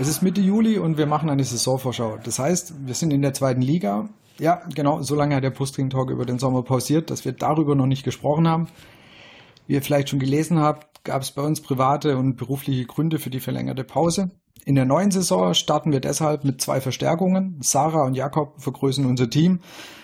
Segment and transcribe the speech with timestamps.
[0.00, 2.18] Es ist Mitte Juli und wir machen eine Saisonvorschau.
[2.22, 4.08] Das heißt, wir sind in der zweiten Liga.
[4.38, 7.74] Ja, genau, so lange hat der Postring Talk über den Sommer pausiert, dass wir darüber
[7.74, 8.68] noch nicht gesprochen haben.
[9.66, 13.28] Wie ihr vielleicht schon gelesen habt, gab es bei uns private und berufliche Gründe für
[13.28, 14.30] die verlängerte Pause.
[14.64, 17.58] In der neuen Saison starten wir deshalb mit zwei Verstärkungen.
[17.62, 19.60] Sarah und Jakob vergrößern unser Team,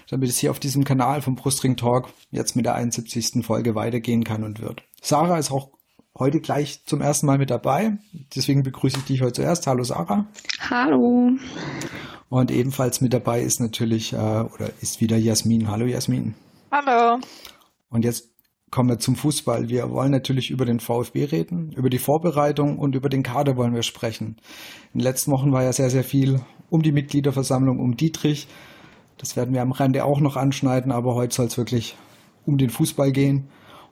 [0.08, 3.44] damit es hier auf diesem Kanal vom Brustring Talk jetzt mit der 71.
[3.44, 4.82] Folge weitergehen kann und wird.
[5.02, 5.70] Sarah ist auch
[6.18, 7.98] heute gleich zum ersten Mal mit dabei.
[8.34, 9.66] Deswegen begrüße ich dich heute zuerst.
[9.66, 10.26] Hallo Sarah.
[10.70, 11.32] Hallo.
[12.28, 15.70] Und ebenfalls mit dabei ist natürlich äh, oder ist wieder Jasmin.
[15.70, 16.34] Hallo Jasmin.
[16.70, 17.20] Hallo.
[17.90, 18.33] Und jetzt
[18.74, 19.68] kommen wir zum Fußball.
[19.68, 23.72] Wir wollen natürlich über den VfB reden, über die Vorbereitung und über den Kader wollen
[23.72, 24.34] wir sprechen.
[24.92, 28.48] In den letzten Wochen war ja sehr, sehr viel um die Mitgliederversammlung, um Dietrich.
[29.16, 31.94] Das werden wir am Rande auch noch anschneiden, aber heute soll es wirklich
[32.46, 33.46] um den Fußball gehen.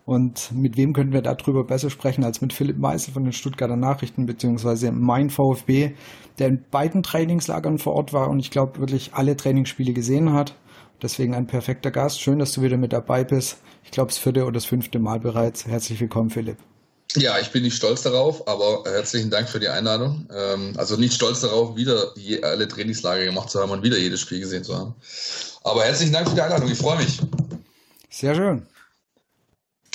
[0.04, 3.76] Und mit wem könnten wir darüber besser sprechen als mit Philipp Meisel von den Stuttgarter
[3.76, 5.92] Nachrichten beziehungsweise mein VfB,
[6.40, 10.56] der in beiden Trainingslagern vor Ort war und ich glaube wirklich alle Trainingsspiele gesehen hat.
[11.00, 12.20] Deswegen ein perfekter Gast.
[12.20, 13.62] Schön, dass du wieder mit dabei bist.
[13.92, 15.66] Ich glaube, das vierte oder das fünfte Mal bereits.
[15.66, 16.56] Herzlich willkommen, Philipp.
[17.14, 20.26] Ja, ich bin nicht stolz darauf, aber herzlichen Dank für die Einladung.
[20.34, 24.40] Ähm, also nicht stolz darauf, wieder alle Trainingslager gemacht zu haben und wieder jedes Spiel
[24.40, 24.94] gesehen zu haben.
[25.62, 26.70] Aber herzlichen Dank für die Einladung.
[26.70, 27.20] Ich freue mich.
[28.08, 28.66] Sehr schön.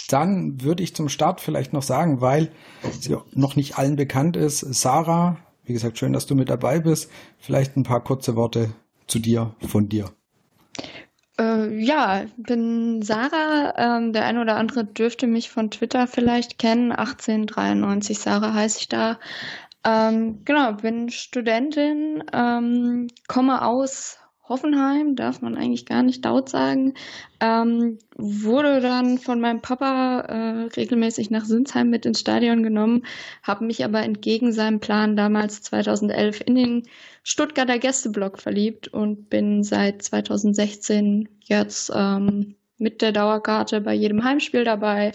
[0.09, 2.51] Dann würde ich zum Start vielleicht noch sagen, weil
[2.99, 7.09] sie noch nicht allen bekannt ist, Sarah, wie gesagt, schön, dass du mit dabei bist.
[7.39, 8.69] Vielleicht ein paar kurze Worte
[9.07, 10.11] zu dir, von dir.
[11.39, 13.73] Äh, ja, bin Sarah.
[13.77, 16.91] Ähm, der eine oder andere dürfte mich von Twitter vielleicht kennen.
[16.91, 19.19] 1893 Sarah heiße ich da.
[19.83, 26.93] Ähm, genau, bin Studentin, ähm, komme aus Hoffenheim, darf man eigentlich gar nicht laut sagen,
[27.39, 33.05] ähm, wurde dann von meinem Papa äh, regelmäßig nach Sinsheim mit ins Stadion genommen,
[33.43, 36.83] habe mich aber entgegen seinem Plan damals 2011 in den
[37.23, 44.63] Stuttgarter Gästeblock verliebt und bin seit 2016 jetzt ähm, mit der Dauerkarte bei jedem Heimspiel
[44.63, 45.11] dabei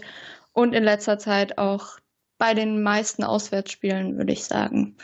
[0.53, 1.99] und in letzter Zeit auch
[2.39, 4.97] bei den meisten Auswärtsspielen, würde ich sagen.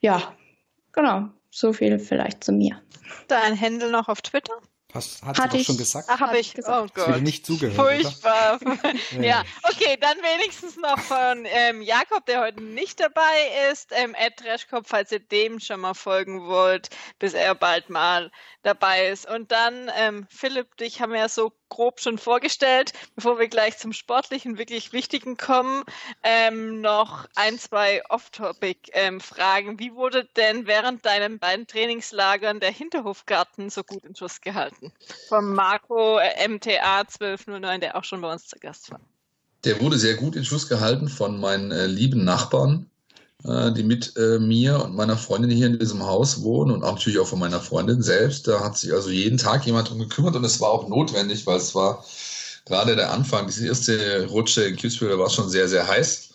[0.00, 0.34] Ja,
[0.92, 2.80] genau, so viel vielleicht zu mir.
[3.26, 4.54] Dein Händel noch auf Twitter?
[4.94, 6.08] Hast, hat Hatte sie doch schon gesagt?
[6.10, 6.54] Ach, habe ich.
[6.54, 6.90] Gesagt.
[6.90, 7.20] Oh Gott.
[7.20, 7.76] nicht zugehört.
[7.76, 8.58] Furchtbar.
[9.20, 13.92] ja, okay, dann wenigstens noch von ähm, Jakob, der heute nicht dabei ist.
[13.92, 16.88] Ähm, Ed Trashkopf, falls ihr dem schon mal folgen wollt,
[17.18, 18.30] bis er bald mal
[18.62, 19.28] dabei ist.
[19.28, 22.92] Und dann, ähm, Philipp, dich haben wir ja so grob schon vorgestellt.
[23.14, 25.84] Bevor wir gleich zum sportlichen, wirklich wichtigen kommen,
[26.22, 29.70] ähm, noch ein, zwei Off-Topic-Fragen.
[29.70, 34.92] Ähm, Wie wurde denn während deinen beiden Trainingslagern der Hinterhofgarten so gut in Schuss gehalten?
[35.28, 39.00] Vom Marco äh, MTA 1209, der auch schon bei uns zu Gast war.
[39.64, 42.88] Der wurde sehr gut in Schuss gehalten von meinen äh, lieben Nachbarn,
[43.48, 46.92] äh, die mit äh, mir und meiner Freundin hier in diesem Haus wohnen und auch
[46.92, 48.46] natürlich auch von meiner Freundin selbst.
[48.46, 51.56] Da hat sich also jeden Tag jemand drum gekümmert und es war auch notwendig, weil
[51.56, 52.04] es war
[52.66, 56.28] gerade der Anfang, diese erste Rutsche in Kitzbühel war schon sehr, sehr heiß.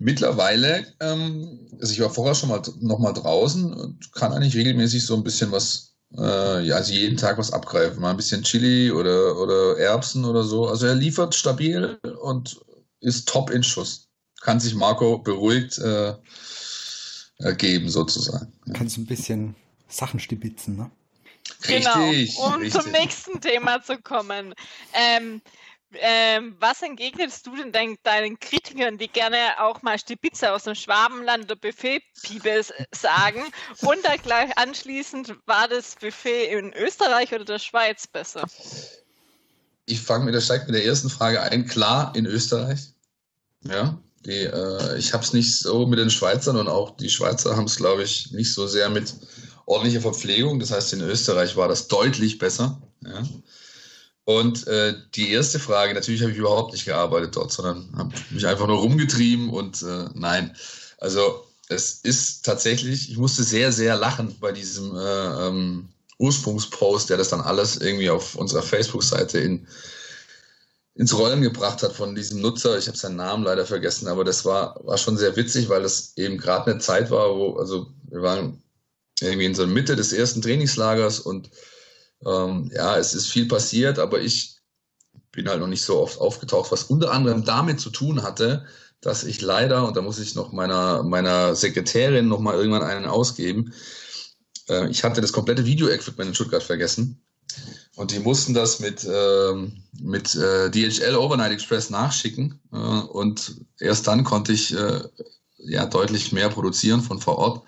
[0.00, 5.14] Mittlerweile, ähm, also ich war vorher schon mal noch draußen und kann eigentlich regelmäßig so
[5.14, 8.00] ein bisschen was, äh, also jeden Tag was abgreifen.
[8.00, 10.66] Mal ein bisschen Chili oder, oder Erbsen oder so.
[10.66, 12.60] Also er liefert stabil und
[13.00, 14.07] ist top in Schuss
[14.40, 16.14] kann sich Marco beruhigt äh,
[17.56, 18.52] geben, sozusagen.
[18.74, 19.54] Kannst ein bisschen
[19.88, 20.90] Sachen stibitzen, ne?
[21.66, 22.82] Richtig, genau, um richtig.
[22.82, 24.54] zum nächsten Thema zu kommen.
[24.92, 25.40] Ähm,
[25.92, 30.74] ähm, was entgegnest du denn dein, deinen Kritikern, die gerne auch mal Stibitze aus dem
[30.74, 32.62] Schwabenland oder Buffet-Piebe
[32.92, 33.42] sagen?
[33.80, 38.46] Und da gleich anschließend, war das Buffet in Österreich oder der Schweiz besser?
[39.86, 41.66] Ich fange mit der, steig mit der ersten Frage ein.
[41.66, 42.92] Klar, in Österreich.
[43.64, 47.56] Ja, die, äh, ich habe es nicht so mit den Schweizern und auch die Schweizer
[47.56, 49.14] haben es, glaube ich, nicht so sehr mit
[49.66, 50.60] ordentlicher Verpflegung.
[50.60, 52.80] Das heißt, in Österreich war das deutlich besser.
[53.04, 53.22] Ja.
[54.24, 58.46] Und äh, die erste Frage, natürlich habe ich überhaupt nicht gearbeitet dort, sondern habe mich
[58.46, 60.54] einfach nur rumgetrieben und äh, nein.
[60.98, 65.88] Also es ist tatsächlich, ich musste sehr, sehr lachen bei diesem äh, ähm,
[66.18, 69.66] Ursprungspost, der das dann alles irgendwie auf unserer Facebook-Seite in
[70.98, 72.76] ins Rollen gebracht hat von diesem Nutzer.
[72.76, 76.12] Ich habe seinen Namen leider vergessen, aber das war, war schon sehr witzig, weil das
[76.16, 78.64] eben gerade eine Zeit war, wo, also wir waren
[79.20, 81.50] irgendwie in so der Mitte des ersten Trainingslagers und
[82.26, 84.56] ähm, ja, es ist viel passiert, aber ich
[85.30, 88.66] bin halt noch nicht so oft aufgetaucht, was unter anderem damit zu tun hatte,
[89.00, 93.06] dass ich leider, und da muss ich noch meiner, meiner Sekretärin noch mal irgendwann einen
[93.06, 93.72] ausgeben,
[94.68, 97.22] äh, ich hatte das komplette Video-Equipment in Stuttgart vergessen.
[97.96, 102.60] Und die mussten das mit, ähm, mit äh, DHL Overnight Express nachschicken.
[102.72, 105.00] Äh, und erst dann konnte ich äh,
[105.58, 107.62] ja deutlich mehr produzieren von vor Ort.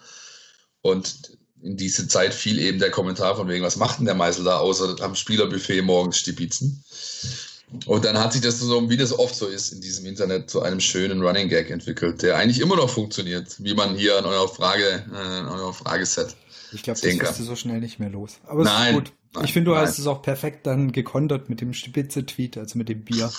[0.82, 4.44] Und in diese Zeit fiel eben der Kommentar von wegen, was macht denn der Meißel
[4.44, 6.84] da außer am Spielerbuffet morgens stibitzen?
[7.86, 10.62] Und dann hat sich das so, wie das oft so ist in diesem Internet, zu
[10.62, 14.48] einem schönen Running Gag entwickelt, der eigentlich immer noch funktioniert, wie man hier an eurer
[14.48, 16.34] Frage, äh, an eurer Frageset
[16.72, 18.40] Ich glaube, das wirst du so schnell nicht mehr los.
[18.46, 19.12] Aber nein, ist gut.
[19.34, 19.86] Nein, ich finde, du nein.
[19.86, 23.30] hast es auch perfekt dann gekontert mit dem Spitze-Tweet, also mit dem Bier.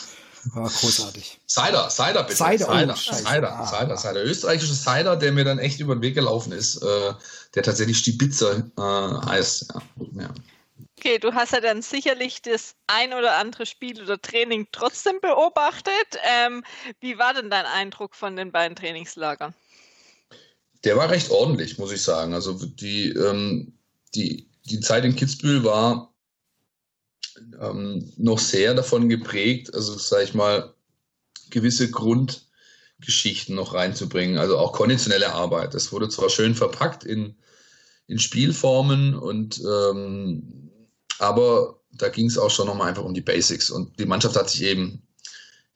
[0.53, 1.39] War großartig.
[1.47, 2.35] Cider, Cider bitte.
[2.37, 2.95] Cider, oh, Cider.
[2.95, 3.65] Cider, Ah.
[3.67, 4.23] Cider, Cider.
[4.23, 7.13] Österreichischer Cider, der mir dann echt über den Weg gelaufen ist, äh,
[7.53, 9.73] der tatsächlich Stibitzer äh, heißt.
[9.73, 9.81] Ja.
[10.23, 10.33] Ja.
[10.97, 15.93] Okay, du hast ja dann sicherlich das ein oder andere Spiel oder Training trotzdem beobachtet.
[16.23, 16.63] Ähm,
[16.99, 19.53] wie war denn dein Eindruck von den beiden Trainingslagern?
[20.83, 22.33] Der war recht ordentlich, muss ich sagen.
[22.33, 23.73] Also die, ähm,
[24.15, 26.13] die, die Zeit in Kitzbühel war
[27.59, 30.73] ähm, noch sehr davon geprägt, also sage ich mal,
[31.49, 35.73] gewisse Grundgeschichten noch reinzubringen, also auch konditionelle Arbeit.
[35.73, 37.35] Das wurde zwar schön verpackt in,
[38.07, 40.69] in Spielformen und ähm,
[41.19, 44.49] aber da ging es auch schon nochmal einfach um die Basics und die Mannschaft hat
[44.49, 45.03] sich eben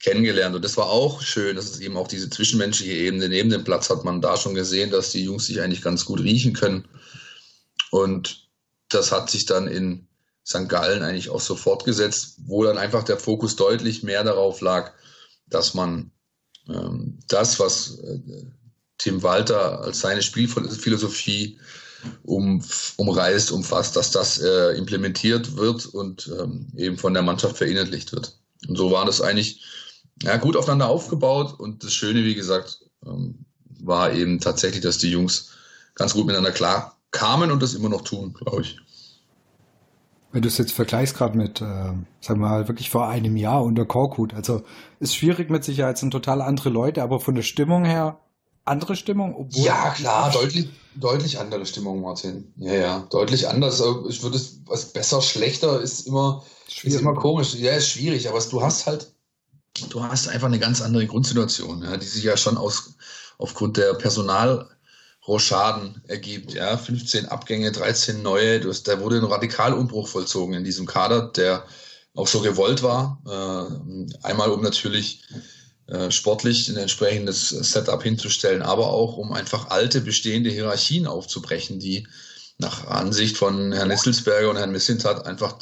[0.05, 3.63] kennengelernt und das war auch schön, dass es eben auch diese zwischenmenschliche Ebene neben dem
[3.63, 6.87] Platz hat man da schon gesehen, dass die Jungs sich eigentlich ganz gut riechen können
[7.89, 8.47] und
[8.89, 10.07] das hat sich dann in
[10.45, 10.69] St.
[10.69, 14.93] Gallen eigentlich auch so fortgesetzt, wo dann einfach der Fokus deutlich mehr darauf lag,
[15.47, 16.11] dass man
[16.69, 18.19] ähm, das, was äh,
[18.99, 21.57] Tim Walter als seine Spielphilosophie
[22.21, 22.63] um,
[22.97, 28.37] umreißt, umfasst, dass das äh, implementiert wird und ähm, eben von der Mannschaft verinnerlicht wird.
[28.67, 29.63] Und so war das eigentlich
[30.23, 33.45] ja, gut aufeinander aufgebaut und das Schöne, wie gesagt, ähm,
[33.79, 35.51] war eben tatsächlich, dass die Jungs
[35.93, 38.77] ganz gut miteinander klar kamen und das immer noch tun, glaube ich.
[40.31, 43.63] Wenn du es jetzt vergleichst gerade mit, äh, sagen wir mal, wirklich vor einem Jahr
[43.63, 44.63] unter Korkut, also
[44.99, 48.19] ist schwierig mit Sicherheit, sind total andere Leute, aber von der Stimmung her
[48.65, 49.35] andere Stimmung?
[49.35, 52.51] Obwohl Ja, klar, deutlich, deutlich andere Stimmung, Martin.
[52.57, 53.79] Ja, ja, deutlich anders.
[53.79, 57.53] Also Ich würde es, was besser, schlechter ist immer, ist immer komisch.
[57.55, 59.13] Ja, ist schwierig, aber du hast halt,
[59.89, 62.95] du hast einfach eine ganz andere Grundsituation, ja, die sich ja schon aus,
[63.37, 66.53] aufgrund der Personalrochaden ergibt.
[66.53, 68.59] Ja, 15 Abgänge, 13 neue.
[68.59, 71.65] Du hast, da wurde ein Radikalumbruch vollzogen in diesem Kader, der
[72.15, 73.21] auch so gewollt war.
[73.25, 75.23] Äh, einmal um natürlich
[75.87, 82.07] äh, sportlich ein entsprechendes Setup hinzustellen, aber auch um einfach alte bestehende Hierarchien aufzubrechen, die
[82.57, 85.57] nach Ansicht von Herrn Nisselsberger und Herrn Missintat einfach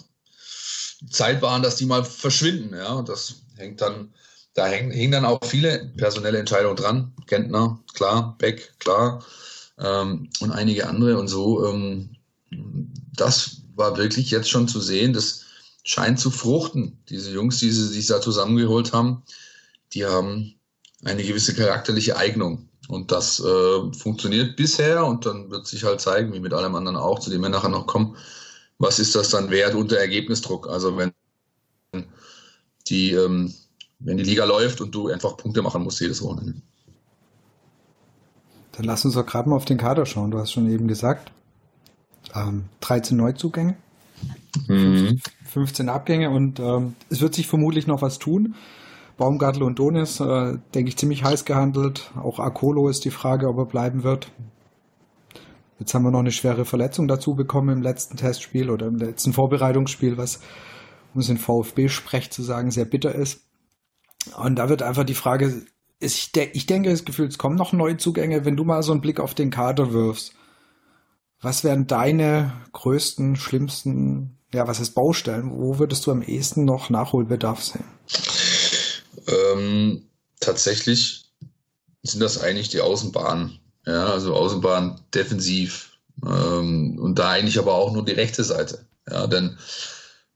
[1.09, 2.75] Zeit waren, dass die mal verschwinden.
[2.75, 4.13] Ja, und das hängt dann,
[4.53, 7.13] da hängen, hängen dann auch viele personelle Entscheidungen dran.
[7.27, 9.23] Gentner, klar, Beck, klar,
[9.79, 11.67] ähm, und einige andere und so.
[11.67, 12.15] Ähm,
[13.15, 15.13] das war wirklich jetzt schon zu sehen.
[15.13, 15.43] Das
[15.83, 16.99] scheint zu fruchten.
[17.09, 19.23] Diese Jungs, die sich da zusammengeholt haben,
[19.93, 20.55] die haben
[21.03, 22.69] eine gewisse charakterliche Eignung.
[22.89, 26.97] Und das äh, funktioniert bisher und dann wird sich halt zeigen, wie mit allem anderen
[26.97, 28.17] auch, zu dem wir nachher noch kommen,
[28.77, 30.67] was ist das dann wert unter Ergebnisdruck?
[30.67, 31.12] Also wenn
[32.93, 33.53] die, ähm,
[33.99, 36.61] wenn die Liga läuft und du einfach Punkte machen musst jedes Wochenende.
[38.73, 40.31] Dann lass uns doch gerade mal auf den Kader schauen.
[40.31, 41.31] Du hast schon eben gesagt,
[42.35, 43.75] ähm, 13 Neuzugänge,
[44.67, 45.19] Mhm.
[45.45, 48.55] 15 Abgänge und ähm, es wird sich vermutlich noch was tun.
[49.17, 52.11] Baumgartel und Donis, äh, denke ich, ziemlich heiß gehandelt.
[52.15, 54.31] Auch Akolo ist die Frage, ob er bleiben wird.
[55.79, 59.33] Jetzt haben wir noch eine schwere Verletzung dazu bekommen im letzten Testspiel oder im letzten
[59.33, 60.39] Vorbereitungsspiel, was,
[61.13, 63.41] um es in VfB-Sprech zu sagen, sehr bitter ist.
[64.37, 65.65] Und da wird einfach die Frage,
[65.99, 68.45] ich, de ich denke, das Gefühl, es kommen noch Neuzugänge.
[68.45, 70.33] Wenn du mal so einen Blick auf den Kader wirfst,
[71.41, 75.51] was wären deine größten, schlimmsten, ja, was ist Baustellen?
[75.51, 77.85] Wo würdest du am ehesten noch Nachholbedarf sehen?
[79.27, 80.03] Ähm,
[80.39, 81.31] tatsächlich
[82.01, 83.59] sind das eigentlich die Außenbahnen.
[83.85, 85.97] Ja, also Außenbahn defensiv.
[86.25, 88.85] Ähm, und da eigentlich aber auch nur die rechte Seite.
[89.09, 89.57] Ja, denn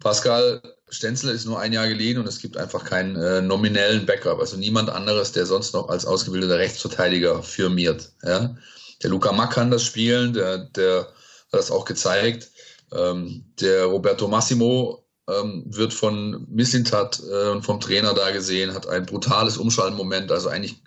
[0.08, 4.40] Pascal Stenzel ist nur ein Jahr geliehen und es gibt einfach keinen äh, nominellen Backup.
[4.40, 8.14] Also niemand anderes, der sonst noch als ausgebildeter Rechtsverteidiger firmiert.
[8.24, 8.56] Ja.
[9.04, 12.50] Der Luca Mack kann das spielen, der, der hat das auch gezeigt.
[12.94, 18.88] Ähm, der Roberto Massimo ähm, wird von Mislintat äh, und vom Trainer da gesehen, hat
[18.88, 20.82] ein brutales Umschaltmoment, also eigentlich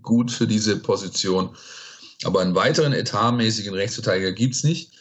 [0.00, 1.54] gut für diese Position.
[2.24, 4.94] Aber einen weiteren etatmäßigen Rechtsverteidiger gibt's nicht.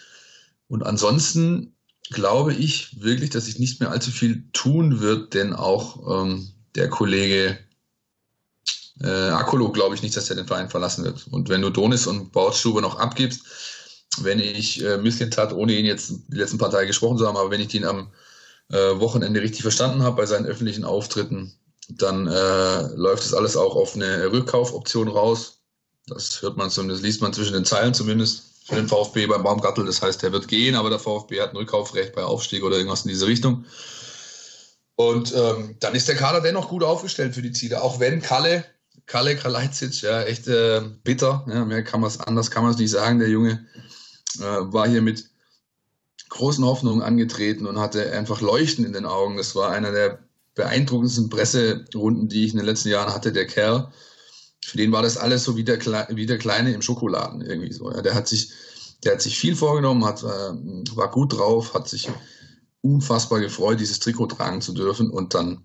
[0.67, 1.73] Und ansonsten
[2.11, 6.89] glaube ich wirklich, dass sich nicht mehr allzu viel tun wird, denn auch ähm, der
[6.89, 7.57] Kollege
[9.01, 11.27] äh, Akolo glaube ich nicht, dass er den Verein verlassen wird.
[11.31, 13.41] Und wenn du Donis und Bautstube noch abgibst,
[14.19, 17.49] wenn ich äh, Mislintat, ohne ihn jetzt die letzten paar Tage gesprochen zu haben, aber
[17.49, 18.11] wenn ich ihn am
[18.69, 21.53] äh, Wochenende richtig verstanden habe bei seinen öffentlichen Auftritten,
[21.87, 25.59] dann äh, läuft das alles auch auf eine Rückkaufoption raus.
[26.07, 29.85] Das hört man zumindest, liest man zwischen den Zeilen zumindest für den VfB beim Baumgartel.
[29.85, 33.03] Das heißt, er wird gehen, aber der VfB hat ein Rückkaufrecht bei Aufstieg oder irgendwas
[33.03, 33.65] in diese Richtung.
[34.95, 38.63] Und ähm, dann ist der Kader dennoch gut aufgestellt für die Ziele, auch wenn Kalle,
[39.07, 42.77] Kalle Kalajdzic, ja, echt äh, bitter, ja, mehr kann man es anders kann man es
[42.77, 43.19] nicht sagen.
[43.19, 43.65] Der Junge
[44.39, 45.29] äh, war hier mit
[46.29, 49.35] großen Hoffnungen angetreten und hatte einfach Leuchten in den Augen.
[49.35, 50.19] Das war einer der
[50.55, 53.33] beeindruckendsten Presserunden, die ich in den letzten Jahren hatte.
[53.33, 53.91] Der Kerl,
[54.63, 57.73] für den war das alles so wie der, Kle wie der Kleine im Schokoladen irgendwie
[57.73, 57.91] so.
[57.91, 58.01] Ja.
[58.01, 58.51] Der hat sich,
[59.03, 62.09] der hat sich viel vorgenommen, hat, äh, war gut drauf, hat sich
[62.81, 65.63] unfassbar gefreut, dieses Trikot tragen zu dürfen und dann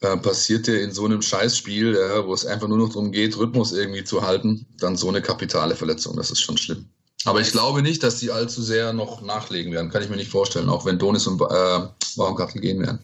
[0.00, 3.72] äh, passierte in so einem Scheißspiel, äh, wo es einfach nur noch darum geht, Rhythmus
[3.72, 6.16] irgendwie zu halten, dann so eine kapitale Verletzung.
[6.16, 6.88] Das ist schon schlimm.
[7.26, 9.90] Aber ich glaube nicht, dass die allzu sehr noch nachlegen werden.
[9.90, 11.80] Kann ich mir nicht vorstellen, auch wenn Donis und äh,
[12.16, 13.00] Baumgartel gehen werden.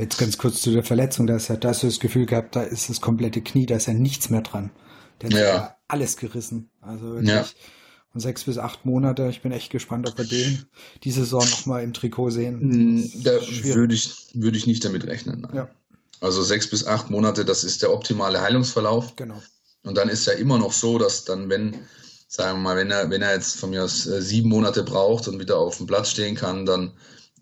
[0.00, 1.26] Jetzt ganz kurz zu der Verletzung.
[1.26, 3.76] Da, ist ja, da hast du das Gefühl gehabt, da ist das komplette Knie, da
[3.76, 4.70] ist ja nichts mehr dran.
[5.20, 5.40] Der hat ja.
[5.40, 6.70] ja alles gerissen.
[6.80, 7.28] Also wirklich.
[7.28, 7.44] Ja.
[8.12, 9.28] Und sechs bis acht Monate.
[9.28, 10.64] Ich bin echt gespannt, ob wir den
[11.04, 13.10] die Saison nochmal im Trikot sehen.
[13.22, 15.46] Da würde ich, würde ich nicht damit rechnen.
[15.54, 15.68] Ja.
[16.20, 19.14] Also sechs bis acht Monate, das ist der optimale Heilungsverlauf.
[19.16, 19.40] Genau.
[19.84, 21.76] Und dann ist ja immer noch so, dass dann, wenn
[22.26, 25.28] sagen wir mal, wenn er, wenn er jetzt von mir aus äh, sieben Monate braucht
[25.28, 26.92] und wieder auf dem Platz stehen kann, dann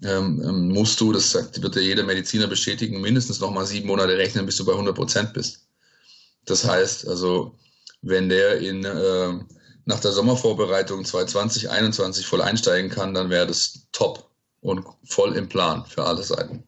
[0.05, 4.17] ähm, ähm, musst du, das sagt, wird ja jeder Mediziner bestätigen, mindestens nochmal sieben Monate
[4.17, 5.67] rechnen, bis du bei 100 Prozent bist.
[6.45, 7.59] Das heißt, also,
[8.03, 9.39] wenn der in, äh,
[9.85, 15.49] nach der Sommervorbereitung 2020, 2021 voll einsteigen kann, dann wäre das top und voll im
[15.49, 16.65] Plan für alle Seiten.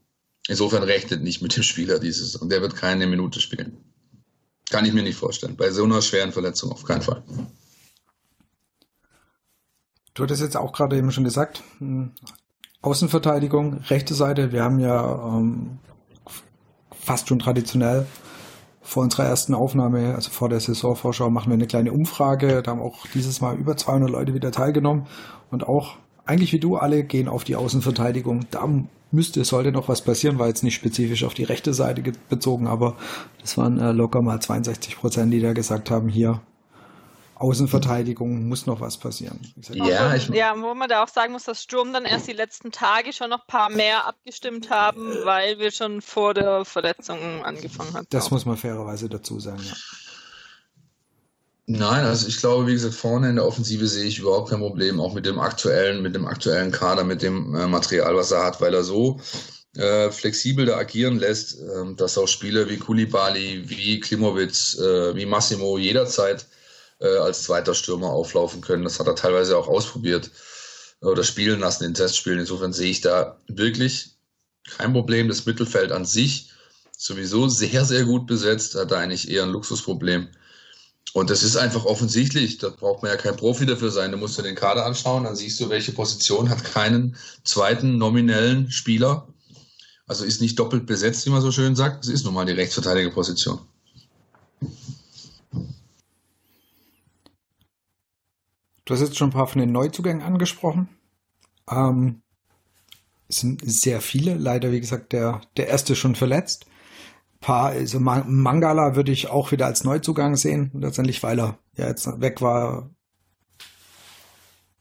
[0.49, 3.84] Insofern rechnet nicht mit dem Spieler dieses und der wird keine Minute spielen.
[4.70, 5.56] Kann ich mir nicht vorstellen.
[5.56, 7.22] Bei so einer schweren Verletzung auf keinen Fall.
[10.14, 12.12] Du hattest jetzt auch gerade eben schon gesagt, hm,
[12.82, 14.52] Außenverteidigung, rechte Seite.
[14.52, 15.78] Wir haben ja ähm,
[16.92, 18.06] fast schon traditionell
[18.80, 22.62] vor unserer ersten Aufnahme, also vor der Saisonvorschau, machen wir eine kleine Umfrage.
[22.62, 25.06] Da haben auch dieses Mal über 200 Leute wieder teilgenommen
[25.50, 28.46] und auch eigentlich wie du alle gehen auf die Außenverteidigung.
[28.50, 28.66] Da
[29.10, 32.96] müsste, sollte noch was passieren, war jetzt nicht spezifisch auf die rechte Seite bezogen, aber
[33.40, 36.40] das waren äh, locker mal 62 Prozent, die da gesagt haben, hier
[37.40, 39.40] Außenverteidigung muss noch was passieren.
[39.73, 42.70] ja, ich, ja, wo man da auch sagen muss, dass Sturm dann erst die letzten
[42.70, 47.94] Tage schon noch ein paar mehr abgestimmt haben, weil wir schon vor der Verletzung angefangen
[47.94, 48.06] haben.
[48.11, 48.32] Das auch.
[48.32, 49.73] muss man fairerweise dazu sagen, ja.
[51.64, 55.00] Nein, also ich glaube, wie gesagt, vorne in der Offensive sehe ich überhaupt kein Problem,
[55.00, 58.61] auch mit dem aktuellen, mit dem aktuellen Kader, mit dem äh, Material, was er hat,
[58.61, 59.20] weil er so
[59.76, 65.26] äh, flexibel da agieren lässt, äh, dass auch Spieler wie Kulibali, wie Klimowitz, äh, wie
[65.26, 66.47] Massimo jederzeit
[67.00, 68.85] äh, als zweiter Stürmer auflaufen können.
[68.85, 70.30] Das hat er teilweise auch ausprobiert
[71.00, 72.40] oder spielen lassen in Testspielen.
[72.40, 74.16] Insofern sehe ich da wirklich
[74.69, 75.28] kein Problem.
[75.28, 76.50] Das Mittelfeld an sich
[76.97, 80.28] sowieso sehr, sehr gut besetzt, hat da eigentlich eher ein Luxusproblem.
[81.12, 84.12] Und das ist einfach offensichtlich, da braucht man ja kein Profi dafür sein.
[84.12, 88.71] Du musst dir den Kader anschauen, dann siehst du, welche Position hat keinen zweiten nominellen
[88.71, 89.26] Spieler.
[90.07, 92.04] Also ist nicht doppelt besetzt, wie man so schön sagt.
[92.04, 93.59] Es ist nun mal die Rechtsverteidigerposition.
[98.90, 100.88] Du hast jetzt schon ein paar von den Neuzugängen angesprochen.
[101.70, 102.23] Ähm,
[103.28, 104.35] es sind sehr viele.
[104.35, 106.66] Leider, wie gesagt, der, der erste schon verletzt.
[107.35, 110.73] Ein paar, also Mangala würde ich auch wieder als Neuzugang sehen.
[110.75, 112.90] Letztendlich, weil er ja jetzt weg war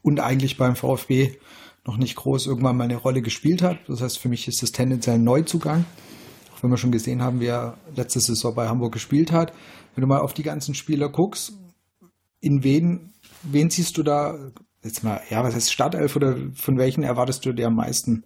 [0.02, 1.38] und eigentlich beim VfB
[1.86, 3.78] noch nicht groß irgendwann mal eine Rolle gespielt hat.
[3.88, 5.86] Das heißt, für mich ist das tendenziell ein Neuzugang.
[6.56, 9.54] Auch wenn wir schon gesehen haben, wie er letzte Saison bei Hamburg gespielt hat.
[9.94, 11.54] Wenn du mal auf die ganzen Spieler guckst,
[12.42, 14.52] in wen wen siehst du da,
[14.84, 18.24] jetzt mal, ja, was heißt Startelf oder von welchen erwartest du dir am meisten?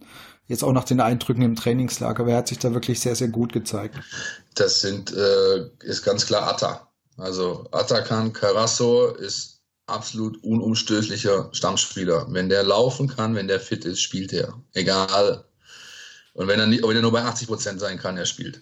[0.48, 3.54] Jetzt auch nach den Eindrücken im Trainingslager, wer hat sich da wirklich sehr, sehr gut
[3.54, 3.96] gezeigt?
[4.56, 6.88] Das sind, äh, ist ganz klar Atta.
[7.18, 12.28] Also Atakan Carasso ist absolut unumstößlicher Stammspieler.
[12.30, 14.62] Wenn der laufen kann, wenn der fit ist, spielt er.
[14.74, 15.46] Egal.
[16.34, 18.62] Und wenn er, nicht, wenn er nur bei 80 Prozent sein kann, er spielt.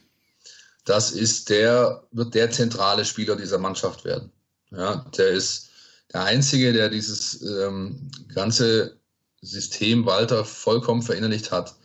[0.85, 4.31] Das ist der, wird der zentrale Spieler dieser Mannschaft werden.
[4.71, 5.69] Ja, der ist,
[6.13, 8.97] der Einzige, der dieses ähm, ganze
[9.41, 11.75] System Walter vollkommen verinnerlicht hat,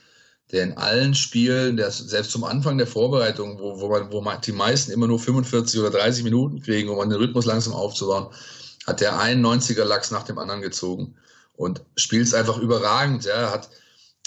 [0.53, 4.41] der in allen Spielen, der selbst zum Anfang der Vorbereitung, wo, wo, man, wo man
[4.41, 8.29] die meisten immer nur 45 oder 30 Minuten kriegen, um an den Rhythmus langsam aufzubauen,
[8.87, 11.17] hat der einen 90er Lachs nach dem anderen gezogen
[11.57, 13.25] und spielt es einfach überragend.
[13.25, 13.71] Ja, hat,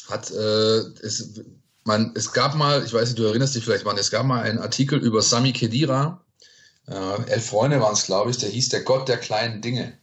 [0.10, 1.42] hat, äh, ist,
[1.86, 4.42] man, es gab mal, ich weiß nicht, du erinnerst dich vielleicht, man, es gab mal
[4.42, 6.24] einen Artikel über Sami Kedira.
[6.90, 9.98] Äh, elf Freunde waren es, glaube ich, der hieß der Gott der kleinen Dinge.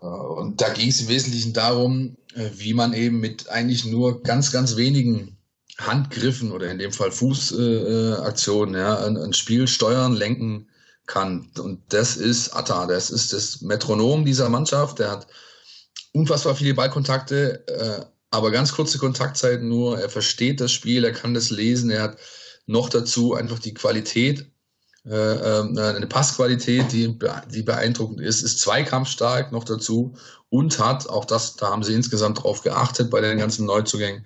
[0.00, 4.22] Äh, und da ging es im Wesentlichen darum, äh, wie man eben mit eigentlich nur
[4.22, 5.36] ganz, ganz wenigen
[5.78, 10.68] Handgriffen oder in dem Fall Fußaktionen äh, ja, ein, ein, Spiel steuern, lenken
[11.06, 11.50] kann.
[11.58, 14.98] Und das ist Atta, das ist das Metronom dieser Mannschaft.
[14.98, 15.26] Der hat
[16.12, 19.98] unfassbar viele Ballkontakte, äh, aber ganz kurze Kontaktzeiten nur.
[20.00, 22.18] Er versteht das Spiel, er kann das lesen, er hat
[22.66, 24.46] noch dazu einfach die Qualität,
[25.06, 27.18] äh, äh, eine Passqualität, die,
[27.52, 30.14] die beeindruckend ist, ist zweikampfstark noch dazu
[30.48, 34.24] und hat, auch das, da haben sie insgesamt drauf geachtet bei den ganzen Neuzugängen,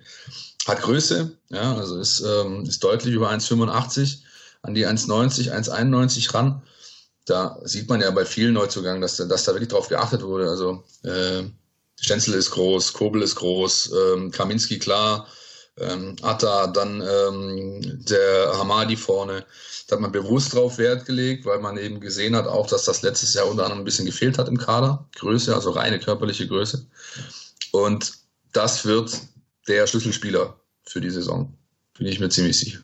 [0.67, 4.19] hat Größe, ja, also ist, ähm, ist deutlich über 1,85
[4.61, 6.61] an die 1,90, 1,91 ran.
[7.25, 10.49] Da sieht man ja bei vielen Neuzugängen, dass, dass da wirklich drauf geachtet wurde.
[10.49, 11.43] Also äh,
[11.99, 15.27] Stenzel ist groß, Kobel ist groß, ähm, Kaminski klar,
[15.81, 19.45] ähm, Atta, dann ähm, der Hamadi vorne.
[19.87, 23.01] Da hat man bewusst drauf Wert gelegt, weil man eben gesehen hat, auch dass das
[23.01, 25.07] letztes Jahr unter anderem ein bisschen gefehlt hat im Kader.
[25.17, 26.85] Größe, also reine körperliche Größe.
[27.71, 28.13] Und
[28.53, 29.19] das wird
[29.67, 31.53] der Schlüsselspieler für die Saison.
[31.97, 32.79] Bin ich mir ziemlich sicher.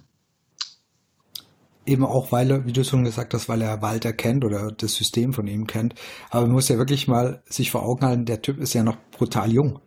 [1.85, 4.95] Eben auch, weil er, wie du schon gesagt hast, weil er Walter kennt oder das
[4.95, 5.93] System von ihm kennt.
[6.31, 8.97] Aber man muss ja wirklich mal sich vor Augen halten, der Typ ist ja noch
[9.11, 9.79] brutal jung.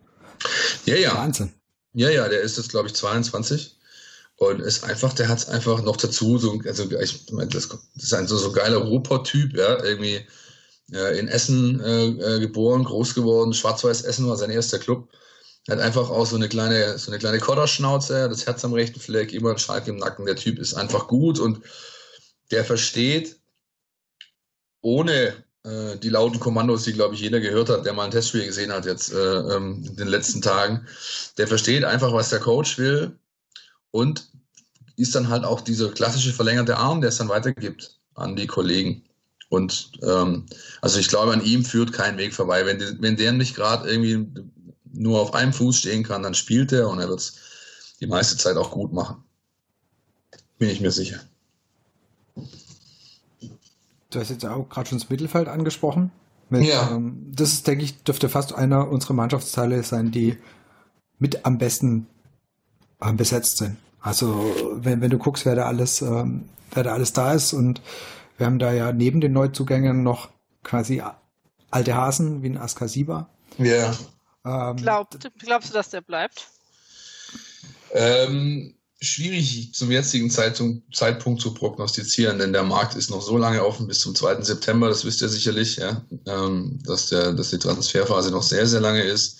[0.85, 1.13] Ja, ja.
[1.13, 1.58] Wahnsinn.
[1.93, 3.77] Ja, ja, der ist jetzt, glaube ich, 22
[4.37, 8.13] und ist einfach, der hat es einfach noch dazu, so, also ich meine, das, ist
[8.13, 10.25] ein so, so geiler Ruhrpott-Typ, ja, irgendwie
[10.93, 15.09] äh, in Essen äh, äh, geboren, groß geworden, Schwarz-Weiß Essen war sein erster Club.
[15.69, 19.33] Hat einfach auch so eine kleine, so eine kleine Kodderschnauze, das Herz am rechten Fleck,
[19.33, 20.25] immer ein Schalk im Nacken.
[20.25, 21.61] Der Typ ist einfach gut und
[22.49, 23.39] der versteht,
[24.81, 28.45] ohne äh, die lauten Kommandos, die, glaube ich, jeder gehört hat, der mal ein Testspiel
[28.45, 30.87] gesehen hat jetzt äh, ähm, in den letzten Tagen,
[31.37, 33.17] der versteht einfach, was der Coach will
[33.91, 34.29] und
[34.95, 39.03] ist dann halt auch dieser klassische verlängerte Arm, der es dann weitergibt an die Kollegen.
[39.49, 40.45] Und ähm,
[40.81, 42.65] also ich glaube, an ihm führt kein Weg vorbei.
[42.65, 44.27] Wenn, die, wenn der nicht gerade irgendwie
[44.91, 47.33] nur auf einem Fuß stehen kann, dann spielt er und er wird es
[47.99, 49.23] die meiste Zeit auch gut machen.
[50.57, 51.19] Bin ich mir sicher.
[54.11, 56.11] Du hast jetzt auch gerade schon das Mittelfeld angesprochen.
[56.49, 56.91] Mit, ja.
[56.91, 60.37] Ähm, das ist, denke ich, dürfte fast einer unserer Mannschaftsteile sein, die
[61.19, 62.07] mit am besten
[63.01, 63.77] ähm, besetzt sind.
[64.01, 67.81] Also wenn, wenn du guckst, wer da alles, ähm, wer da alles da ist und
[68.37, 70.29] wir haben da ja neben den Neuzugängen noch
[70.63, 71.03] quasi
[71.69, 73.29] alte Hasen wie ein Askasiba.
[73.57, 73.93] Ja.
[74.45, 76.47] Ähm, Glaubt, glaubst du, dass der bleibt?
[77.91, 83.87] Ähm, schwierig zum jetzigen Zeitpunkt, zu prognostizieren, denn der Markt ist noch so lange offen
[83.87, 84.41] bis zum 2.
[84.41, 88.81] September, das wisst ihr sicherlich, ja, ähm, dass, der, dass die Transferphase noch sehr, sehr
[88.81, 89.39] lange ist.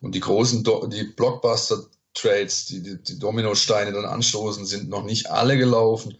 [0.00, 5.58] Und die großen, die Blockbuster-Trades, die, die, die Dominosteine dann anstoßen, sind noch nicht alle
[5.58, 6.16] gelaufen.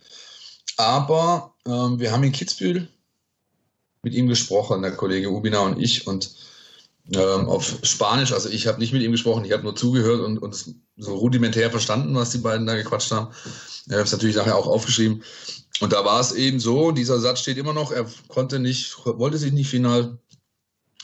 [0.77, 2.89] Aber ähm, wir haben in Kitzbühel
[4.03, 6.35] mit ihm gesprochen, der Kollege Ubina und ich, und
[7.15, 8.33] ähm, auf Spanisch.
[8.33, 11.71] Also ich habe nicht mit ihm gesprochen, ich habe nur zugehört und, und so rudimentär
[11.71, 13.29] verstanden, was die beiden da gequatscht haben.
[13.87, 15.23] Ich habe es natürlich nachher auch aufgeschrieben.
[15.81, 19.39] Und da war es eben so, dieser Satz steht immer noch, er konnte nicht, wollte
[19.39, 20.19] sich nicht final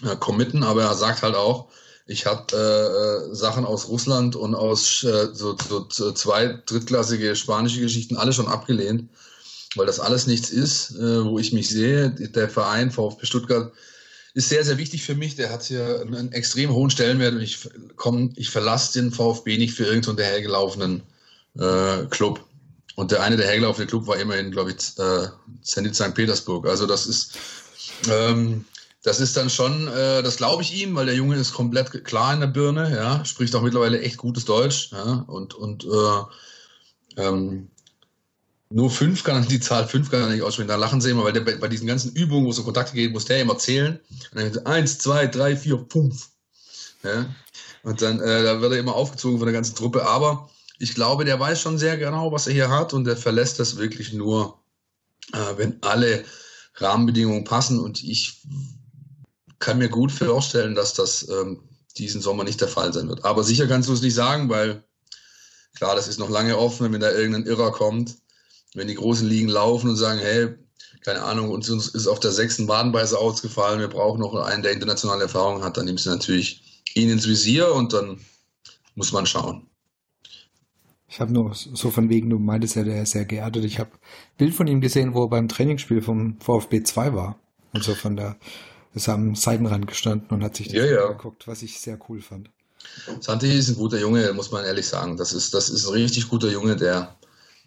[0.03, 1.69] äh, committen, aber er sagt halt auch,
[2.07, 5.57] ich habe äh, äh, Sachen aus Russland und aus äh, so,
[5.89, 9.09] so zwei drittklassige spanische Geschichten alle schon abgelehnt,
[9.77, 12.11] weil das alles nichts ist, äh, wo ich mich sehe.
[12.11, 13.73] Der Verein VfB Stuttgart
[14.35, 15.37] ist sehr, sehr wichtig für mich.
[15.37, 17.59] Der hat hier einen extrem hohen Stellenwert und ich
[17.97, 21.03] komm, ich verlasse den VfB nicht für irgendeinen dahergelaufenen
[21.59, 22.45] äh, Club.
[22.97, 25.29] Und der eine der hergelaufene Club war immerhin, glaube ich, äh,
[25.63, 26.15] Zenit St.
[26.15, 26.67] Petersburg.
[26.67, 27.39] Also das ist,
[28.09, 28.65] ähm,
[29.03, 32.35] das ist dann schon, äh, das glaube ich ihm, weil der Junge ist komplett klar
[32.35, 37.69] in der Birne, ja, spricht auch mittlerweile echt gutes Deutsch, ja, und, und äh, ähm,
[38.75, 41.23] nur fünf kann er, die Zahl fünf kann er nicht aussprechen, da lachen sie immer,
[41.23, 44.01] weil der bei, diesen ganzen Übungen, wo es um Kontakte geht, muss der immer zählen.
[44.33, 46.31] Und dann eins, zwei, drei, vier, fünf.
[47.05, 47.33] Ja?
[47.85, 50.05] Und dann äh, da wird er immer aufgezogen von der ganzen Truppe.
[50.09, 53.61] Aber ich glaube, der weiß schon sehr genau, was er hier hat und der verlässt
[53.61, 54.59] das wirklich nur,
[55.33, 56.25] äh, wenn alle
[56.75, 57.79] Rahmenbedingungen passen.
[57.79, 58.43] Und ich
[59.61, 61.61] kann mir gut vorstellen, dass das ähm,
[61.97, 63.25] diesen Sommer nicht der Fall sein wird.
[63.25, 64.83] Aber sicher kannst du es nicht sagen, weil
[65.77, 68.17] klar, das ist noch lange offen, wenn da irgendein Irrer kommt
[68.75, 70.55] wenn die großen Ligen laufen und sagen, hey,
[71.03, 75.25] keine Ahnung, uns ist auf der sechsten Wadenbeiße ausgefallen, wir brauchen noch einen, der internationale
[75.25, 78.21] Erfahrung hat, dann nimmst du natürlich ihn ins Visier und dann
[78.95, 79.67] muss man schauen.
[81.09, 83.65] Ich habe nur so von wegen, du meintest ja, der ist sehr geerdet.
[83.65, 83.91] Ich habe
[84.37, 87.39] Bild von ihm gesehen, wo er beim Trainingsspiel vom VfB 2 war.
[87.73, 88.37] Und so von der,
[88.95, 91.07] ist am Seitenrand gestanden und hat sich das ja, ja.
[91.07, 92.51] angeguckt, was ich sehr cool fand.
[93.21, 95.17] Santi ist ein guter Junge, muss man ehrlich sagen.
[95.17, 97.17] Das ist, das ist ein richtig guter Junge, der,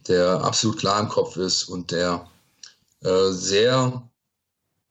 [0.07, 2.27] der absolut klar im Kopf ist und der
[3.03, 4.09] äh, sehr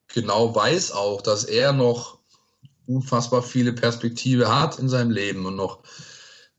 [0.08, 2.18] genau weiß auch, dass er noch
[2.86, 5.80] unfassbar viele Perspektive hat in seinem Leben und noch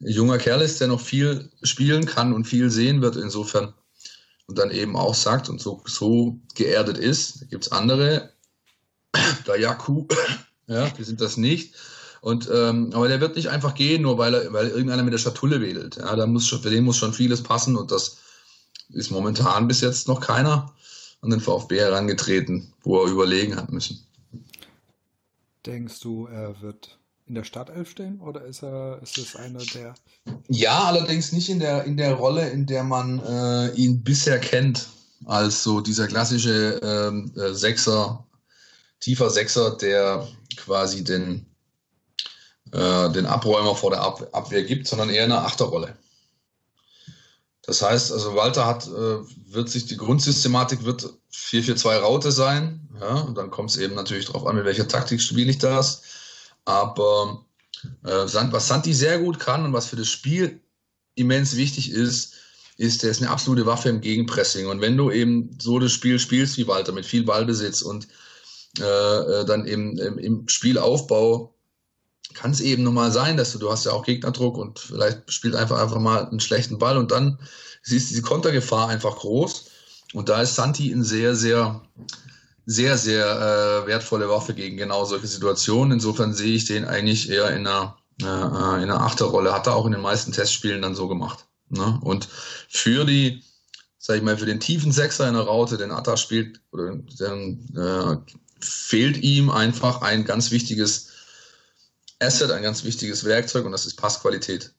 [0.01, 3.73] ein junger Kerl ist, der noch viel spielen kann und viel sehen wird insofern
[4.47, 7.41] und dann eben auch sagt und so, so geerdet ist.
[7.41, 8.31] Da gibt es andere,
[9.47, 10.07] der Jaku,
[10.67, 11.75] ja, die sind das nicht.
[12.21, 15.19] Und, ähm, aber der wird nicht einfach gehen, nur weil er, weil irgendeiner mit der
[15.19, 15.97] Schatulle wedelt.
[15.97, 18.17] Ja, da muss schon, für den muss schon vieles passen und das
[18.89, 20.73] ist momentan bis jetzt noch keiner
[21.21, 24.05] an den VfB herangetreten, wo er überlegen hat müssen.
[25.65, 29.95] Denkst du, er wird in der Startelf stehen oder ist er ist es einer der?
[30.47, 34.87] Ja, allerdings nicht in der in der Rolle, in der man äh, ihn bisher kennt,
[35.25, 38.25] als so dieser klassische ähm, äh, Sechser,
[39.01, 41.45] tiefer Sechser, der quasi den
[42.71, 45.97] äh, den Abräumer vor der Ab Abwehr gibt, sondern eher eine Achterrolle.
[47.67, 49.19] Das heißt, also Walter hat, äh,
[49.53, 52.87] wird sich die Grundsystematik wird 4-4-2 Raute sein.
[52.99, 56.01] Ja, und dann kommt es eben natürlich darauf an, mit welcher Taktik spiele ich das.
[56.63, 57.45] Aber
[58.05, 60.61] äh, was Santi sehr gut kann und was für das Spiel
[61.15, 62.35] immens wichtig ist,
[62.77, 64.67] ist, der ist eine absolute Waffe im Gegenpressing.
[64.67, 68.07] Und wenn du eben so das Spiel spielst wie Walter mit viel Ballbesitz und
[68.79, 71.53] äh, äh dann eben im, im Spielaufbau
[72.37, 75.55] kann es eben nochmal sein, dass du, du hast ja auch Gegnerdruck und vielleicht spielt
[75.55, 77.39] einfach einfach mal einen schlechten Ball und dann
[77.81, 79.65] siehst du die Kontergefahr einfach groß.
[80.13, 81.81] Und da ist Santi ein sehr, sehr,
[82.65, 85.93] sehr, sehr äh, wertvolle Waffe gegen genau solche Situationen.
[85.93, 89.53] Insofern sehe ich den eigentlich eher in einer, äh, in einer Achterrolle.
[89.53, 91.45] Hat er auch in den meisten Testspielen dann so gemacht.
[91.69, 91.99] Ne?
[92.03, 92.29] Und
[92.69, 93.43] für die,
[93.97, 98.33] sag ich mal, für den tiefen Sechser in der Raute, den Atta spielt, dann äh,
[98.59, 101.09] fehlt ihm einfach ein ganz wichtiges
[102.19, 104.73] Asset, ein ganz wichtiges Werkzeug und das ist Passqualität.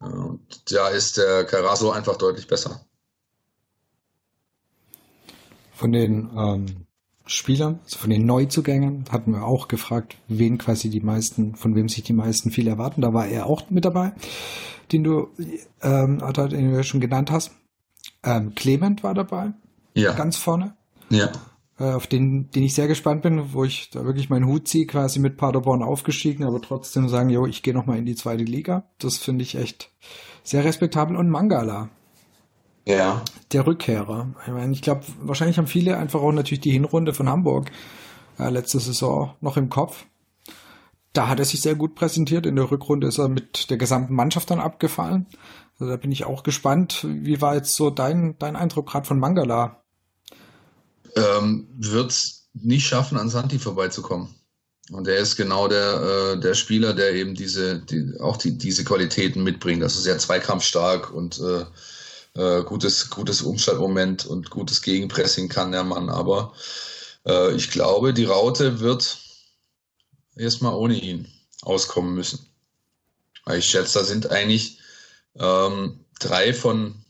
[0.00, 2.84] Und da ist der Carasso einfach deutlich besser.
[5.72, 6.86] Von den ähm,
[7.26, 11.88] Spielern, also von den Neuzugängen, hatten wir auch gefragt, wen quasi die meisten, von wem
[11.88, 13.02] sich die meisten viel erwarten.
[13.02, 14.12] Da war er auch mit dabei,
[14.92, 15.28] den du,
[15.82, 17.52] ähm, den du schon genannt hast.
[18.22, 19.52] Ähm, Clement war dabei,
[19.94, 20.12] ja.
[20.12, 20.76] ganz vorne.
[21.10, 21.30] Ja.
[21.78, 24.86] Äh, auf den, den ich sehr gespannt bin, wo ich da wirklich meinen Hut ziehe,
[24.86, 28.84] quasi mit Paderborn aufgestiegen, aber trotzdem sagen, jo, ich gehe nochmal in die zweite Liga.
[28.98, 29.90] Das finde ich echt
[30.42, 31.16] sehr respektabel.
[31.16, 31.88] Und Mangala.
[32.84, 33.22] Ja.
[33.52, 34.34] Der Rückkehrer.
[34.46, 37.70] Ich meine, ich glaube, wahrscheinlich haben viele einfach auch natürlich die Hinrunde von Hamburg
[38.38, 40.06] äh, letzte Saison noch im Kopf.
[41.12, 42.46] Da hat er sich sehr gut präsentiert.
[42.46, 45.26] In der Rückrunde ist er mit der gesamten Mannschaft dann abgefallen.
[45.78, 47.06] Also da bin ich auch gespannt.
[47.08, 49.82] Wie war jetzt so dein, dein Eindruck gerade von Mangala?
[51.16, 54.34] Ähm, wird es nicht schaffen, an Santi vorbeizukommen.
[54.90, 56.02] Und er ist genau der,
[56.34, 59.82] äh, der Spieler, der eben diese, die, auch die, diese Qualitäten mitbringt.
[59.82, 61.64] Also sehr zweikampfstark und äh,
[62.34, 66.08] äh, gutes, gutes Umschaltmoment und gutes Gegenpressing kann der Mann.
[66.08, 66.54] Aber
[67.26, 69.18] äh, ich glaube, die Raute wird
[70.36, 71.28] erstmal ohne ihn
[71.62, 72.46] auskommen müssen.
[73.54, 74.78] Ich schätze, da sind eigentlich
[75.38, 77.04] ähm, drei von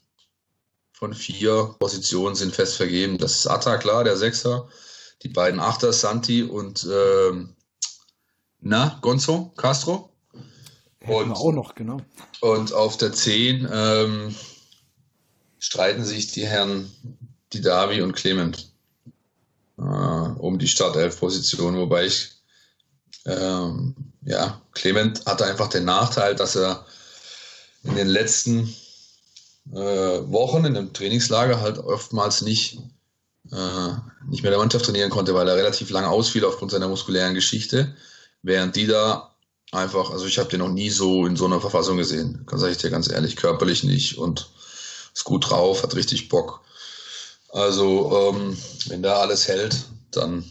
[0.98, 3.18] von vier Positionen sind fest vergeben.
[3.18, 4.68] Das ist Atta, klar, der Sechser,
[5.22, 7.54] die beiden Achter, Santi und ähm,
[8.60, 10.12] na, Gonzo, Castro.
[11.06, 11.98] und, auch noch, genau.
[12.40, 14.34] Und auf der 10 ähm,
[15.60, 16.90] streiten sich die Herren
[17.54, 18.72] Didavi und Clement
[19.78, 22.32] äh, um die Startelf-Position, wobei ich
[23.24, 26.84] ähm, ja, Clement hatte einfach den Nachteil, dass er
[27.84, 28.87] in den letzten äh,
[29.72, 32.78] Wochen in einem Trainingslager halt oftmals nicht,
[33.50, 33.90] äh,
[34.28, 37.94] nicht mehr der Mannschaft trainieren konnte, weil er relativ lange ausfiel aufgrund seiner muskulären Geschichte,
[38.42, 39.34] während die da
[39.72, 42.78] einfach, also ich habe den noch nie so in so einer Verfassung gesehen, sage ich
[42.78, 44.48] dir ganz ehrlich, körperlich nicht und
[45.12, 46.62] ist gut drauf, hat richtig Bock.
[47.50, 49.76] Also ähm, wenn da alles hält,
[50.10, 50.44] dann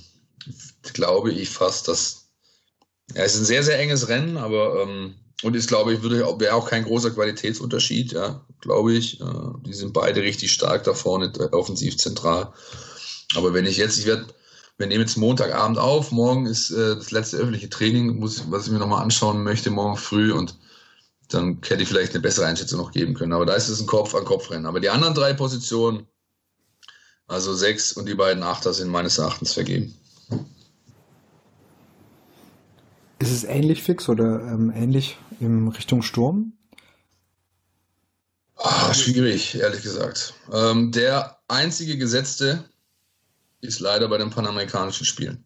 [0.94, 2.28] glaube ich fast, dass
[3.16, 6.20] ja, es ist ein sehr, sehr enges Rennen, aber ähm, und ist, glaube ich, würde
[6.40, 9.20] wäre auch kein großer Qualitätsunterschied, ja, glaube ich.
[9.66, 12.54] Die sind beide richtig stark da vorne, äh, offensiv zentral.
[13.36, 14.26] Aber wenn ich jetzt, ich werde,
[14.78, 18.72] wir nehmen jetzt Montagabend auf, morgen ist äh, das letzte öffentliche Training, muss, was ich
[18.72, 20.58] mir nochmal anschauen möchte, morgen früh und
[21.30, 23.34] dann hätte ich vielleicht eine bessere Einschätzung noch geben können.
[23.34, 24.66] Aber da ist es ein Kopf-an-Kopf-Rennen.
[24.66, 26.08] Aber die anderen drei Positionen,
[27.28, 29.94] also sechs und die beiden Achter, sind meines Erachtens vergeben.
[33.20, 36.54] Ist es ähnlich fix oder ähm, ähnlich in Richtung Sturm?
[38.58, 40.34] Ach, schwierig, ehrlich gesagt.
[40.52, 42.64] Ähm, der einzige Gesetzte
[43.62, 45.44] ist leider bei den Panamerikanischen Spielen.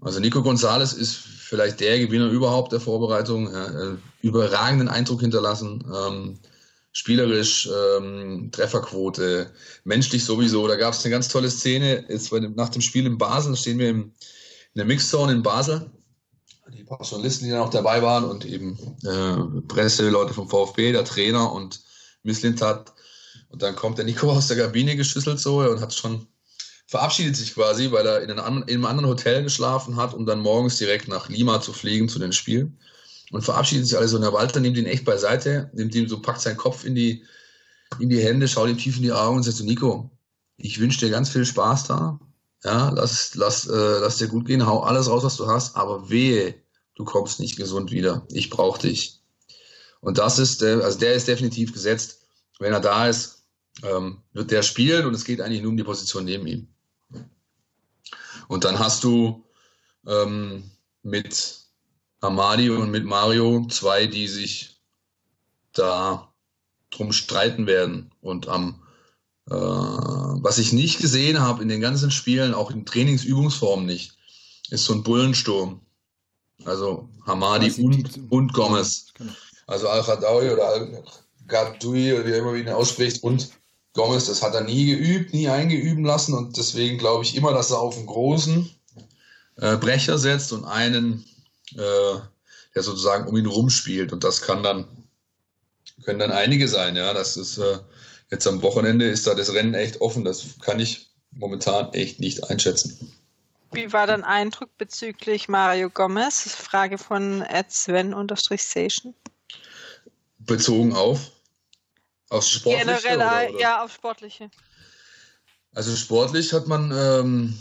[0.00, 6.38] Also Nico Gonzalez ist vielleicht der Gewinner überhaupt der Vorbereitung, äh, überragenden Eindruck hinterlassen, ähm,
[6.92, 9.50] spielerisch, ähm, Trefferquote,
[9.84, 10.66] menschlich sowieso.
[10.66, 13.90] Da gab es eine ganz tolle Szene, jetzt nach dem Spiel in Basel, stehen wir
[13.90, 15.90] im, in der Mixzone in Basel
[16.72, 20.92] die paar Journalisten, die dann auch dabei waren und eben äh, Presse, Leute vom VfB,
[20.92, 21.80] der Trainer und
[22.22, 22.92] Misslintat.
[23.48, 26.26] Und dann kommt der Nico aus der Kabine geschüsselt so und hat schon
[26.86, 30.40] verabschiedet sich quasi, weil er in, einem, in einem anderen Hotel geschlafen hat, um dann
[30.40, 32.78] morgens direkt nach Lima zu fliegen zu den Spielen.
[33.30, 36.42] Und verabschiedet sich alles und der Walter nimmt ihn echt beiseite, nimmt ihn so, packt
[36.42, 37.24] seinen Kopf in die,
[37.98, 40.10] in die Hände, schaut ihm tief in die Augen und sagt so, Nico,
[40.58, 42.20] ich wünsche dir ganz viel Spaß da.
[42.62, 46.10] Ja, lass, lass, äh, lass dir gut gehen, hau alles raus, was du hast, aber
[46.10, 46.61] wehe,
[46.94, 48.26] du kommst nicht gesund wieder.
[48.30, 49.20] Ich brauche dich.
[50.00, 52.22] Und das ist, äh, also der ist definitiv gesetzt.
[52.58, 53.44] Wenn er da ist,
[53.82, 56.68] ähm, wird der spielen und es geht eigentlich nur um die Position neben ihm.
[58.48, 59.44] Und dann hast du
[60.06, 60.70] ähm,
[61.02, 61.60] mit
[62.20, 64.76] Amadi und mit Mario zwei, die sich
[65.72, 66.32] da
[66.90, 68.10] drum streiten werden.
[68.20, 68.82] Und am,
[69.50, 74.16] äh, was ich nicht gesehen habe in den ganzen Spielen, auch in Trainingsübungsformen nicht,
[74.70, 75.80] ist so ein Bullensturm.
[76.64, 79.06] Also Hamadi und, und Gomez.
[79.14, 79.32] Genau.
[79.66, 83.50] Also Al-Khadawi oder Al-Gadoui oder wie immer ihn ausspricht und
[83.94, 87.70] Gomez, das hat er nie geübt, nie eingeüben lassen und deswegen glaube ich immer, dass
[87.70, 88.70] er auf einen großen
[89.56, 91.24] äh, Brecher setzt und einen,
[91.74, 92.18] äh,
[92.74, 94.86] der sozusagen um ihn rumspielt und das kann dann,
[96.04, 97.78] können dann einige sein, ja, das ist äh,
[98.30, 102.50] jetzt am Wochenende ist da das Rennen echt offen, das kann ich momentan echt nicht
[102.50, 103.12] einschätzen.
[103.72, 106.54] Wie war dein Eindruck bezüglich Mario Gomez?
[106.54, 109.14] Frage von Sven-Station.
[110.38, 111.30] Bezogen auf?
[112.28, 112.86] Aufs Sportliche?
[113.02, 113.60] Generell, oder, oder?
[113.60, 114.50] ja, auf Sportliche.
[115.74, 117.58] Also sportlich hat man ähm,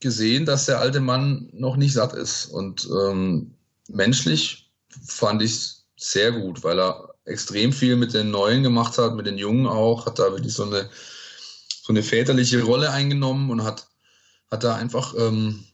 [0.00, 2.46] gesehen, dass der alte Mann noch nicht satt ist.
[2.46, 3.54] Und ähm,
[3.88, 4.70] menschlich
[5.06, 9.36] fand ich sehr gut, weil er extrem viel mit den Neuen gemacht hat, mit den
[9.36, 10.88] Jungen auch, hat da wirklich so eine,
[11.82, 13.88] so eine väterliche Rolle eingenommen und hat
[14.50, 15.64] hat er einfach ähm,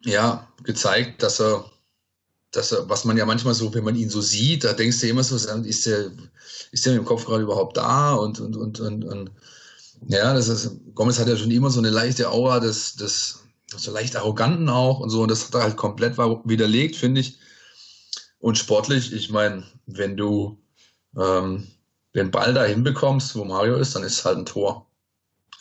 [0.00, 1.64] ja, gezeigt, dass er,
[2.50, 5.08] dass er, was man ja manchmal so, wenn man ihn so sieht, da denkst du
[5.08, 6.10] immer so, ist der,
[6.72, 9.30] ist der im Kopf gerade überhaupt da und, und, und, und, und
[10.08, 13.40] ja, das ist, Gomez hat ja schon immer so eine leichte Aura des, des,
[13.74, 17.38] so leicht arroganten auch und so, und das hat er halt komplett widerlegt, finde ich.
[18.38, 20.58] Und sportlich, ich meine, wenn du
[21.16, 21.66] ähm,
[22.14, 24.86] den Ball da hinbekommst, wo Mario ist, dann ist es halt ein Tor.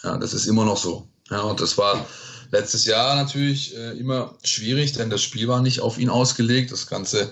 [0.04, 1.08] Ja, das ist immer noch so.
[1.30, 2.06] Ja, und das war
[2.52, 6.72] letztes Jahr natürlich äh, immer schwierig, denn das Spiel war nicht auf ihn ausgelegt.
[6.72, 7.32] Das ganze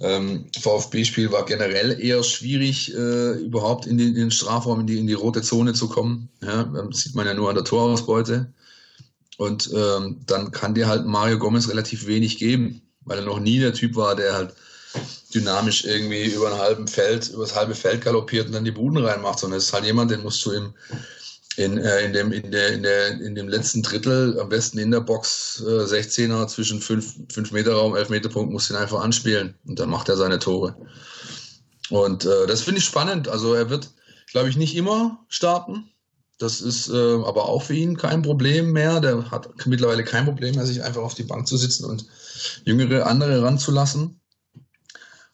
[0.00, 4.98] ähm, VfB-Spiel war generell eher schwierig, äh, überhaupt in den, in den Strafraum, in die,
[4.98, 6.28] in die rote Zone zu kommen.
[6.42, 8.52] Ja, das sieht man ja nur an der Torausbeute.
[9.38, 13.58] Und ähm, dann kann dir halt Mario Gomez relativ wenig geben, weil er noch nie
[13.58, 14.54] der Typ war, der halt
[15.34, 19.02] dynamisch irgendwie über ein halben Feld, über das halbe Feld galoppiert und dann die Buden
[19.02, 20.74] reinmacht, sondern es ist halt jemand, den musst du im
[21.56, 24.90] in, äh, in, dem, in, der, in, der, in dem letzten Drittel, am besten in
[24.90, 29.00] der Box, äh, 16er zwischen 5, 5 Meter Raum, 11 Meter Punkt, muss ihn einfach
[29.00, 30.74] anspielen und dann macht er seine Tore.
[31.90, 33.28] Und äh, das finde ich spannend.
[33.28, 33.90] Also er wird,
[34.30, 35.90] glaube ich, nicht immer starten.
[36.38, 39.00] Das ist äh, aber auch für ihn kein Problem mehr.
[39.00, 42.06] Der hat mittlerweile kein Problem mehr, sich einfach auf die Bank zu sitzen und
[42.64, 44.20] jüngere andere ranzulassen.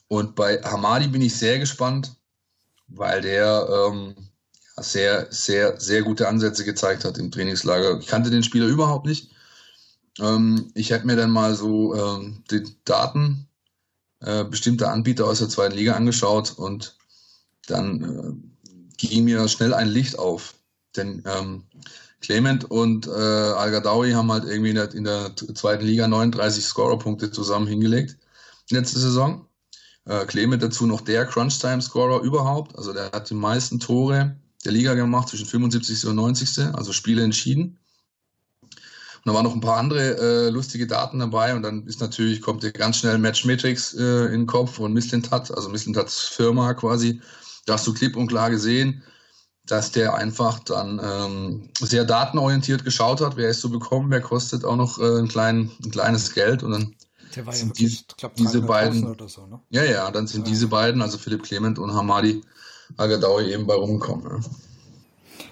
[0.09, 2.17] Und bei Hamadi bin ich sehr gespannt,
[2.89, 4.28] weil der ähm,
[4.83, 7.99] sehr, sehr, sehr gute Ansätze gezeigt hat im Trainingslager.
[8.01, 9.31] Ich kannte den Spieler überhaupt nicht.
[10.21, 13.49] Ähm, ich hätte mir dann mal so ähm, die Daten
[14.21, 16.97] äh, bestimmter Anbieter aus der zweiten Liga angeschaut und
[17.67, 20.55] dann äh, ging mir schnell ein Licht auf.
[20.97, 21.64] Denn ähm,
[22.21, 27.31] Clement und äh, Al-Gadawi haben halt irgendwie in der, in der zweiten Liga 39 Scorerpunkte
[27.31, 28.17] zusammen hingelegt
[28.71, 29.47] letzte Saison.
[30.05, 32.77] Äh, Clement dazu noch der Crunch-Time-Scorer überhaupt.
[32.77, 36.07] Also der hat die meisten Tore der Liga gemacht, zwischen 75.
[36.07, 36.75] und 90.
[36.75, 37.79] Also Spiele entschieden.
[38.62, 42.40] Und da waren noch ein paar andere äh, lustige Daten dabei und dann ist natürlich,
[42.40, 47.21] kommt dir ganz schnell Matchmetrics äh, in den Kopf und Misslintat, also Misslintats Firma quasi.
[47.66, 49.03] Da hast du klipp und klar gesehen,
[49.66, 54.64] dass der einfach dann ähm, sehr datenorientiert geschaut hat, wer ist zu bekommen, wer kostet
[54.64, 56.94] auch noch äh, ein, klein, ein kleines Geld und dann
[57.35, 59.61] der war ja sind wirklich, die, glaub, diese beiden, so, ne?
[59.68, 60.53] ja, ja, dann sind ja.
[60.53, 62.42] diese beiden, also Philipp Clement und Hamadi,
[62.96, 64.27] Agadawi eben bei rumkommen.
[64.27, 64.40] Ja.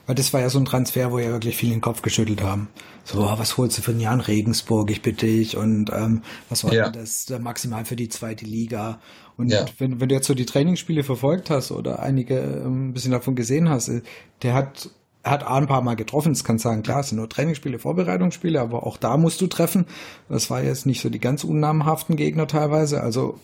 [0.06, 2.68] Weil das war ja so ein Transfer, wo ja wirklich viele den Kopf geschüttelt haben.
[3.04, 6.22] So, oh, was holst du für ein Jahr in Regensburg, ich bitte dich, und ähm,
[6.48, 6.90] was war ja.
[6.90, 9.00] das maximal für die zweite Liga?
[9.36, 9.66] Und ja.
[9.78, 13.34] wenn, wenn du jetzt so die Trainingsspiele verfolgt hast oder einige ähm, ein bisschen davon
[13.34, 14.02] gesehen hast, äh,
[14.42, 14.90] der hat
[15.24, 16.32] hat ein paar Mal getroffen.
[16.32, 19.86] Das kann sagen, klar, es sind nur Trainingsspiele, Vorbereitungsspiele, aber auch da musst du treffen.
[20.28, 23.02] Das war jetzt nicht so die ganz unnamenhaften Gegner teilweise.
[23.02, 23.40] Also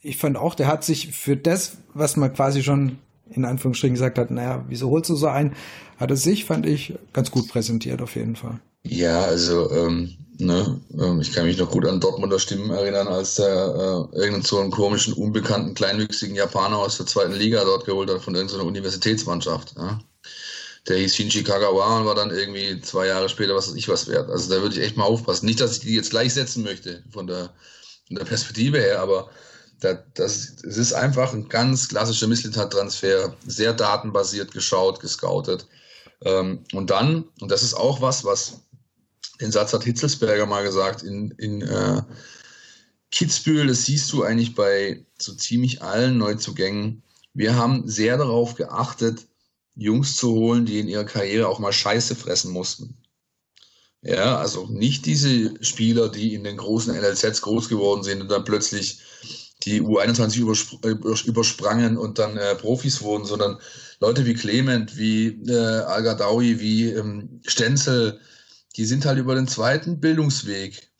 [0.00, 2.98] ich fand auch, der hat sich für das, was man quasi schon
[3.30, 5.54] in Anführungsstrichen gesagt hat, naja, wieso holst du so ein,
[5.96, 8.60] hat er sich, fand ich, ganz gut präsentiert auf jeden Fall.
[8.82, 13.36] Ja, also ähm, ne, ähm, ich kann mich noch gut an Dortmunder Stimmen erinnern, als
[13.36, 18.10] der äh, irgendeinen so einen komischen, unbekannten, kleinwüchsigen Japaner aus der zweiten Liga dort geholt
[18.10, 19.74] hat von irgendeiner Universitätsmannschaft.
[19.76, 20.00] Ja.
[20.88, 24.06] Der hieß Shinji Kagawa und war dann irgendwie zwei Jahre später was weiß ich was
[24.06, 24.28] wert.
[24.28, 25.46] Also da würde ich echt mal aufpassen.
[25.46, 27.54] Nicht, dass ich die jetzt gleich setzen möchte von der,
[28.06, 29.30] von der Perspektive her, aber
[29.84, 35.66] das, das, es ist einfach ein ganz klassischer Misslintat-Transfer, sehr datenbasiert geschaut, gescoutet.
[36.22, 38.62] Ähm, und dann, und das ist auch was, was
[39.40, 42.02] den Satz hat Hitzelsberger mal gesagt, in, in äh,
[43.10, 47.02] Kitzbühel, das siehst du eigentlich bei so ziemlich allen Neuzugängen.
[47.32, 49.26] Wir haben sehr darauf geachtet,
[49.76, 52.96] Jungs zu holen, die in ihrer Karriere auch mal Scheiße fressen mussten.
[54.02, 58.44] Ja, also nicht diese Spieler, die in den großen NLZs groß geworden sind und dann
[58.44, 59.00] plötzlich
[59.64, 63.58] die U21 übersp übersprangen und dann äh, Profis wurden, sondern
[64.00, 68.20] Leute wie Clement, wie äh, Al-Gadawi, wie ähm, Stenzel,
[68.76, 70.90] die sind halt über den zweiten Bildungsweg,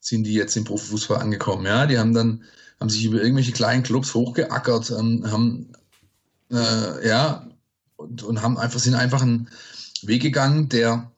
[0.00, 1.66] sind die jetzt im Profifußball angekommen.
[1.66, 2.44] Ja, die haben dann,
[2.80, 5.72] haben sich über irgendwelche kleinen Clubs hochgeackert, ähm, haben,
[6.50, 7.48] äh, ja,
[7.96, 9.48] und, und haben einfach, sind einfach einen
[10.02, 11.10] Weg gegangen, der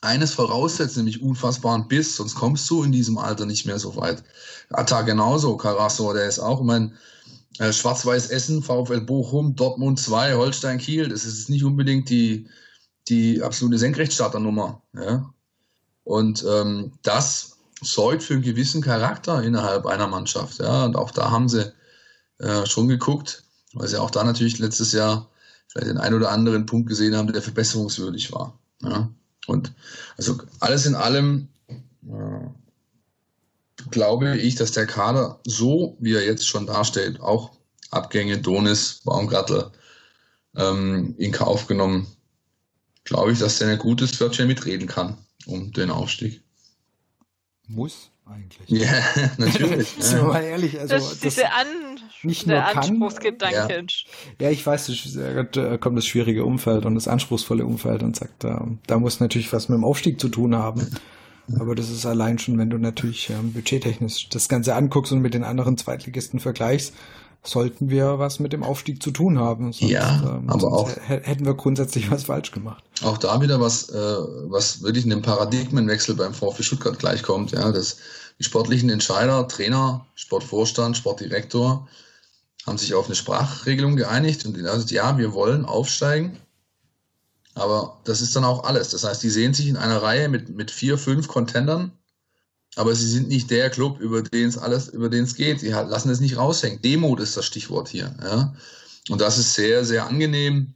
[0.00, 4.22] eines voraussetzt, nämlich unfassbaren Biss, sonst kommst du in diesem Alter nicht mehr so weit.
[4.70, 6.92] Atta genauso, Carasso, der ist auch, ich meine,
[7.58, 12.48] äh, Schwarz-Weiß Essen, VfL Bochum, Dortmund 2, Holstein Kiel, das ist nicht unbedingt die,
[13.08, 14.82] die absolute Senkrechtstarternummer.
[14.94, 15.32] Ja?
[16.04, 20.60] Und ähm, das sorgt für einen gewissen Charakter innerhalb einer Mannschaft.
[20.60, 20.86] Ja?
[20.86, 21.72] Und auch da haben sie
[22.38, 25.28] äh, schon geguckt, weil sie auch da natürlich letztes Jahr
[25.68, 28.58] vielleicht den einen oder anderen Punkt gesehen haben, der verbesserungswürdig war.
[28.82, 29.10] Ja?
[29.46, 29.72] Und
[30.16, 32.46] also alles in allem äh,
[33.90, 37.52] glaube ich, dass der Kader so, wie er jetzt schon dasteht, auch
[37.90, 39.72] Abgänge Donis, Baumgartel
[40.56, 42.06] ähm, in Kauf genommen,
[43.04, 46.42] glaube ich, dass der ein gutes Wörtchen mitreden kann um den Aufstieg.
[47.66, 48.68] Muss eigentlich.
[48.68, 48.92] Ja,
[49.38, 49.88] natürlich.
[49.98, 50.78] Sind wir mal ehrlich.
[50.78, 51.89] Also, das, das diese An
[52.22, 53.84] nicht nur Anspruchsgedanke.
[54.38, 54.46] Ja.
[54.46, 54.50] ja.
[54.50, 55.18] ich weiß,
[55.52, 59.52] da kommt das schwierige Umfeld und das anspruchsvolle Umfeld und sagt, da, da muss natürlich
[59.52, 60.86] was mit dem Aufstieg zu tun haben.
[61.58, 65.34] Aber das ist allein schon, wenn du natürlich ähm, budgettechnisch das Ganze anguckst und mit
[65.34, 66.94] den anderen Zweitligisten vergleichst,
[67.42, 69.72] sollten wir was mit dem Aufstieg zu tun haben.
[69.72, 72.84] Sonst, ja, ähm, aber auch hätten wir grundsätzlich was falsch gemacht.
[73.02, 77.52] Auch da wieder was, äh, was wirklich in einem Paradigmenwechsel beim VfB Stuttgart gleichkommt.
[77.52, 77.96] Ja, dass
[78.38, 81.88] die sportlichen Entscheider, Trainer, Sportvorstand, Sportdirektor
[82.70, 86.38] haben sich auf eine Sprachregelung geeinigt und also, ja, wir wollen aufsteigen.
[87.54, 88.90] Aber das ist dann auch alles.
[88.90, 91.92] Das heißt, die sehen sich in einer Reihe mit, mit vier, fünf Contendern
[92.76, 95.60] aber sie sind nicht der Club, über den es alles, über den es geht.
[95.60, 96.80] Sie lassen es nicht raushängen.
[96.82, 98.14] Demut ist das Stichwort hier.
[98.22, 98.54] Ja?
[99.08, 100.74] Und das ist sehr, sehr angenehm,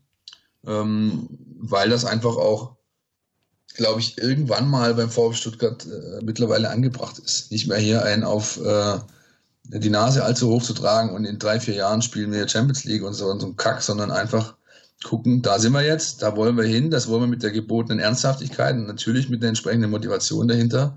[0.66, 1.28] ähm,
[1.60, 2.76] weil das einfach auch,
[3.74, 7.52] glaube ich, irgendwann mal beim VfB Stuttgart äh, mittlerweile angebracht ist.
[7.52, 8.98] Nicht mehr hier einen auf äh,
[9.64, 13.02] die Nase allzu hoch zu tragen und in drei, vier Jahren spielen wir Champions League
[13.02, 14.54] und so und so ein Kack, sondern einfach
[15.02, 17.98] gucken, da sind wir jetzt, da wollen wir hin, das wollen wir mit der gebotenen
[17.98, 20.96] Ernsthaftigkeit und natürlich mit der entsprechenden Motivation dahinter.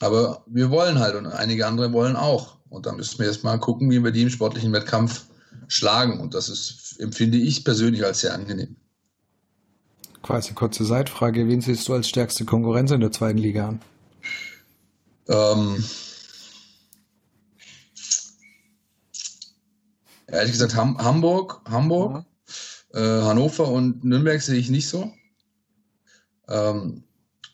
[0.00, 2.56] Aber wir wollen halt und einige andere wollen auch.
[2.68, 5.24] Und da müssen wir jetzt mal gucken, wie wir die im sportlichen Wettkampf
[5.66, 6.20] schlagen.
[6.20, 8.76] Und das ist, empfinde ich persönlich als sehr angenehm.
[10.22, 11.48] Quasi kurze Seitfrage.
[11.48, 13.80] Wen siehst du als stärkste Konkurrenz in der zweiten Liga an?
[15.28, 15.84] Ähm,
[20.28, 22.24] ehrlich gesagt, Ham Hamburg, Hamburg,
[22.94, 23.00] ja.
[23.00, 25.12] äh, Hannover und Nürnberg sehe ich nicht so.
[26.48, 27.04] Ähm,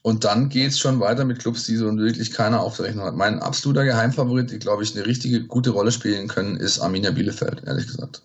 [0.02, 3.16] und dann geht's schon weiter mit Clubs, die so wirklich keiner auf der Rechnung hat.
[3.16, 7.62] Mein absoluter Geheimfavorit, die, glaube ich, eine richtige gute Rolle spielen können, ist Arminia Bielefeld,
[7.64, 8.22] ehrlich gesagt.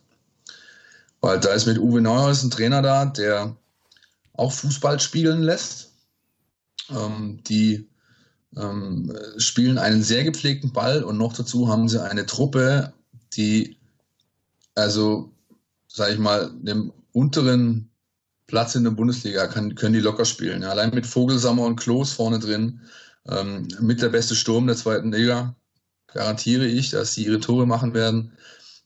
[1.21, 3.55] Weil da ist mit Uwe Neuhaus ein Trainer da, der
[4.33, 5.93] auch Fußball spielen lässt.
[6.89, 7.87] Ähm, die
[8.57, 12.93] ähm, spielen einen sehr gepflegten Ball und noch dazu haben sie eine Truppe,
[13.33, 13.78] die
[14.79, 15.31] also,
[15.87, 17.89] sage ich mal, dem unteren
[18.47, 20.63] Platz in der Bundesliga, kann, können die locker spielen.
[20.63, 22.81] Allein mit Vogelsammer und Klos vorne drin,
[23.27, 25.55] ähm, mit der beste Sturm der zweiten Liga,
[26.07, 28.33] garantiere ich, dass sie ihre Tore machen werden.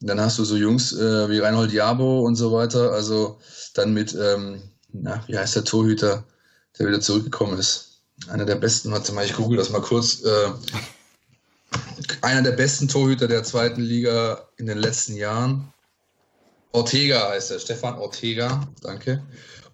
[0.01, 2.91] Dann hast du so Jungs äh, wie Reinhold Jabo und so weiter.
[2.91, 3.39] Also
[3.73, 6.25] dann mit, ähm, na, wie heißt der Torhüter,
[6.77, 8.01] der wieder zurückgekommen ist?
[8.27, 10.23] Einer der besten, warte mal, ich google das mal kurz.
[10.23, 10.49] Äh,
[12.21, 15.72] einer der besten Torhüter der zweiten Liga in den letzten Jahren.
[16.73, 19.23] Ortega heißt er, Stefan Ortega, danke.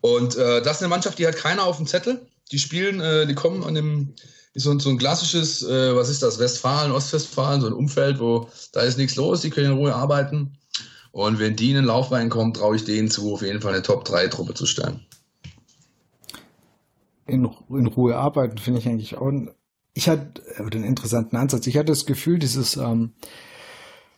[0.01, 2.27] Und äh, das ist eine Mannschaft, die hat keiner auf dem Zettel.
[2.51, 4.13] Die spielen, äh, die kommen an dem,
[4.53, 8.81] so, so ein klassisches, äh, was ist das, Westfalen, Ostwestfalen, so ein Umfeld, wo da
[8.81, 10.57] ist nichts los, die können in Ruhe arbeiten.
[11.11, 13.81] Und wenn die in den Lauf reinkommen, traue ich denen zu, auf jeden Fall eine
[13.81, 15.05] Top-3-Truppe zu stellen.
[17.25, 19.31] In, in Ruhe arbeiten finde ich eigentlich auch.
[19.93, 21.65] Ich hatte einen interessanten Ansatz.
[21.67, 23.13] Ich hatte das Gefühl, dieses, ähm,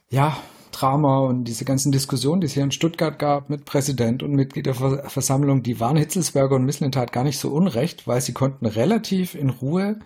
[0.09, 0.37] ja,
[0.71, 5.63] Drama und diese ganzen Diskussionen, die es hier in Stuttgart gab mit Präsident und Mitgliederversammlung,
[5.63, 9.99] die waren Hitzelsberger und Misslintat gar nicht so unrecht, weil sie konnten relativ in Ruhe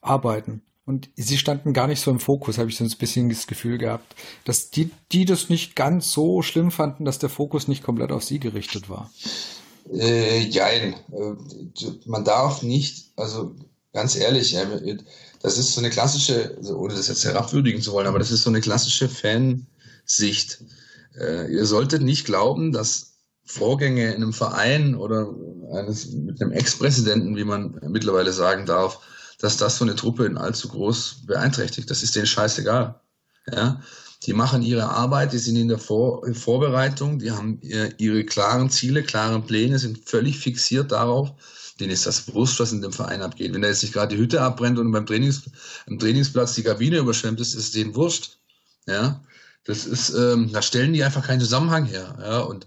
[0.00, 0.62] arbeiten.
[0.86, 3.78] Und sie standen gar nicht so im Fokus, habe ich so ein bisschen das Gefühl
[3.78, 8.10] gehabt, dass die, die das nicht ganz so schlimm fanden, dass der Fokus nicht komplett
[8.10, 9.10] auf sie gerichtet war.
[9.92, 10.94] Äh, jein.
[11.12, 13.54] Äh, man darf nicht, also
[13.92, 14.56] ganz ehrlich,
[15.42, 18.50] das ist so eine klassische, ohne das jetzt herabwürdigen zu wollen, aber das ist so
[18.50, 19.08] eine klassische
[20.10, 20.64] Fansicht.
[21.18, 25.34] Äh, ihr solltet nicht glauben, dass Vorgänge in einem Verein oder
[25.72, 29.00] eines, mit einem Ex-Präsidenten, wie man mittlerweile sagen darf,
[29.38, 31.90] dass das so eine Truppe in allzu groß beeinträchtigt.
[31.90, 33.00] Das ist denen scheißegal.
[33.50, 33.82] Ja?
[34.24, 39.02] Die machen ihre Arbeit, die sind in der Vor Vorbereitung, die haben ihre klaren Ziele,
[39.02, 41.32] klaren Pläne, sind völlig fixiert darauf.
[41.80, 43.54] Denen ist das Brust, was in dem Verein abgeht.
[43.54, 45.42] Wenn da jetzt nicht gerade die Hütte abbrennt und beim Trainings,
[45.86, 48.38] Trainingsplatz die Kabine überschwemmt ist, ist es denen wurscht.
[48.86, 49.22] Ja,
[49.64, 52.16] das ist, ähm, da stellen die einfach keinen Zusammenhang her.
[52.20, 52.66] Ja, und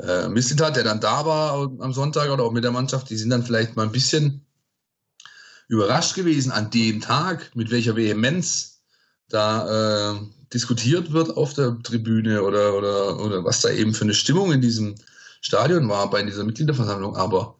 [0.00, 3.30] äh, Mislintat, der dann da war am Sonntag oder auch mit der Mannschaft, die sind
[3.30, 4.44] dann vielleicht mal ein bisschen
[5.68, 8.80] überrascht gewesen an dem Tag, mit welcher Vehemenz
[9.28, 10.18] da äh,
[10.52, 14.60] diskutiert wird auf der Tribüne oder, oder, oder was da eben für eine Stimmung in
[14.60, 14.94] diesem
[15.40, 17.16] Stadion war bei dieser Mitgliederversammlung.
[17.16, 17.56] Aber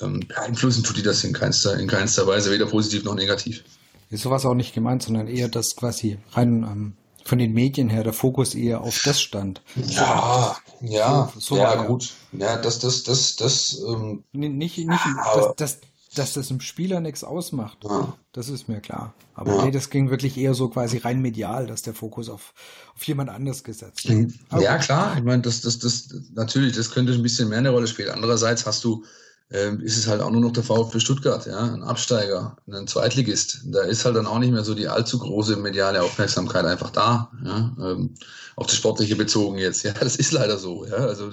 [0.00, 3.62] ähm, beeinflussen tut die das in keinster, in keinster Weise, weder positiv noch negativ.
[4.08, 6.92] Ist sowas auch nicht gemeint, sondern eher, dass quasi rein ähm,
[7.30, 9.62] von den Medien her der Fokus eher auf das stand.
[9.76, 12.12] Ja, so, ja, so, so ja, gut.
[12.32, 15.06] Ja, das, das, das, das, ähm, nicht, nicht,
[15.36, 15.78] das, das,
[16.16, 18.16] dass das dem Spieler nichts ausmacht, ja.
[18.32, 19.14] das ist mir klar.
[19.34, 19.64] Aber ja.
[19.64, 22.52] nee, das ging wirklich eher so quasi rein medial, dass der Fokus auf,
[22.96, 24.32] auf jemand anders gesetzt wird.
[24.50, 24.60] Mhm.
[24.60, 27.86] Ja, klar, ich meine, das, das, das, natürlich, das könnte ein bisschen mehr eine Rolle
[27.86, 28.10] spielen.
[28.10, 29.04] Andererseits hast du,
[29.50, 33.62] äh, ist es halt auch nur noch der VfB Stuttgart, ja, ein Absteiger, ein Zweitligist.
[33.66, 37.30] Da ist halt dann auch nicht mehr so die allzu große mediale Aufmerksamkeit einfach da,
[37.44, 38.14] ja, ähm,
[38.56, 39.84] auf das Sportliche bezogen jetzt.
[39.90, 41.30] Ja, das ist leider so, ja, also,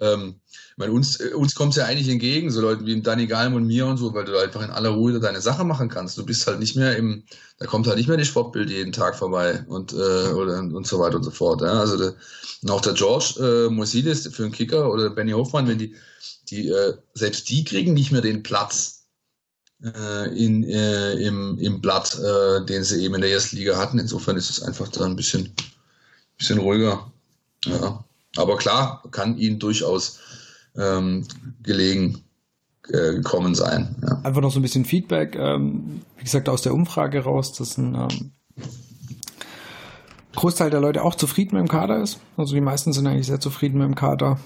[0.00, 0.40] ähm,
[0.78, 3.66] meine, uns, äh, uns kommt es ja eigentlich entgegen, so Leuten wie Danny Galm und
[3.66, 6.16] mir und so, weil du einfach in aller Ruhe deine Sache machen kannst.
[6.16, 7.24] Du bist halt nicht mehr im,
[7.58, 9.96] da kommt halt nicht mehr die Sportbild jeden Tag vorbei und, äh,
[10.32, 11.62] oder, und so weiter und so fort.
[11.62, 11.80] Ja.
[11.80, 12.12] Also
[12.62, 15.94] und auch der George äh, Mosidis für einen Kicker oder Benny Hofmann, wenn die,
[16.50, 19.06] die, äh, selbst die kriegen nicht mehr den Platz
[19.82, 23.98] äh, in, äh, im, im Blatt, äh, den sie eben in der ersten Liga hatten.
[23.98, 25.52] Insofern ist es einfach da ein bisschen,
[26.36, 27.10] bisschen ruhiger.
[27.64, 28.04] Ja.
[28.36, 30.18] Aber klar, kann ihnen durchaus
[30.76, 31.26] ähm,
[31.62, 32.22] gelegen
[32.88, 33.96] äh, gekommen sein.
[34.02, 34.20] Ja.
[34.22, 37.94] Einfach noch so ein bisschen Feedback, ähm, wie gesagt, aus der Umfrage raus, dass ein
[37.94, 38.32] ähm,
[40.34, 42.20] Großteil der Leute auch zufrieden mit dem Kader ist.
[42.36, 44.38] Also die meisten sind eigentlich sehr zufrieden mit dem Kader.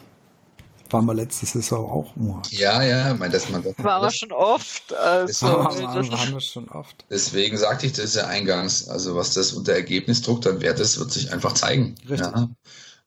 [0.93, 2.43] Waren wir letzte Saison auch nur.
[2.51, 4.93] Ja, ja, mein, das, man, das war das, schon oft.
[4.95, 5.53] Also, deswegen,
[5.87, 7.05] waren, waren wir schon oft.
[7.11, 8.89] Deswegen sagte ich das ja eingangs.
[8.89, 11.95] Also was das unter Ergebnisdruck dann wert ist, wird sich einfach zeigen.
[12.09, 12.33] Richtig.
[12.33, 12.49] Ja.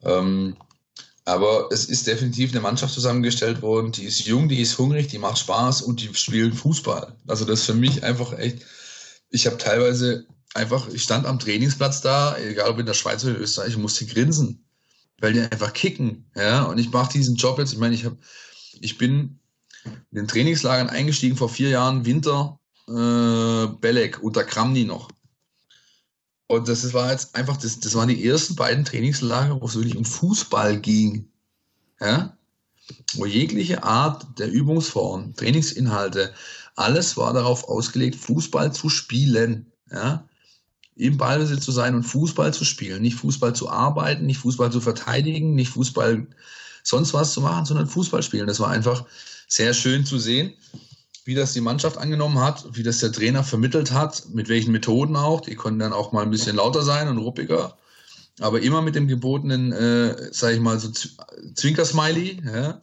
[0.04, 0.58] Ähm,
[1.26, 5.18] aber es ist definitiv eine Mannschaft zusammengestellt worden, die ist jung, die ist hungrig, die
[5.18, 7.16] macht Spaß und die spielen Fußball.
[7.28, 8.60] Also das ist für mich einfach echt,
[9.32, 13.36] ich habe teilweise einfach, ich stand am Trainingsplatz da, egal ob in der Schweiz oder
[13.36, 14.65] in Österreich, und musste grinsen,
[15.20, 16.30] weil die einfach kicken.
[16.36, 18.18] Ja, und ich mache diesen Job jetzt, ich meine, ich habe,
[18.82, 19.40] ich bin
[19.86, 25.10] in den Trainingslagern eingestiegen vor vier Jahren, Winter, äh, Belek unter Kramni noch.
[26.48, 29.98] Und das war jetzt einfach, das, das waren die ersten beiden Trainingslager, wo es wirklich
[29.98, 31.28] um Fußball ging.
[32.00, 32.38] Ja?
[33.16, 36.34] Wo jegliche Art der Übungsform, Trainingsinhalte,
[36.76, 39.72] alles war darauf ausgelegt, Fußball zu spielen.
[39.92, 40.28] Ja?
[40.96, 43.02] Im Ballbesitz zu sein und Fußball zu spielen.
[43.02, 46.26] Nicht Fußball zu arbeiten, nicht Fußball zu verteidigen, nicht Fußball
[46.84, 48.48] sonst was zu machen, sondern Fußball spielen.
[48.48, 49.06] Das war einfach
[49.48, 50.54] sehr schön zu sehen
[51.26, 55.16] wie das die Mannschaft angenommen hat, wie das der Trainer vermittelt hat, mit welchen Methoden
[55.16, 55.42] auch.
[55.42, 57.76] Die konnten dann auch mal ein bisschen lauter sein und ruppiger,
[58.40, 60.92] aber immer mit dem gebotenen, äh, sage ich mal, so
[61.56, 62.80] Zwinkersmiley, ja,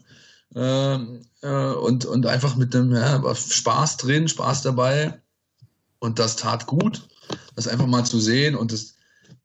[0.54, 0.98] äh,
[1.42, 5.20] äh, und, und einfach mit dem ja, Spaß drin, Spaß dabei.
[6.00, 7.06] Und das tat gut,
[7.54, 8.94] das einfach mal zu sehen und das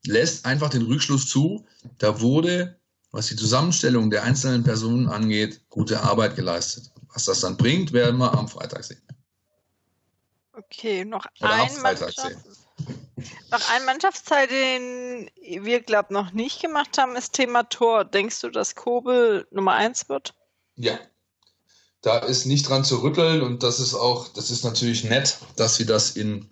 [0.04, 1.66] lässt einfach den Rückschluss zu,
[1.98, 2.78] da wurde,
[3.10, 6.90] was die Zusammenstellung der einzelnen Personen angeht, gute Arbeit geleistet.
[7.14, 9.02] Was das dann bringt, werden wir am Freitag sehen.
[10.52, 12.22] Okay, noch Oder ein Mannschafts
[13.50, 15.30] noch ein Mannschaftsteil, den
[15.64, 18.04] wir, glaube noch nicht gemacht haben, ist Thema Tor.
[18.04, 20.34] Denkst du, dass Kobel Nummer 1 wird?
[20.76, 20.98] Ja.
[22.02, 25.74] da ist nicht dran zu rütteln und das ist auch, das ist natürlich nett, dass
[25.74, 26.48] sie das in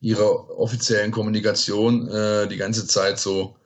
[0.00, 3.56] ihrer offiziellen Kommunikation äh, die ganze Zeit so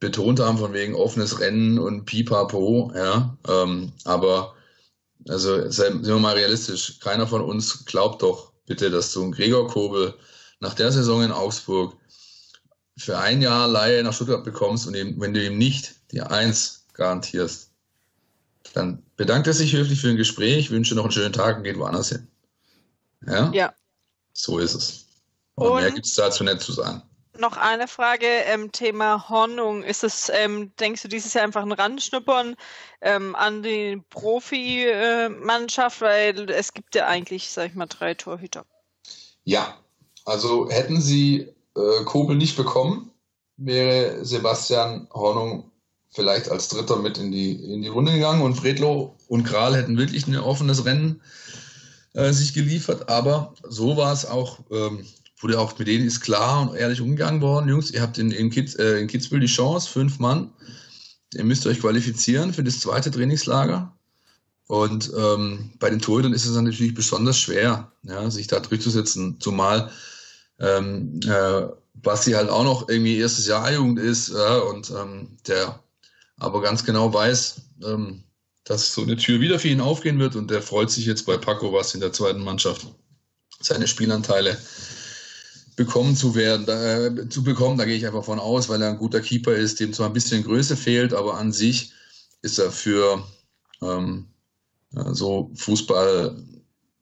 [0.00, 3.36] betont haben, von wegen offenes Rennen und pipapo, ja.
[3.48, 4.54] Ähm, aber
[5.28, 9.68] also sind wir mal realistisch, keiner von uns glaubt doch bitte, dass du einen Gregor
[9.68, 10.14] Kobel
[10.60, 11.96] nach der Saison in Augsburg
[12.96, 16.86] für ein Jahr Laie nach Stuttgart bekommst und eben, wenn du ihm nicht die Eins
[16.94, 17.70] garantierst,
[18.72, 21.78] dann bedankt er sich höflich für ein Gespräch, wünsche noch einen schönen Tag und geht
[21.78, 22.28] woanders hin.
[23.26, 23.50] Ja?
[23.52, 23.74] Ja.
[24.32, 25.03] So ist es.
[25.56, 27.02] Und, mehr gibt es dazu nicht zu sagen.
[27.36, 29.82] Noch eine Frage, ähm, Thema Hornung.
[29.82, 32.54] Ist es, ähm, denkst du, dieses Jahr einfach ein Randschnuppern
[33.00, 38.64] ähm, an die Profimannschaft, weil es gibt ja eigentlich, sag ich mal, drei Torhüter.
[39.42, 39.76] Ja,
[40.24, 43.10] also hätten sie äh, Kobel nicht bekommen,
[43.56, 45.70] wäre Sebastian Hornung
[46.10, 49.98] vielleicht als Dritter mit in die, in die Runde gegangen und Fredlo und Kral hätten
[49.98, 51.20] wirklich ein offenes Rennen
[52.14, 55.04] äh, sich geliefert, aber so war es auch ähm,
[55.38, 57.68] wurde auch mit denen ist klar und ehrlich umgegangen worden.
[57.68, 60.52] Jungs, ihr habt in, in, Kids, äh, in Kitzbühel die Chance, fünf Mann.
[61.34, 63.92] Ihr müsst euch qualifizieren für das zweite Trainingslager.
[64.66, 69.90] Und ähm, bei den Torhütern ist es natürlich besonders schwer, ja, sich da durchzusetzen, zumal
[70.58, 75.80] ähm, äh, Basti halt auch noch irgendwie erstes Jahr Jugend ist ja, und ähm, der
[76.38, 78.24] aber ganz genau weiß, ähm,
[78.64, 81.36] dass so eine Tür wieder für ihn aufgehen wird und der freut sich jetzt bei
[81.36, 82.86] Paco was in der zweiten Mannschaft
[83.60, 84.58] seine Spielanteile
[85.76, 88.98] bekommen zu werden, äh, zu bekommen, da gehe ich einfach von aus, weil er ein
[88.98, 91.92] guter Keeper ist, dem zwar ein bisschen Größe fehlt, aber an sich
[92.42, 93.24] ist er für
[93.82, 94.28] ähm,
[94.90, 96.36] so Fußball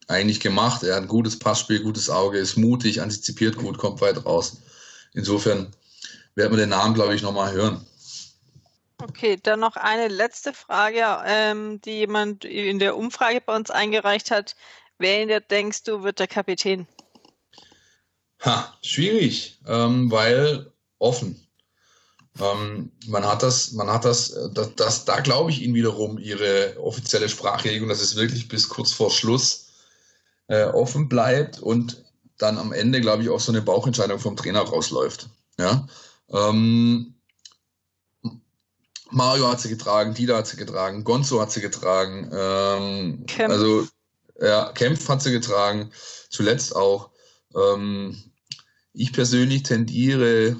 [0.08, 0.82] eigentlich gemacht.
[0.82, 4.58] Er hat ein gutes Passspiel, gutes Auge, ist mutig, antizipiert gut, kommt weit raus.
[5.14, 5.74] Insofern
[6.34, 7.86] werden wir den Namen, glaube ich, nochmal hören.
[8.98, 14.30] Okay, dann noch eine letzte Frage, ähm, die jemand in der Umfrage bei uns eingereicht
[14.30, 14.54] hat.
[14.98, 16.86] Wer in der denkst du wird der Kapitän?
[18.44, 21.46] Ha, schwierig, ähm, weil offen.
[22.40, 26.76] Ähm, man hat das, man hat das, das, das da glaube ich Ihnen wiederum Ihre
[26.80, 29.66] offizielle Sprachregelung, dass es wirklich bis kurz vor Schluss
[30.48, 32.04] äh, offen bleibt und
[32.38, 35.28] dann am Ende, glaube ich, auch so eine Bauchentscheidung vom Trainer rausläuft.
[35.58, 35.86] Ja.
[36.30, 37.14] Ähm,
[39.10, 43.86] Mario hat sie getragen, Dida hat sie getragen, Gonzo hat sie getragen, ähm, also
[44.40, 45.92] ja, Kempf hat sie getragen,
[46.30, 47.10] zuletzt auch.
[47.54, 48.31] Ähm,
[48.92, 50.56] ich persönlich tendiere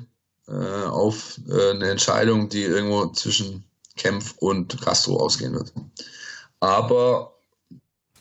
[0.48, 3.64] äh, auf äh, eine Entscheidung, die irgendwo zwischen
[3.96, 5.72] Kempf und Castro ausgehen wird.
[6.60, 7.34] Aber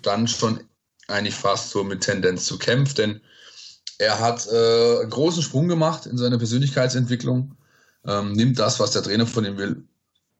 [0.01, 0.59] dann schon
[1.07, 3.21] eigentlich fast so mit Tendenz zu Kempf, denn
[3.97, 7.55] er hat äh, einen großen Sprung gemacht in seiner Persönlichkeitsentwicklung,
[8.05, 9.83] ähm, nimmt das, was der Trainer von ihm will,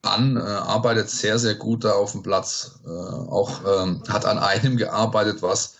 [0.01, 4.39] an, äh, arbeitet sehr, sehr gut da auf dem Platz, äh, auch ähm, hat an
[4.39, 5.75] einem gearbeitet, was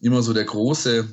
[0.00, 1.06] immer so der große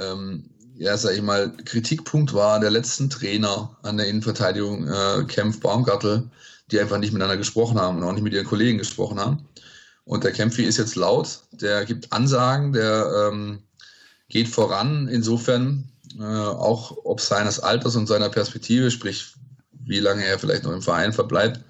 [0.00, 0.44] ähm,
[0.76, 6.30] ja, sag ich mal, Kritikpunkt war der letzten Trainer an der Innenverteidigung, äh, Kempf Baumgartel,
[6.70, 9.48] die einfach nicht miteinander gesprochen haben und auch nicht mit ihren Kollegen gesprochen haben.
[10.04, 13.58] Und der Kempfi ist jetzt laut, der gibt Ansagen, der ähm,
[14.28, 15.08] geht voran.
[15.08, 15.84] Insofern,
[16.18, 19.34] äh, auch ob seines Alters und seiner Perspektive, sprich,
[19.72, 21.60] wie lange er vielleicht noch im Verein verbleibt,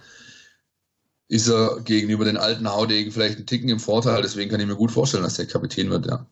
[1.29, 4.23] ist er gegenüber den alten Haudegen vielleicht einen Ticken im Vorteil.
[4.23, 6.27] Deswegen kann ich mir gut vorstellen, dass der Kapitän wird, ja.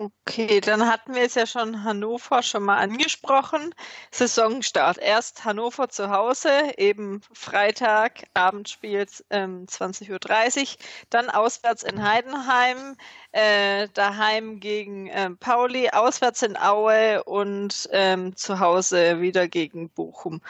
[0.00, 3.74] Okay, dann hatten wir es ja schon Hannover schon mal angesprochen.
[4.10, 4.96] Saisonstart.
[4.96, 10.66] Erst Hannover zu Hause, eben Freitag, Abendspiel ähm, 20.30 Uhr.
[11.10, 12.96] Dann auswärts in Heidenheim,
[13.32, 20.40] äh, daheim gegen ähm, Pauli, auswärts in Aue und ähm, zu Hause wieder gegen Bochum.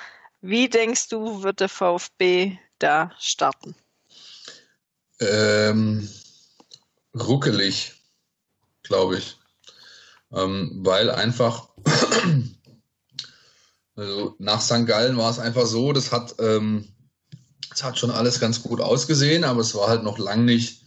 [0.43, 3.75] Wie denkst du, wird der VfB da starten?
[5.19, 6.09] Ähm,
[7.13, 7.95] ruckelig,
[8.85, 9.40] glaube ich
[10.33, 11.69] ähm, weil einfach,
[13.95, 14.87] also nach St.
[14.87, 16.89] Gallen war es einfach so, das hat, ähm,
[17.71, 20.83] das hat schon alles ganz gut ausgesehen, aber es war halt noch lang nicht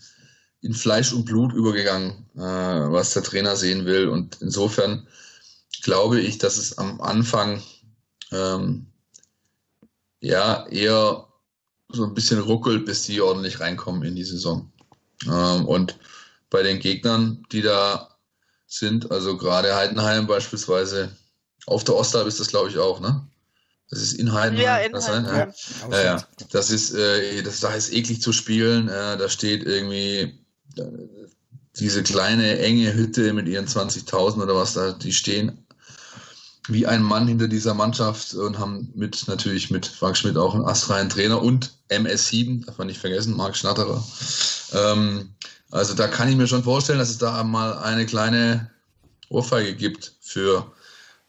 [0.61, 4.07] in Fleisch und Blut übergegangen, äh, was der Trainer sehen will.
[4.07, 5.07] Und insofern
[5.81, 7.61] glaube ich, dass es am Anfang
[8.31, 8.87] ähm,
[10.21, 11.27] ja eher
[11.89, 14.71] so ein bisschen ruckelt, bis die ordentlich reinkommen in die Saison.
[15.25, 15.99] Ähm, und
[16.49, 18.12] bei den Gegnern, die da
[18.79, 19.11] sind.
[19.11, 21.09] Also gerade Heidenheim beispielsweise.
[21.65, 23.25] Auf der Ostalb ist das, glaube ich, auch, ne?
[23.89, 24.65] Das ist in Heidenheim.
[24.65, 25.53] Ja, in Heidenheim.
[25.89, 25.97] Ja.
[25.97, 26.27] Ja, ja.
[26.51, 28.89] Das ist, äh, das da ist eklig zu spielen.
[28.89, 30.39] Äh, da steht irgendwie
[30.77, 30.83] äh,
[31.79, 35.63] diese kleine enge Hütte mit ihren 20.000 oder was da, die stehen
[36.69, 40.65] wie ein Mann hinter dieser Mannschaft und haben mit natürlich mit Frank Schmidt auch einen
[40.65, 44.03] astreinen Trainer und MS7, darf man nicht vergessen, Marc Schnatterer.
[44.73, 45.35] Ähm,
[45.73, 48.69] also da kann ich mir schon vorstellen, dass es da mal eine kleine
[49.29, 50.71] Ohrfeige gibt für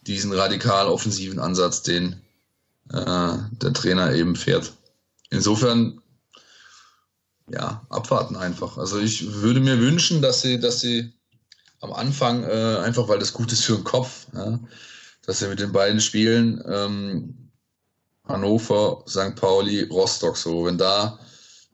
[0.01, 2.21] diesen radikal offensiven Ansatz, den
[2.91, 4.73] äh, der Trainer eben fährt.
[5.31, 5.99] Insofern,
[7.49, 8.77] ja, abwarten einfach.
[8.77, 11.11] Also ich würde mir wünschen, dass sie, dass sie
[11.81, 14.59] am Anfang, äh, einfach weil das gut ist für den Kopf, ja,
[15.25, 17.49] dass sie mit den beiden Spielen ähm,
[18.25, 19.35] Hannover, St.
[19.35, 21.17] Pauli, Rostock so, wenn da,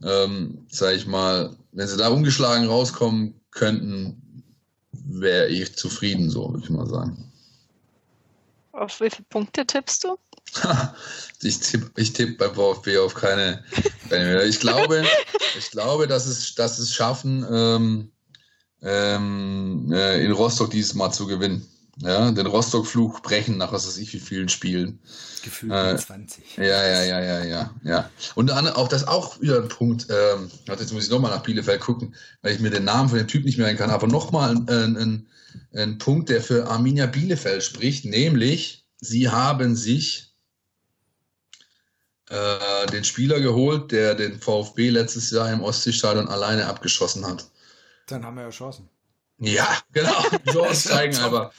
[0.01, 4.43] ähm, sag ich mal, wenn sie da ungeschlagen rauskommen könnten,
[4.91, 7.31] wäre ich zufrieden, so würde ich mal sagen.
[8.73, 10.17] Auf wie viele Punkte tippst du?
[11.41, 13.63] ich tippe ich tipp beim VfB auf keine.
[14.09, 15.05] keine ich glaube,
[15.57, 18.11] ich glaube, dass es, dass es schaffen, ähm,
[18.81, 21.67] ähm, äh, in Rostock dieses Mal zu gewinnen.
[22.01, 24.99] Ja, den Rostock-Fluch brechen nach was weiß ich wie vielen Spielen.
[25.43, 26.57] Gefühlt äh, 20.
[26.57, 28.09] Ja, ja, ja, ja, ja, ja.
[28.33, 32.15] Und auch das auch wieder ein Punkt, ähm, jetzt muss ich nochmal nach Bielefeld gucken,
[32.41, 35.27] weil ich mir den Namen von dem Typ nicht merken kann, aber nochmal ein, ein,
[35.75, 40.33] ein, Punkt, der für Arminia Bielefeld spricht, nämlich sie haben sich
[42.29, 47.45] äh, den Spieler geholt, der den VfB letztes Jahr im Ostseestadion alleine abgeschossen hat.
[48.07, 48.89] Dann haben wir ja Chancen.
[49.37, 50.19] Ja, genau.
[50.51, 51.51] Chancen zeigen einfach.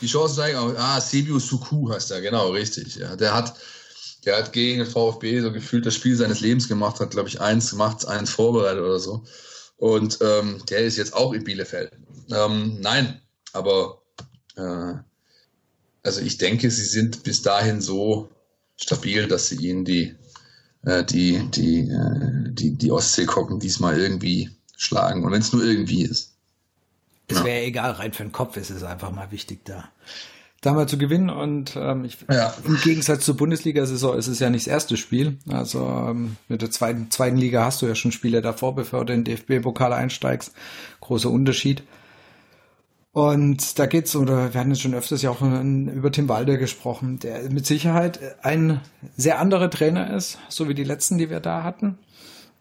[0.00, 2.96] Die Chancen zeigen auch, ah, Sebiu Suku heißt er, genau, richtig.
[2.96, 3.54] Ja, der hat,
[4.24, 7.40] der hat gegen den VfB so gefühlt das Spiel seines Lebens gemacht, hat, glaube ich,
[7.40, 9.24] eins gemacht, eins vorbereitet oder so.
[9.76, 11.92] Und ähm, der ist jetzt auch in Bielefeld.
[12.30, 13.20] Ähm, nein,
[13.52, 14.02] aber
[14.56, 14.94] äh,
[16.02, 18.28] also ich denke, sie sind bis dahin so
[18.76, 20.14] stabil, dass sie ihnen die,
[20.82, 25.24] äh, die, die, äh, die, die Ostseekocken diesmal irgendwie schlagen.
[25.24, 26.37] Und wenn es nur irgendwie ist.
[27.28, 27.66] Es wäre ja.
[27.66, 29.88] egal, rein für den Kopf ist es einfach mal wichtig da.
[30.60, 32.52] Da mal zu gewinnen und ähm, ich, ja.
[32.64, 35.38] im Gegensatz zur Bundesliga-Saison ist es ja nicht das erste Spiel.
[35.48, 39.12] Also ähm, mit der zweiten, zweiten Liga hast du ja schon Spiele davor, bevor du
[39.12, 40.52] in den DFB-Pokal einsteigst.
[41.00, 41.84] Großer Unterschied.
[43.12, 47.18] Und da geht's, oder wir hatten jetzt schon öfters ja auch über Tim Walder gesprochen,
[47.18, 48.80] der mit Sicherheit ein
[49.16, 51.98] sehr anderer Trainer ist, so wie die letzten, die wir da hatten.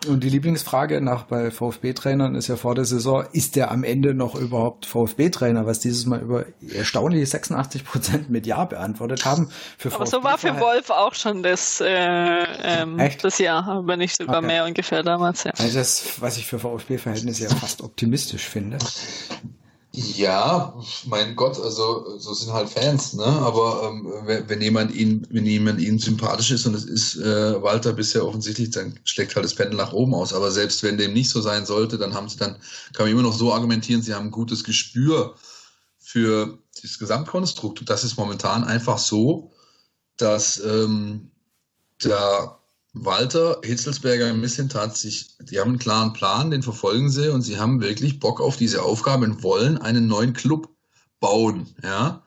[0.05, 4.13] Und die Lieblingsfrage nach bei VfB-Trainern ist ja vor der Saison, ist der am Ende
[4.13, 9.49] noch überhaupt VfB-Trainer, was dieses Mal über erstaunliche 86 Prozent mit Ja beantwortet haben.
[9.77, 13.23] Für aber so war für Wolf auch schon das, äh, ähm, Echt?
[13.23, 14.47] das Jahr, aber nicht sogar okay.
[14.47, 15.45] mehr ungefähr damals.
[15.45, 15.51] Ja.
[15.57, 18.77] Also das, was ich für VfB-Verhältnisse ja fast optimistisch finde.
[19.99, 20.75] Ja,
[21.05, 23.25] mein Gott, also so sind halt Fans, ne?
[23.25, 24.05] Aber ähm,
[24.47, 28.69] wenn, jemand ihn, wenn jemand ihnen sympathisch ist und es ist äh, Walter bisher offensichtlich,
[28.69, 30.33] dann schlägt halt das Pendel nach oben aus.
[30.33, 32.57] Aber selbst wenn dem nicht so sein sollte, dann haben sie dann,
[32.93, 35.33] kann man immer noch so argumentieren, sie haben ein gutes Gespür
[35.97, 37.79] für das Gesamtkonstrukt.
[37.79, 39.51] Und das ist momentan einfach so,
[40.17, 41.31] dass ähm,
[41.97, 42.59] da
[42.93, 47.41] Walter Hitzelsberger ein bisschen tat sich, die haben einen klaren Plan, den verfolgen sie und
[47.41, 50.69] sie haben wirklich Bock auf diese Aufgabe und wollen einen neuen Club
[51.19, 52.23] bauen, ja.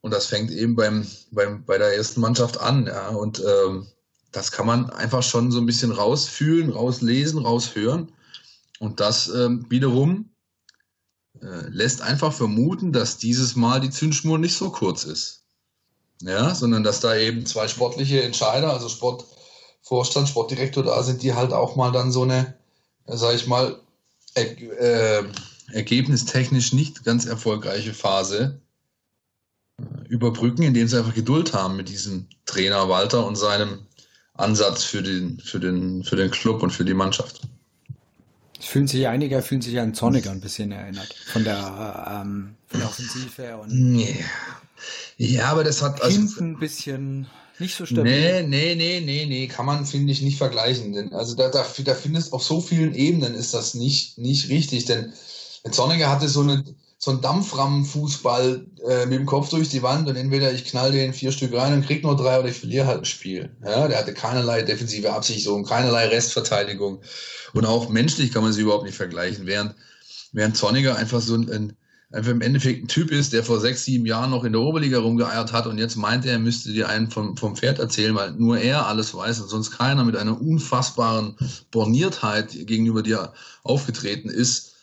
[0.00, 3.08] Und das fängt eben beim, beim, bei der ersten Mannschaft an, ja.
[3.08, 3.88] Und ähm,
[4.32, 8.12] das kann man einfach schon so ein bisschen rausfühlen, rauslesen, raushören.
[8.78, 10.30] Und das ähm, wiederum
[11.40, 15.44] äh, lässt einfach vermuten, dass dieses Mal die Zündschnur nicht so kurz ist.
[16.20, 19.24] Ja, sondern dass da eben zwei sportliche Entscheider, also Sport,
[19.88, 22.54] Vorstand, Sportdirektor da sind, die halt auch mal dann so eine,
[23.06, 23.80] sag ich mal,
[24.34, 25.22] äh,
[25.72, 28.60] ergebnistechnisch nicht ganz erfolgreiche Phase
[29.80, 33.86] äh, überbrücken, indem sie einfach Geduld haben mit diesem Trainer Walter und seinem
[34.34, 37.40] Ansatz für den, für den, für den Club und für die Mannschaft.
[38.60, 41.14] Es fühlen sich einige fühlen sich an Zorniger ein bisschen erinnert.
[41.32, 43.72] Von der, ähm, von der Offensive und.
[43.72, 44.16] Yeah.
[45.16, 46.14] Ja, aber das hat also.
[46.14, 47.26] Hinten ein bisschen
[47.60, 48.42] nicht so stabil.
[48.42, 50.92] Nee, nee, nee, nee, nee, kann man, finde ich, nicht vergleichen.
[50.92, 54.84] Denn, also da, da, da findest auf so vielen Ebenen ist das nicht, nicht richtig.
[54.84, 55.12] Denn
[55.70, 56.64] Zorniger hatte so eine,
[56.98, 61.14] so ein Dampframmenfußball äh, mit dem Kopf durch die Wand und entweder ich knall den
[61.14, 63.56] vier Stück rein und krieg nur drei oder ich verliere halt ein Spiel.
[63.64, 67.00] Ja, der hatte keinerlei defensive Absicherung, keinerlei Restverteidigung
[67.54, 69.46] und auch menschlich kann man sie überhaupt nicht vergleichen.
[69.46, 69.76] Während,
[70.32, 71.76] während Zorniger einfach so ein, ein
[72.10, 74.98] einfach im Endeffekt ein Typ ist, der vor sechs, sieben Jahren noch in der Oberliga
[74.98, 78.32] rumgeeiert hat und jetzt meint er, er müsste dir einen vom, vom Pferd erzählen, weil
[78.32, 81.36] nur er alles weiß und sonst keiner mit einer unfassbaren
[81.70, 83.32] Borniertheit gegenüber dir
[83.62, 84.74] aufgetreten ist.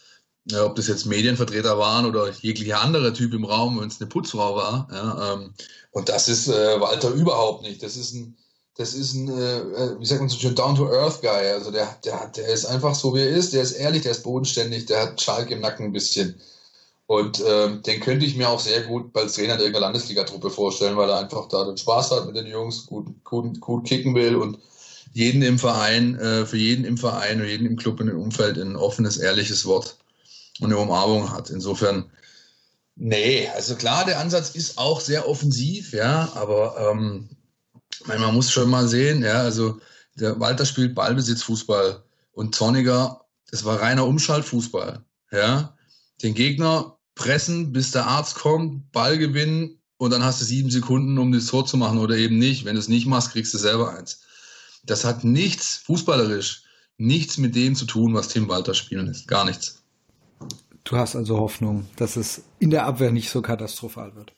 [0.48, 4.08] Ja, ob das jetzt Medienvertreter waren oder jeglicher andere Typ im Raum, wenn es eine
[4.08, 4.88] Putzfrau war.
[4.92, 5.56] Ja, ähm,
[5.90, 7.82] und das ist äh, Walter überhaupt nicht.
[7.82, 8.38] Das ist ein,
[8.78, 11.50] das ist ein, äh, äh wie sagt man so schön, down-to-earth-Guy.
[11.52, 13.54] Also der, der, der ist einfach so, wie er ist.
[13.54, 16.40] Der ist ehrlich, der ist bodenständig, der hat Schalk im Nacken ein bisschen.
[17.08, 21.10] Und ähm, den könnte ich mir auch sehr gut als Trainer der Landesliga-Truppe vorstellen, weil
[21.10, 24.58] er einfach da den Spaß hat mit den Jungs, gut, gut, gut kicken will und
[25.14, 28.58] jeden im Verein, äh, für jeden im Verein und jeden im Club und im Umfeld
[28.58, 29.98] ein offenes, ehrliches Wort
[30.60, 31.52] und eine Umarmung hat.
[31.52, 32.10] Insofern,
[32.96, 37.30] nee, also klar, der Ansatz ist auch sehr offensiv, ja, aber ähm,
[38.08, 39.80] man muss schon mal sehen, ja, also
[40.16, 42.04] der Walter spielt Ballbesitzfußball
[42.34, 45.02] und Zorniger, das war reiner Umschaltfußball,
[45.32, 45.75] ja.
[46.24, 51.18] Den Gegner pressen, bis der Arzt kommt, Ball gewinnen und dann hast du sieben Sekunden,
[51.18, 52.66] um das Tor zu machen oder eben nicht.
[52.66, 54.22] Wenn du es nicht machst, kriegst du selber eins.
[54.84, 56.64] Das hat nichts, fußballerisch,
[56.98, 59.28] nichts mit dem zu tun, was Tim Walter spielen ist.
[59.28, 59.82] Gar nichts.
[60.84, 64.34] Du hast also Hoffnung, dass es in der Abwehr nicht so katastrophal wird.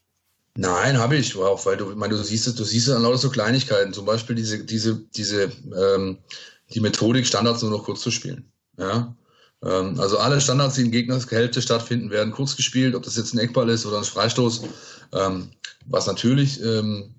[0.55, 3.03] Nein, habe ich auch, weil du, ich meine, du siehst es, du siehst es an
[3.03, 3.93] lauter so Kleinigkeiten.
[3.93, 6.17] Zum Beispiel diese, diese, diese, ähm,
[6.73, 8.51] die Methodik, Standards nur noch kurz zu spielen.
[8.77, 9.15] Ja.
[9.63, 13.39] Ähm, also alle Standards, die in Gegnershälfte stattfinden, werden kurz gespielt, ob das jetzt ein
[13.39, 14.63] Eckball ist oder ein Freistoß.
[15.13, 15.49] Ähm,
[15.85, 17.15] was natürlich ähm,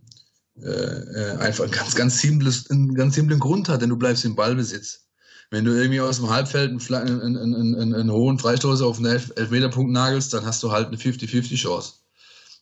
[0.63, 4.25] äh, äh, einfach ein ganz, ganz simples, einen ganz simplen Grund hat, denn du bleibst
[4.25, 5.07] im Ballbesitz.
[5.51, 9.07] Wenn du irgendwie aus dem Halbfeld einen, einen, einen, einen, einen hohen Freistoß auf einen
[9.07, 11.95] Elf Elfmeterpunkt nagelst, dann hast du halt eine 50-50 Chance.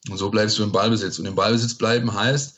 [0.09, 1.19] Und so bleibst du im Ballbesitz.
[1.19, 2.55] Und im Ballbesitz bleiben heißt,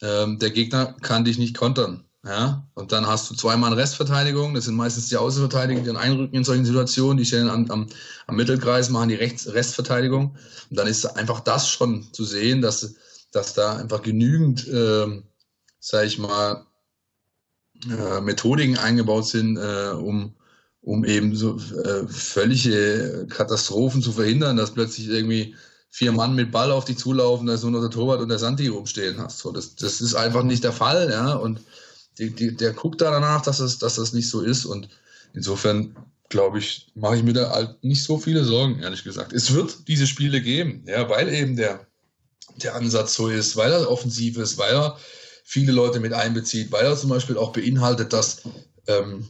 [0.00, 2.07] der Gegner kann dich nicht kontern.
[2.24, 2.66] Ja?
[2.74, 6.44] Und dann hast du zweimal Restverteidigung, das sind meistens die Außenverteidiger, die dann einrücken in
[6.44, 7.86] solchen Situationen, die stellen am, am,
[8.26, 10.36] am Mittelkreis, machen die Rechts Restverteidigung.
[10.70, 12.94] Und dann ist einfach das schon zu sehen, dass
[13.32, 15.22] dass da einfach genügend, äh,
[15.80, 16.64] sage ich mal,
[17.88, 20.34] äh, Methodiken eingebaut sind, äh, um,
[20.80, 25.54] um eben so äh, völlige Katastrophen zu verhindern, dass plötzlich irgendwie
[25.90, 28.38] vier Mann mit Ball auf dich zulaufen, da ist nur noch der Torwart und der
[28.38, 29.38] Santi rumstehen hast.
[29.38, 31.34] So, das, das ist einfach nicht der Fall, ja.
[31.34, 31.60] Und
[32.18, 34.64] die, die, der guckt da danach, dass das, dass das nicht so ist.
[34.64, 34.88] Und
[35.34, 35.96] insofern
[36.28, 39.32] glaube ich, mache ich mir da halt nicht so viele Sorgen, ehrlich gesagt.
[39.32, 41.86] Es wird diese Spiele geben, ja, weil eben der
[42.62, 44.98] der Ansatz so ist, weil er offensiv ist, weil er
[45.44, 48.42] viele Leute mit einbezieht, weil er zum Beispiel auch beinhaltet, dass
[48.86, 49.28] ähm,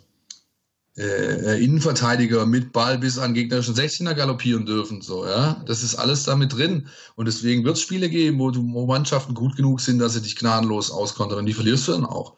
[0.97, 5.01] äh, Innenverteidiger mit Ball bis an gegnerischen 16er galoppieren dürfen.
[5.01, 6.89] So, ja, das ist alles damit drin.
[7.14, 10.36] Und deswegen wird es Spiele geben, wo, wo Mannschaften gut genug sind, dass sie dich
[10.36, 11.39] gnadenlos auskontern.
[11.39, 12.34] Und die verlierst du dann auch.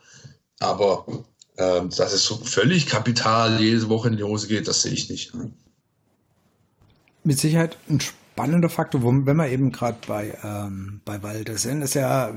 [0.61, 1.05] Aber
[1.59, 5.11] ähm, dass es so völlig kapital jede Woche in die Hose geht, das sehe ich
[5.11, 5.35] nicht.
[5.35, 5.53] Ne?
[7.25, 11.95] Mit Sicherheit ein spannender Faktor, wenn wir eben gerade bei, ähm, bei Walter sind, ist
[11.95, 12.33] ja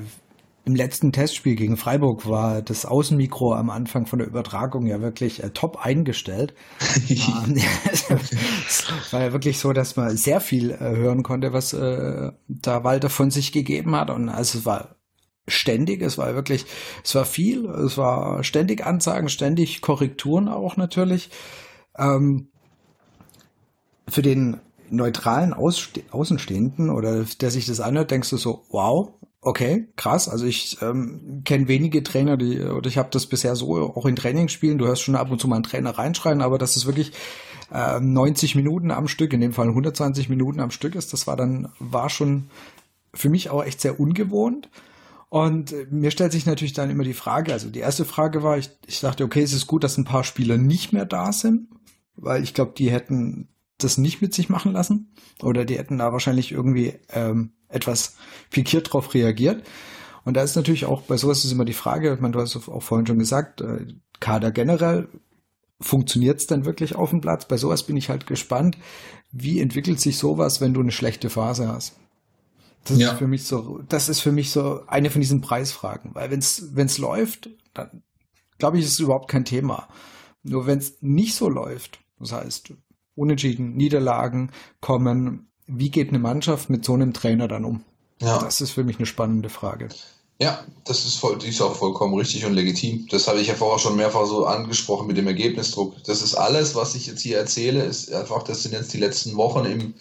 [0.66, 5.44] im letzten Testspiel gegen Freiburg war das Außenmikro am Anfang von der Übertragung ja wirklich
[5.44, 6.54] äh, top eingestellt.
[7.10, 7.56] ähm,
[8.68, 12.84] es war ja wirklich so, dass man sehr viel äh, hören konnte, was äh, da
[12.84, 14.10] Walter von sich gegeben hat.
[14.10, 14.96] Und also es war
[15.48, 16.66] ständig, es war wirklich,
[17.04, 21.30] es war viel, es war ständig Ansagen, ständig Korrekturen auch natürlich.
[21.98, 22.48] Ähm,
[24.08, 29.88] für den neutralen Ausste Außenstehenden oder der sich das anhört, denkst du so, wow, okay,
[29.96, 30.30] krass.
[30.30, 34.16] Also ich ähm, kenne wenige Trainer, die, oder ich habe das bisher so auch in
[34.16, 37.12] Trainingsspielen, du hörst schon ab und zu mal einen Trainer reinschreien, aber das ist wirklich
[37.74, 41.36] äh, 90 Minuten am Stück, in dem Fall 120 Minuten am Stück ist, das war
[41.36, 42.50] dann, war schon
[43.14, 44.70] für mich auch echt sehr ungewohnt.
[45.34, 48.70] Und mir stellt sich natürlich dann immer die Frage, also die erste Frage war, ich,
[48.86, 51.70] ich dachte, okay, es ist gut, dass ein paar Spieler nicht mehr da sind,
[52.16, 53.48] weil ich glaube, die hätten
[53.80, 55.16] das nicht mit sich machen lassen.
[55.42, 58.16] Oder die hätten da wahrscheinlich irgendwie ähm, etwas
[58.52, 59.66] pikiert drauf reagiert.
[60.24, 62.84] Und da ist natürlich auch, bei sowas ist immer die Frage, man, du hast auch
[62.84, 63.88] vorhin schon gesagt, äh,
[64.20, 65.08] Kader generell,
[65.82, 67.48] funktioniert es denn wirklich auf dem Platz?
[67.48, 68.78] Bei sowas bin ich halt gespannt,
[69.32, 71.96] wie entwickelt sich sowas, wenn du eine schlechte Phase hast?
[72.86, 73.12] Das ja.
[73.12, 76.14] ist für mich so, das ist für mich so eine von diesen Preisfragen.
[76.14, 78.04] Weil wenn es läuft, dann
[78.58, 79.88] glaube ich, ist es überhaupt kein Thema.
[80.44, 82.74] Nur wenn es nicht so läuft, das heißt,
[83.16, 85.48] Unentschieden, Niederlagen kommen.
[85.68, 87.84] Wie geht eine Mannschaft mit so einem Trainer dann um?
[88.20, 88.40] Ja.
[88.40, 89.90] Das ist für mich eine spannende Frage.
[90.40, 93.08] Ja, das ist, voll, ist auch vollkommen richtig und legitim.
[93.12, 96.04] Das habe ich ja vorher schon mehrfach so angesprochen mit dem Ergebnisdruck.
[96.06, 99.38] Das ist alles, was ich jetzt hier erzähle, ist einfach, das sind jetzt die letzten
[99.38, 99.94] Wochen im,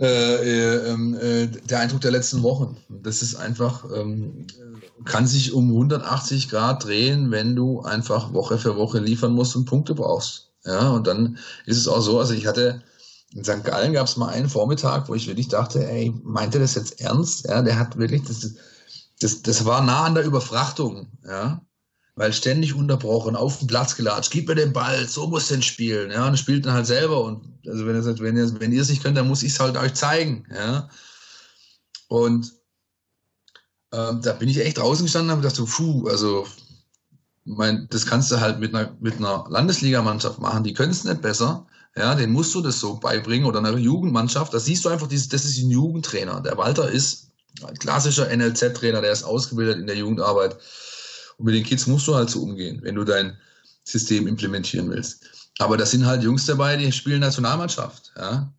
[0.00, 2.76] äh, äh, ähm, äh, der Eindruck der letzten Wochen.
[2.88, 4.46] Das ist einfach, ähm,
[5.04, 9.64] kann sich um 180 Grad drehen, wenn du einfach Woche für Woche liefern musst und
[9.64, 10.50] Punkte brauchst.
[10.64, 12.82] Ja, und dann ist es auch so, also ich hatte
[13.34, 13.64] in St.
[13.64, 17.00] Gallen gab es mal einen Vormittag, wo ich wirklich dachte, ey, meint er das jetzt
[17.00, 17.46] ernst?
[17.46, 18.54] Ja, der hat wirklich, das,
[19.20, 21.60] das, das war nah an der Überfrachtung, ja,
[22.16, 26.10] weil ständig unterbrochen, auf den Platz gelatscht, gib mir den Ball, so muss denn spielen,
[26.10, 29.02] ja, und spielt dann halt selber und also wenn ihr sagt, wenn wenn es nicht
[29.02, 30.88] könnt, dann muss ich es halt euch zeigen, ja.
[32.08, 32.52] Und
[33.92, 36.46] ähm, da bin ich echt draußen gestanden und habe gedacht so, puh, also
[37.44, 41.22] mein, das kannst du halt mit einer, mit einer Landesligamannschaft machen, die können es nicht
[41.22, 41.66] besser.
[41.96, 44.52] ja, den musst du das so beibringen oder einer Jugendmannschaft.
[44.52, 46.40] Da siehst du einfach, dieses, das ist ein Jugendtrainer.
[46.40, 47.30] Der Walter ist
[47.62, 50.56] ein klassischer NLZ-Trainer, der ist ausgebildet in der Jugendarbeit.
[51.38, 53.36] Und mit den Kids musst du halt so umgehen, wenn du dein
[53.84, 55.24] System implementieren willst.
[55.58, 58.52] Aber da sind halt Jungs dabei, die spielen Nationalmannschaft, ja.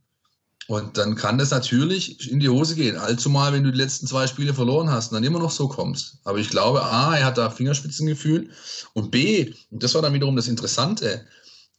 [0.68, 2.98] Und dann kann das natürlich in die Hose gehen.
[2.98, 6.18] Allzumal, wenn du die letzten zwei Spiele verloren hast und dann immer noch so kommst.
[6.26, 8.50] Aber ich glaube, A, er hat da Fingerspitzengefühl
[8.94, 11.26] und B, und das war dann wiederum das Interessante,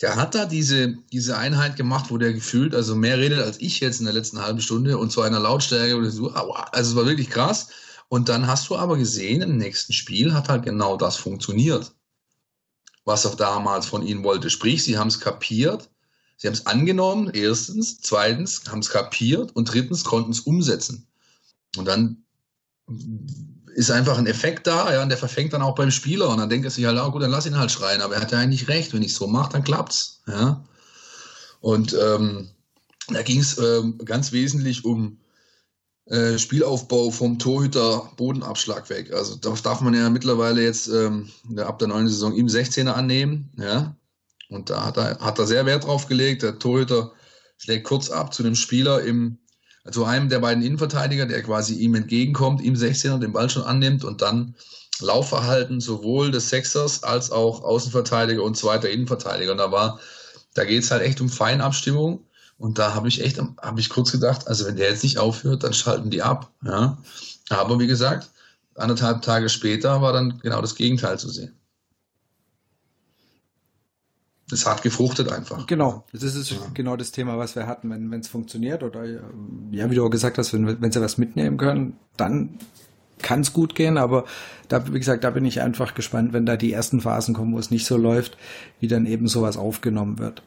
[0.01, 3.81] der hat da diese, diese Einheit gemacht, wo der gefühlt also mehr redet als ich
[3.81, 6.31] jetzt in der letzten halben Stunde und zu einer Lautstärke oder so.
[6.31, 7.69] Also es war wirklich krass.
[8.09, 11.93] Und dann hast du aber gesehen, im nächsten Spiel hat halt genau das funktioniert,
[13.05, 14.51] was er damals von ihnen wollte.
[14.51, 15.91] Sprich, sie haben es kapiert,
[16.37, 21.07] sie haben es angenommen, erstens, zweitens haben es kapiert und drittens konnten es umsetzen.
[21.77, 22.25] Und dann
[23.75, 26.49] ist einfach ein Effekt da, ja, und der verfängt dann auch beim Spieler und dann
[26.49, 28.39] denkt er sich halt, oh gut, dann lass ihn halt schreien, aber er hat ja
[28.39, 30.65] eigentlich recht, wenn ich so mache, dann klappt's, ja.
[31.61, 32.51] Und ähm,
[33.09, 35.19] da ging es ähm, ganz wesentlich um
[36.09, 39.13] äh, Spielaufbau vom Torhüter Bodenabschlag weg.
[39.13, 41.29] Also das darf man ja mittlerweile jetzt ähm,
[41.59, 43.95] ab der neuen Saison im 16er annehmen, ja.
[44.49, 46.43] Und da hat er, hat er sehr Wert drauf gelegt.
[46.43, 47.13] Der Torhüter
[47.59, 49.39] schlägt kurz ab zu dem Spieler im
[49.91, 54.05] zu einem der beiden Innenverteidiger, der quasi ihm entgegenkommt, ihm 16er den Ball schon annimmt
[54.05, 54.55] und dann
[55.01, 59.53] Laufverhalten sowohl des Sechsers als auch Außenverteidiger und zweiter Innenverteidiger.
[59.53, 60.01] Und da war,
[60.55, 62.25] da geht's halt echt um Feinabstimmung.
[62.59, 65.63] Und da habe ich echt, habe ich kurz gedacht, also wenn der jetzt nicht aufhört,
[65.63, 66.51] dann schalten die ab.
[66.65, 66.99] Ja.
[67.51, 68.31] Aber wie gesagt,
[68.75, 71.59] anderthalb Tage später war dann genau das Gegenteil zu sehen
[74.51, 75.67] es hat gefruchtet einfach.
[75.67, 76.57] Genau, das ist ja.
[76.75, 77.91] genau das Thema, was wir hatten.
[77.91, 81.57] Wenn es funktioniert oder ja, wie du auch gesagt hast, wenn, wenn sie was mitnehmen
[81.59, 82.59] können, dann
[83.21, 84.25] kann es gut gehen, aber
[84.69, 87.59] da, wie gesagt, da bin ich einfach gespannt, wenn da die ersten Phasen kommen, wo
[87.59, 88.39] es nicht so läuft,
[88.79, 90.43] wie dann eben sowas aufgenommen wird.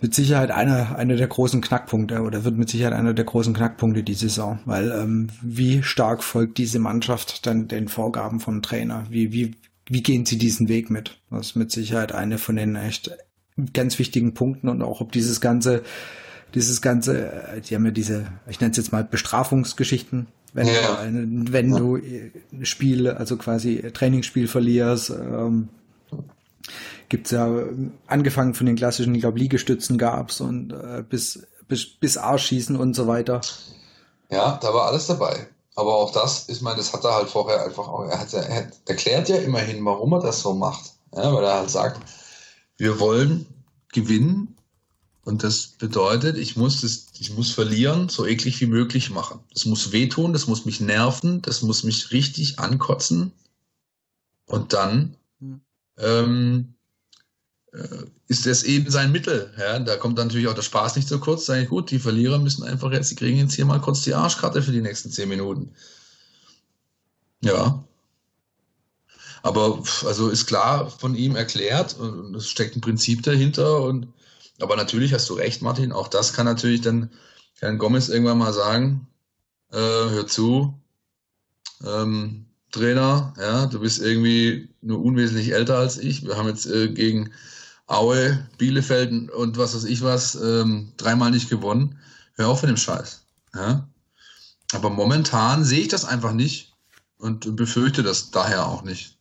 [0.00, 4.02] Mit Sicherheit einer, einer der großen Knackpunkte oder wird mit Sicherheit einer der großen Knackpunkte
[4.02, 9.06] die Saison, weil ähm, wie stark folgt diese Mannschaft dann den Vorgaben vom Trainer?
[9.10, 9.56] Wie, wie
[9.90, 11.18] wie gehen sie diesen Weg mit?
[11.30, 13.10] Das ist mit Sicherheit eine von den echt
[13.74, 15.82] ganz wichtigen Punkten und auch ob dieses ganze,
[16.54, 21.04] dieses ganze, äh, die haben ja diese, ich nenne es jetzt mal Bestrafungsgeschichten, wenn, ja.
[21.04, 21.78] du, wenn ja.
[21.78, 22.00] du
[22.62, 25.68] Spiel, also quasi Trainingsspiel verlierst, ähm,
[27.10, 27.50] gibt's ja
[28.06, 32.94] angefangen von den klassischen, ich glaube Liegestützen gab's und äh, bis bis bis Arschschießen und
[32.94, 33.42] so weiter.
[34.30, 35.48] Ja, da war alles dabei.
[35.74, 38.54] Aber auch das, ich meine, das hat er halt vorher einfach auch, er, hat, er
[38.54, 40.92] hat, erklärt ja immerhin, warum er das so macht.
[41.14, 42.00] Ja, weil er halt sagt,
[42.76, 43.46] wir wollen
[43.92, 44.56] gewinnen
[45.24, 49.40] und das bedeutet, ich muss das, ich muss verlieren, so eklig wie möglich machen.
[49.52, 53.32] Das muss wehtun, das muss mich nerven, das muss mich richtig ankotzen.
[54.46, 55.60] Und dann hm.
[55.98, 56.79] ähm, äh,
[58.26, 59.52] ist das eben sein Mittel.
[59.58, 61.46] Ja, da kommt dann natürlich auch der Spaß nicht so kurz.
[61.46, 64.14] Sag ich, gut, die Verlierer müssen einfach jetzt, die kriegen jetzt hier mal kurz die
[64.14, 65.72] Arschkarte für die nächsten zehn Minuten.
[67.42, 67.84] Ja.
[69.42, 73.82] Aber also ist klar von ihm erklärt und es steckt ein Prinzip dahinter.
[73.82, 74.08] Und
[74.60, 75.92] aber natürlich hast du recht, Martin.
[75.92, 77.10] Auch das kann natürlich dann
[77.60, 79.06] Herrn Gomez irgendwann mal sagen:
[79.72, 80.74] äh, Hör zu,
[81.86, 86.24] ähm, Trainer, ja, du bist irgendwie nur unwesentlich älter als ich.
[86.24, 87.30] Wir haben jetzt äh, gegen
[87.90, 91.98] Aue, Bielefeld und was weiß ich was, ähm, dreimal nicht gewonnen.
[92.34, 93.24] Hör auf mit dem Scheiß.
[93.54, 93.88] Ja?
[94.72, 96.72] Aber momentan sehe ich das einfach nicht
[97.18, 99.16] und befürchte das daher auch nicht.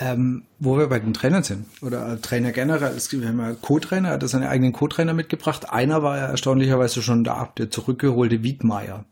[0.00, 4.14] Ähm, wo wir bei den Trainern sind, oder Trainer generell, es gibt ja Co-Trainer, er
[4.14, 5.70] hat seine eigenen Co-Trainer mitgebracht.
[5.70, 9.04] Einer war ja erstaunlicherweise schon da, der zurückgeholte Wiedmeier.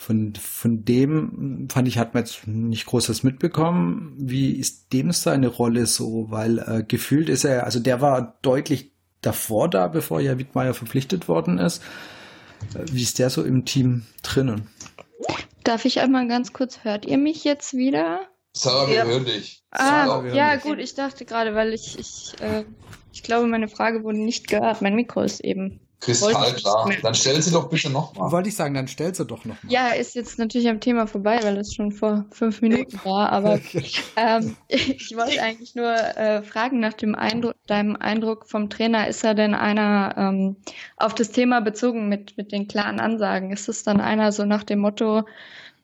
[0.00, 4.14] Von, von dem fand ich, hat man jetzt nicht großes mitbekommen.
[4.16, 6.30] Wie ist dem seine Rolle so?
[6.30, 8.92] Weil äh, gefühlt ist er, also der war deutlich
[9.22, 11.82] davor da, bevor ja Wittmeier verpflichtet worden ist.
[12.74, 14.68] Äh, wie ist der so im Team drinnen?
[15.64, 18.20] Darf ich einmal ganz kurz, hört ihr mich jetzt wieder?
[18.52, 19.04] Sarah, wir ja.
[19.04, 19.64] hören dich.
[19.72, 20.62] Ah, Sarah, ja, dich.
[20.62, 22.64] gut, ich dachte gerade, weil ich, ich, äh,
[23.12, 24.80] ich glaube, meine Frage wurde nicht gehört.
[24.80, 26.90] Mein Mikro ist eben Kristallklar.
[27.02, 28.30] Dann stell sie doch bitte nochmal.
[28.30, 29.72] Wollte ich sagen, dann stell sie doch nochmal.
[29.72, 33.32] Ja, ist jetzt natürlich am Thema vorbei, weil es schon vor fünf Minuten war.
[33.32, 33.60] Aber
[34.16, 39.08] ähm, ich wollte eigentlich nur äh, fragen nach dem Eindruck, deinem Eindruck vom Trainer.
[39.08, 40.56] Ist er denn einer ähm,
[40.96, 43.50] auf das Thema bezogen mit, mit den klaren Ansagen?
[43.50, 45.24] Ist es dann einer so nach dem Motto,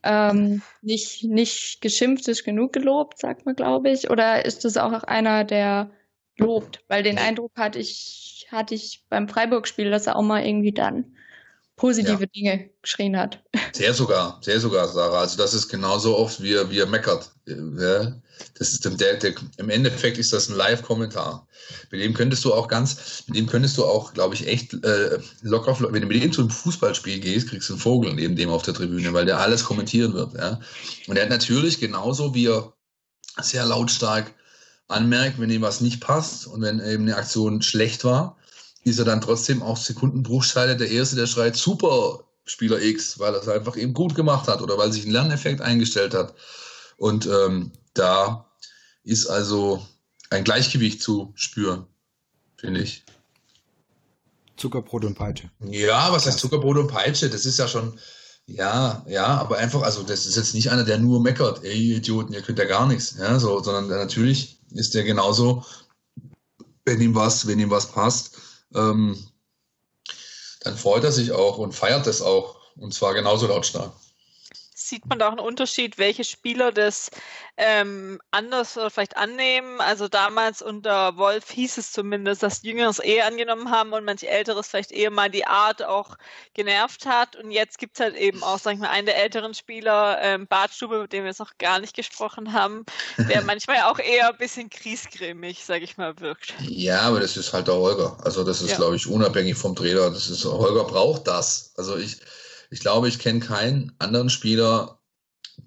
[0.05, 4.11] ähm, nicht, nicht geschimpft ist genug gelobt, sagt man, glaube ich?
[4.11, 5.91] Oder ist es auch einer, der
[6.37, 6.85] lobt?
[6.89, 8.24] Weil den Eindruck hatte ich
[8.55, 11.05] hatte ich beim Freiburg-Spiel, dass er auch mal irgendwie dann.
[11.76, 12.26] positive ja.
[12.26, 13.42] Dinge geschrien hat.
[13.72, 15.20] Sehr sogar, sehr sogar, Sarah.
[15.20, 17.32] Also das ist genauso oft, wie er, wie er meckert.
[17.44, 21.48] Das ist der, der, im Endeffekt ist das ein Live-Kommentar.
[21.90, 25.18] Mit dem könntest du auch ganz, mit dem könntest du auch, glaube ich, echt äh,
[25.42, 28.50] locker, wenn du mit dem zu einem Fußballspiel gehst, kriegst du einen Vogel neben dem
[28.50, 30.34] auf der Tribüne, weil der alles kommentieren wird.
[30.34, 30.61] Ja.
[31.09, 32.72] Und er hat natürlich genauso, wie er
[33.40, 34.32] sehr lautstark
[34.86, 38.36] anmerkt, wenn ihm was nicht passt und wenn eben eine Aktion schlecht war,
[38.85, 43.41] ist er dann trotzdem auch Sekundenbruchsteile der Erste, der schreit, super Spieler X, weil er
[43.41, 46.35] es einfach eben gut gemacht hat oder weil sich ein Lerneffekt eingestellt hat.
[46.99, 48.51] Und ähm, da
[49.03, 49.85] ist also
[50.30, 51.87] ein Gleichgewicht zu spüren,
[52.57, 53.05] finde ich.
[54.57, 55.51] Zuckerbrot und Peitsche.
[55.61, 57.30] Ja, was heißt Zuckerbrot und Peitsche?
[57.30, 57.99] Das ist ja schon,
[58.47, 62.35] ja, ja, aber einfach, also das ist jetzt nicht einer, der nur meckert, ey Idioten,
[62.35, 65.64] ihr könnt ja gar nichts, ja, so, sondern natürlich ist der genauso,
[66.85, 68.34] wenn ihm was, wenn ihm was passt,
[68.75, 69.16] ähm,
[70.61, 72.57] dann freut er sich auch und feiert es auch.
[72.77, 73.93] Und zwar genauso lautstark
[74.95, 77.11] sieht man da auch einen Unterschied, welche Spieler das
[77.57, 79.80] ähm, anders oder vielleicht annehmen.
[79.80, 84.68] Also damals unter Wolf hieß es zumindest, dass Jüngeres eher angenommen haben und manche Älteres
[84.68, 86.16] vielleicht eher mal die Art auch
[86.55, 87.34] genervt hat.
[87.34, 90.47] Und jetzt gibt es halt eben auch, sag ich mal, einen der älteren Spieler, ähm,
[90.47, 92.84] Bartstube, mit dem wir jetzt noch gar nicht gesprochen haben,
[93.18, 96.55] der manchmal auch eher ein bisschen kriesgrämig, sag ich mal, wirkt.
[96.61, 98.16] Ja, aber das ist halt der Holger.
[98.22, 98.76] Also das ist, ja.
[98.76, 100.11] glaube ich, unabhängig vom Trainer.
[100.11, 101.72] Das ist, Holger braucht das.
[101.76, 102.18] Also ich,
[102.75, 104.99] ich glaube, ich kenne keinen anderen Spieler,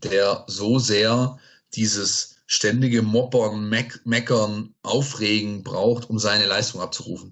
[0.04, 1.40] der so sehr
[1.74, 7.32] dieses ständige Moppern, Meck Meckern, Aufregen braucht, um seine Leistung abzurufen.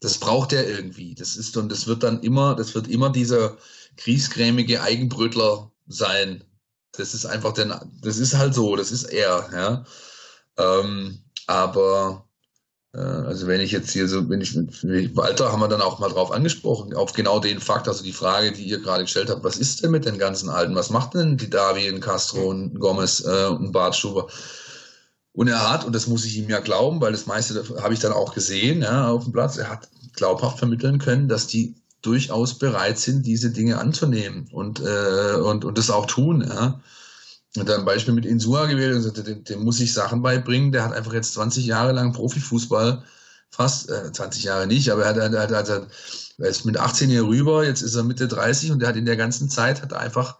[0.00, 1.14] Das braucht er irgendwie.
[1.14, 3.58] Das ist und das wird dann immer, das wird immer dieser
[3.96, 6.42] kriesgrämige Eigenbrötler sein.
[6.90, 9.84] Das ist einfach der, das ist halt so, das ist er, ja.
[10.56, 12.28] Ähm, aber
[13.00, 14.54] also wenn ich jetzt hier so, wenn ich
[15.16, 18.52] Walter haben wir dann auch mal drauf angesprochen, auf genau den Fakt, also die Frage,
[18.52, 20.74] die ihr gerade gestellt habt, was ist denn mit den ganzen Alten?
[20.74, 24.26] Was macht denn die Davi und Castro und Gomez äh, und Bartschuber?
[25.32, 28.00] Und er hat, und das muss ich ihm ja glauben, weil das meiste habe ich
[28.00, 32.58] dann auch gesehen ja, auf dem Platz, er hat glaubhaft vermitteln können, dass die durchaus
[32.58, 36.46] bereit sind, diese Dinge anzunehmen und, äh, und, und das auch tun.
[36.46, 36.80] Ja
[37.60, 40.72] hat ein Beispiel mit Insua gewählt und sagte, dem, dem muss ich Sachen beibringen.
[40.72, 43.04] Der hat einfach jetzt 20 Jahre lang Profifußball,
[43.50, 45.88] fast äh, 20 Jahre nicht, aber er hat, hat, hat, hat,
[46.38, 49.04] er ist mit 18 hier rüber, jetzt ist er Mitte 30 und der hat in
[49.04, 50.38] der ganzen Zeit hat einfach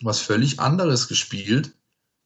[0.00, 1.72] was völlig anderes gespielt.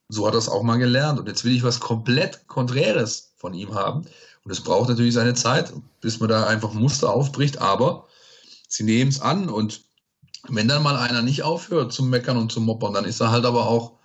[0.09, 1.19] So hat er es auch mal gelernt.
[1.19, 4.07] Und jetzt will ich was komplett Konträres von ihm haben.
[4.45, 8.09] Und es braucht natürlich seine Zeit, bis man da einfach Muster aufbricht, aber
[8.69, 9.83] sie nehmen es an und
[10.49, 13.45] wenn dann mal einer nicht aufhört zum Meckern und zum Moppern, dann ist er halt
[13.45, 13.99] aber auch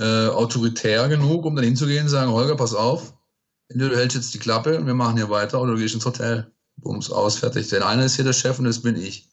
[0.00, 3.12] äh, autoritär genug, um dann hinzugehen und sagen, Holger, pass auf,
[3.68, 6.06] entweder du hältst jetzt die Klappe und wir machen hier weiter oder du gehst ins
[6.06, 6.50] Hotel.
[6.76, 7.68] Bums, aus, fertig.
[7.68, 9.28] Denn einer ist hier der Chef und das bin ich.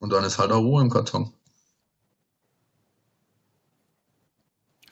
[0.00, 1.32] Und dann ist halt auch Ruhe im Karton.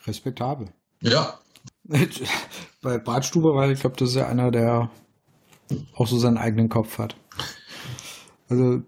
[0.06, 0.68] Respektabel.
[1.00, 1.40] Ja.
[2.82, 4.90] Bei Bartstuber, weil ich glaube, das ist ja einer, der
[5.94, 7.16] auch so seinen eigenen Kopf hat.
[8.48, 8.82] Also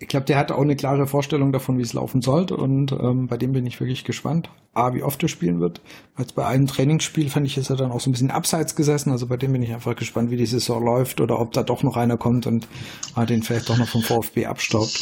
[0.00, 3.26] ich glaube, der hat auch eine klare Vorstellung davon, wie es laufen sollte und ähm,
[3.26, 4.48] bei dem bin ich wirklich gespannt.
[4.72, 5.80] A, wie oft er spielen wird.
[6.14, 9.10] Als bei einem Trainingsspiel fand ich, ist er dann auch so ein bisschen abseits gesessen,
[9.10, 11.82] also bei dem bin ich einfach gespannt, wie die Saison läuft oder ob da doch
[11.82, 12.68] noch einer kommt und
[13.14, 15.00] ah, den vielleicht doch noch vom VfB abstaubt.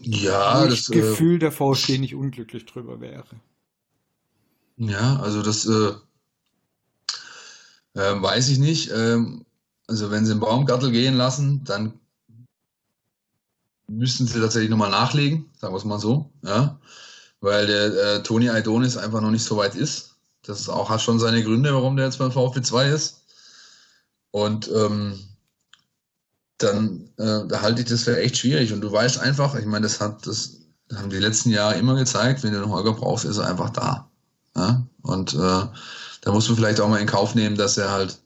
[0.00, 3.24] Ja, Wo das äh, Gefühl der VfB nicht unglücklich drüber wäre.
[4.76, 5.92] Ja, also das äh,
[7.94, 8.90] äh, weiß ich nicht.
[8.90, 9.44] Ähm,
[9.86, 11.92] also wenn sie den Baumgartel gehen lassen, dann
[13.98, 16.78] müssten sie tatsächlich nochmal nachlegen, sagen wir es mal so, ja,
[17.40, 20.16] weil der äh, Toni Aidonis einfach noch nicht so weit ist.
[20.42, 23.24] Das ist auch, hat schon seine Gründe, warum der jetzt beim VfB 2 ist.
[24.30, 25.18] Und ähm,
[26.58, 28.72] dann äh, da halte ich das für echt schwierig.
[28.72, 30.58] Und du weißt einfach, ich meine, das hat das
[30.94, 34.10] haben die letzten Jahre immer gezeigt, wenn du einen Holger brauchst, ist er einfach da.
[34.56, 34.86] Ja?
[35.02, 35.66] Und äh,
[36.20, 38.18] da muss man vielleicht auch mal in Kauf nehmen, dass er halt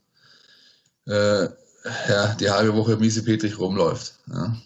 [1.06, 1.44] äh,
[2.08, 4.14] ja, die halbe Woche miese Petrich rumläuft.
[4.26, 4.56] Ja?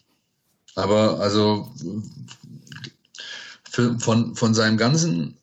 [0.75, 1.73] Aber also
[3.69, 5.37] für, von, von seinem ganzen,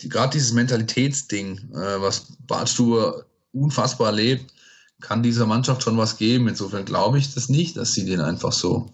[0.00, 4.52] die, gerade dieses Mentalitätsding, äh, was Bartstube unfassbar lebt,
[5.00, 6.48] kann dieser Mannschaft schon was geben.
[6.48, 8.92] Insofern glaube ich das nicht, dass sie den einfach so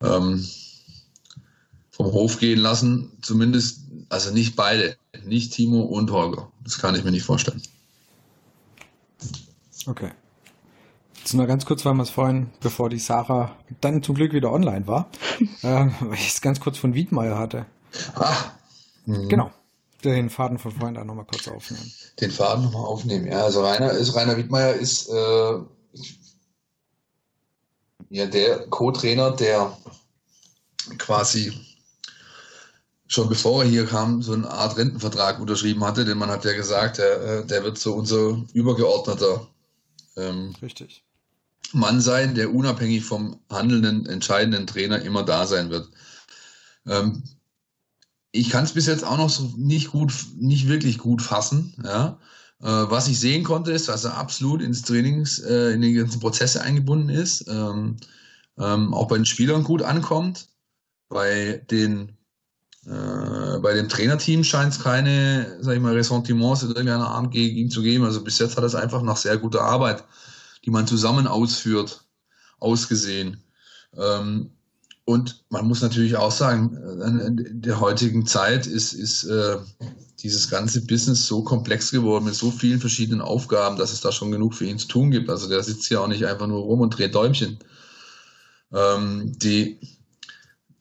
[0.00, 0.46] ähm,
[1.90, 3.12] vom Hof gehen lassen.
[3.20, 6.50] Zumindest, also nicht beide, nicht Timo und Holger.
[6.64, 7.62] Das kann ich mir nicht vorstellen.
[9.86, 10.12] Okay.
[11.22, 14.50] Jetzt nur ganz kurz, weil wir es vorhin, bevor die Sarah dann zum Glück wieder
[14.50, 15.08] online war,
[15.62, 17.66] äh, weil ich es ganz kurz von Wiedmeier hatte.
[18.16, 18.34] Ah.
[19.06, 19.28] Mhm.
[19.28, 19.50] Genau.
[20.02, 21.92] Den Faden von vorhin da nochmal kurz aufnehmen.
[22.20, 23.44] Den Faden nochmal aufnehmen, ja.
[23.44, 25.58] Also Rainer, ist, Rainer Wiedmeier ist äh,
[28.10, 29.76] ja der Co-Trainer, der
[30.98, 31.52] quasi
[33.06, 36.52] schon bevor er hier kam, so eine Art Rentenvertrag unterschrieben hatte, denn man hat ja
[36.52, 39.46] gesagt, der, der wird so unser übergeordneter
[40.16, 41.04] ähm, Richtig.
[41.74, 45.88] Mann sein, der unabhängig vom handelnden, entscheidenden Trainer immer da sein wird.
[46.86, 47.22] Ähm,
[48.32, 51.74] ich kann es bis jetzt auch noch so nicht gut, nicht wirklich gut fassen.
[51.84, 52.18] Ja.
[52.60, 56.20] Äh, was ich sehen konnte, ist, dass er absolut ins Trainings, äh, in die ganzen
[56.20, 57.96] Prozesse eingebunden ist, ähm,
[58.58, 60.48] ähm, auch bei den Spielern gut ankommt.
[61.08, 62.16] Bei den
[62.86, 67.56] äh, bei dem Trainerteam scheint es keine, sag ich mal, Ressentiments in irgendeiner Art gegen
[67.56, 68.04] ihn zu geben.
[68.04, 70.04] Also bis jetzt hat es einfach nach sehr guter Arbeit,
[70.64, 72.04] die man zusammen ausführt,
[72.58, 73.42] ausgesehen.
[73.96, 74.52] Ähm,
[75.04, 79.56] und man muss natürlich auch sagen, in der heutigen Zeit ist, ist äh,
[80.20, 84.30] dieses ganze Business so komplex geworden mit so vielen verschiedenen Aufgaben, dass es da schon
[84.30, 85.28] genug für ihn zu tun gibt.
[85.28, 87.58] Also der sitzt ja auch nicht einfach nur rum und dreht Däumchen.
[88.72, 89.80] Ähm, die,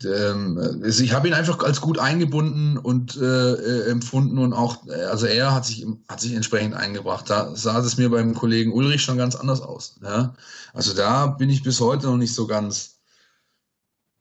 [0.05, 4.87] ähm, also ich habe ihn einfach als gut eingebunden und äh, äh, empfunden und auch,
[5.09, 7.29] also er hat sich hat sich entsprechend eingebracht.
[7.29, 9.99] Da sah es mir beim Kollegen Ulrich schon ganz anders aus.
[10.03, 10.33] Ja?
[10.73, 12.97] Also da bin ich bis heute noch nicht so ganz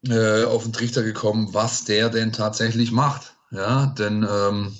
[0.06, 3.34] äh, auf den Trichter gekommen, was der denn tatsächlich macht.
[3.50, 4.76] Ja, denn ähm,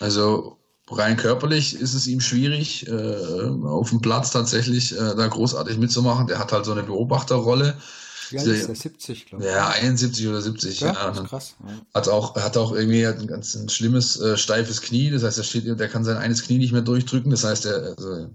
[0.00, 0.58] also
[0.90, 6.26] rein körperlich ist es ihm schwierig, äh, auf dem Platz tatsächlich äh, da großartig mitzumachen.
[6.26, 7.76] Der hat halt so eine Beobachterrolle.
[8.30, 9.50] Ja, ist der 70, glaube ich.
[9.50, 10.80] Ja, 71 oder 70.
[10.80, 11.22] Ja, ja.
[11.22, 11.54] krass.
[11.66, 11.80] Ja.
[11.94, 15.10] Hat auch, hat auch irgendwie ein ganz ein schlimmes, äh, steifes Knie.
[15.10, 17.30] Das heißt, er steht, der kann sein eines Knie nicht mehr durchdrücken.
[17.30, 18.30] Das heißt, er also,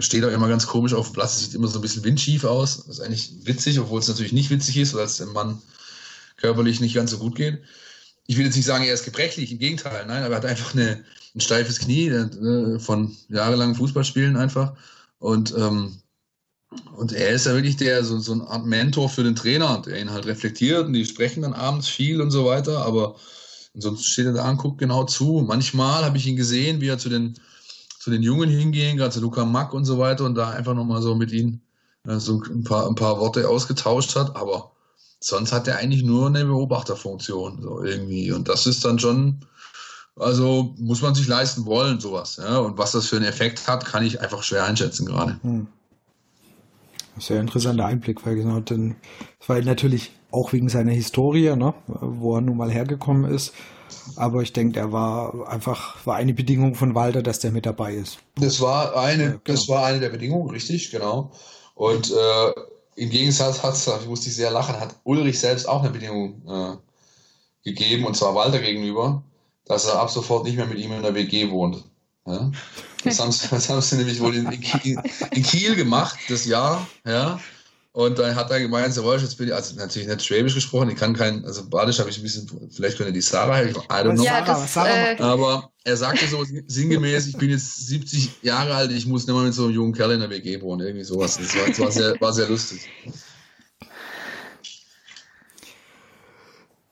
[0.00, 2.84] steht auch immer ganz komisch auf dem Platz, sieht immer so ein bisschen windschief aus.
[2.86, 5.60] Das ist eigentlich witzig, obwohl es natürlich nicht witzig ist, weil es dem Mann
[6.36, 7.62] körperlich nicht ganz so gut geht.
[8.26, 10.74] Ich will jetzt nicht sagen, er ist gebrechlich, im Gegenteil, nein, aber er hat einfach
[10.74, 11.04] eine,
[11.34, 14.74] ein steifes Knie äh, von jahrelangen Fußballspielen einfach.
[15.18, 15.98] Und, ähm,
[16.96, 20.00] und er ist ja wirklich der, so, so eine Art Mentor für den Trainer, der
[20.00, 23.16] ihn halt reflektiert und die sprechen dann abends viel und so weiter, aber
[23.74, 25.44] sonst steht er da und guckt genau zu.
[25.46, 27.38] Manchmal habe ich ihn gesehen, wie er zu den
[27.98, 31.02] zu den Jungen hingehen, gerade zu Luca Mack und so weiter und da einfach nochmal
[31.02, 31.60] so mit ihnen
[32.06, 34.72] äh, so ein paar, ein paar Worte ausgetauscht hat, aber
[35.20, 38.32] sonst hat er eigentlich nur eine Beobachterfunktion, so irgendwie.
[38.32, 39.40] Und das ist dann schon,
[40.16, 42.36] also muss man sich leisten wollen, sowas.
[42.36, 42.58] Ja?
[42.58, 45.38] Und was das für einen Effekt hat, kann ich einfach schwer einschätzen gerade.
[45.42, 45.66] Hm.
[47.20, 48.96] Sehr interessanter Einblick, weil genau, denn,
[49.46, 53.52] weil natürlich auch wegen seiner Historie, ne, wo er nun mal hergekommen ist,
[54.16, 57.94] aber ich denke, er war einfach, war eine Bedingung von Walter, dass der mit dabei
[57.94, 58.18] ist.
[58.36, 59.40] Das war eine, ja, genau.
[59.44, 61.32] das war eine der Bedingungen, richtig, genau.
[61.74, 62.52] Und äh,
[62.96, 66.76] im Gegensatz hat, musste ich sehr lachen, hat Ulrich selbst auch eine Bedingung äh,
[67.64, 69.22] gegeben, und zwar Walter gegenüber,
[69.64, 71.84] dass er ab sofort nicht mehr mit ihm in der WG wohnt.
[72.26, 72.50] Ja?
[73.04, 75.00] Das, haben sie, das haben sie nämlich wohl in, in, Kiel,
[75.32, 77.40] in Kiel gemacht, das Jahr, ja.
[77.92, 80.96] Und dann hat er gemeint, so, jetzt bin ich, also natürlich nicht Schwäbisch gesprochen, ich
[80.96, 84.22] kann kein, also Badisch habe ich ein bisschen, vielleicht könnte die Sarah, I don't know.
[84.22, 89.06] Ja, das, äh, aber er sagte so sinngemäß, ich bin jetzt 70 Jahre alt, ich
[89.06, 91.38] muss nicht mal mit so einem jungen Kerl in der WG wohnen, irgendwie sowas.
[91.38, 92.88] Das war, das war, sehr, war sehr lustig.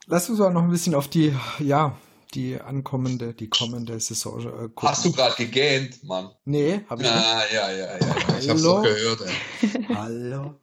[0.09, 1.97] Lass uns auch noch ein bisschen auf die, ja,
[2.35, 4.89] die ankommende, die kommende Saison äh, gucken.
[4.89, 6.31] Hast du gerade gegähnt, Mann?
[6.45, 7.53] Nee, hab ich ah, nicht.
[7.53, 8.39] Ja, ja, ja, ja.
[8.41, 9.87] Ich hab's doch gehört, ey.
[9.95, 10.55] Hallo?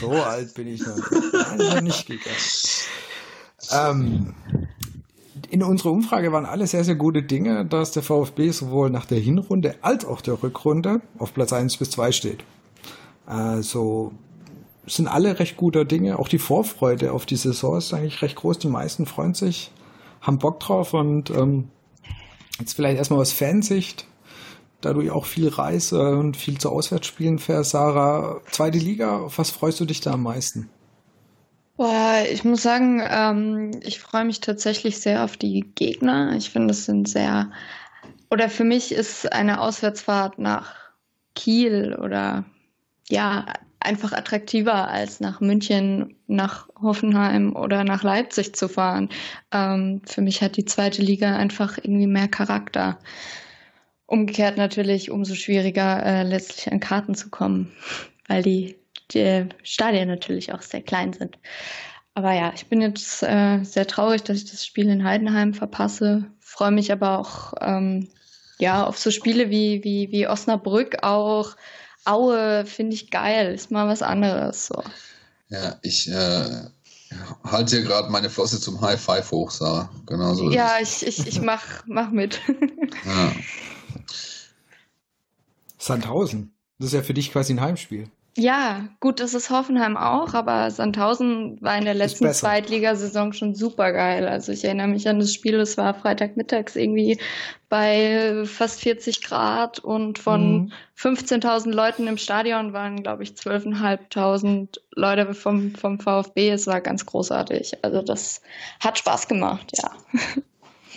[0.00, 0.96] So alt bin ich noch.
[1.50, 2.88] Also nicht gegähnt.
[3.72, 4.34] Ähm,
[5.50, 9.18] in unserer Umfrage waren alle sehr, sehr gute Dinge, dass der VfB sowohl nach der
[9.18, 12.44] Hinrunde als auch der Rückrunde auf Platz 1 bis 2 steht.
[13.26, 14.12] Also
[14.86, 16.18] sind alle recht guter Dinge.
[16.18, 18.58] Auch die Vorfreude auf die Saison ist eigentlich recht groß.
[18.58, 19.70] Die meisten freuen sich
[20.20, 21.68] haben Bock drauf und ähm,
[22.58, 24.06] jetzt vielleicht erstmal aus Fansicht,
[24.80, 29.38] da du ja auch viel Reise und viel zu Auswärtsspielen fährst, Sarah, zweite Liga, auf
[29.38, 30.70] was freust du dich da am meisten?
[31.76, 36.36] Boah, ich muss sagen, ähm, ich freue mich tatsächlich sehr auf die Gegner.
[36.36, 37.50] Ich finde, es sind sehr,
[38.30, 40.74] oder für mich ist eine Auswärtsfahrt nach
[41.34, 42.44] Kiel oder
[43.08, 43.46] ja,
[43.80, 49.08] einfach attraktiver als nach München, nach Hoffenheim oder nach Leipzig zu fahren.
[49.52, 52.98] Ähm, für mich hat die zweite Liga einfach irgendwie mehr Charakter.
[54.06, 57.72] Umgekehrt natürlich umso schwieriger, äh, letztlich an Karten zu kommen,
[58.28, 58.76] weil die,
[59.12, 61.38] die Stadien natürlich auch sehr klein sind.
[62.14, 66.26] Aber ja, ich bin jetzt äh, sehr traurig, dass ich das Spiel in Heidenheim verpasse.
[66.40, 68.08] Freue mich aber auch ähm,
[68.58, 71.56] ja auf so Spiele wie wie wie Osnabrück auch
[72.04, 74.66] Aue finde ich geil, ist mal was anderes.
[74.66, 74.82] So.
[75.48, 76.64] Ja, ich äh,
[77.44, 79.90] halte hier gerade meine Flosse zum High Five hoch, Sarah.
[80.06, 80.50] Genau so.
[80.50, 82.40] Ja, ich, ich, ich mach, mach mit.
[83.04, 83.32] ja.
[85.78, 86.52] Sandhausen.
[86.78, 88.08] Das ist ja für dich quasi ein Heimspiel.
[88.40, 93.92] Ja, gut, das ist Hoffenheim auch, aber Sandhausen war in der letzten Zweitligasaison schon super
[93.92, 94.26] geil.
[94.26, 97.18] Also ich erinnere mich an das Spiel, es war Freitagmittags irgendwie
[97.68, 100.72] bei fast 40 Grad und von mhm.
[100.98, 106.48] 15.000 Leuten im Stadion waren, glaube ich, 12.500 Leute vom, vom VfB.
[106.48, 107.84] Es war ganz großartig.
[107.84, 108.40] Also das
[108.80, 109.90] hat Spaß gemacht, ja.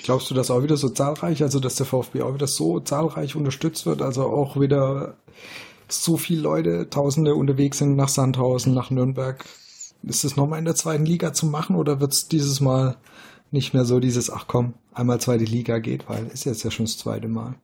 [0.05, 3.35] Glaubst du, dass auch wieder so zahlreich, also dass der VfB auch wieder so zahlreich
[3.35, 5.17] unterstützt wird, also auch wieder
[5.93, 9.43] so viele Leute, Tausende unterwegs sind nach Sandhausen, nach Nürnberg.
[10.03, 12.97] Ist es nochmal in der zweiten Liga zu machen oder wird es dieses Mal
[13.51, 16.85] nicht mehr so dieses, ach komm, einmal zweite Liga geht, weil ist jetzt ja schon
[16.85, 17.55] das zweite Mal.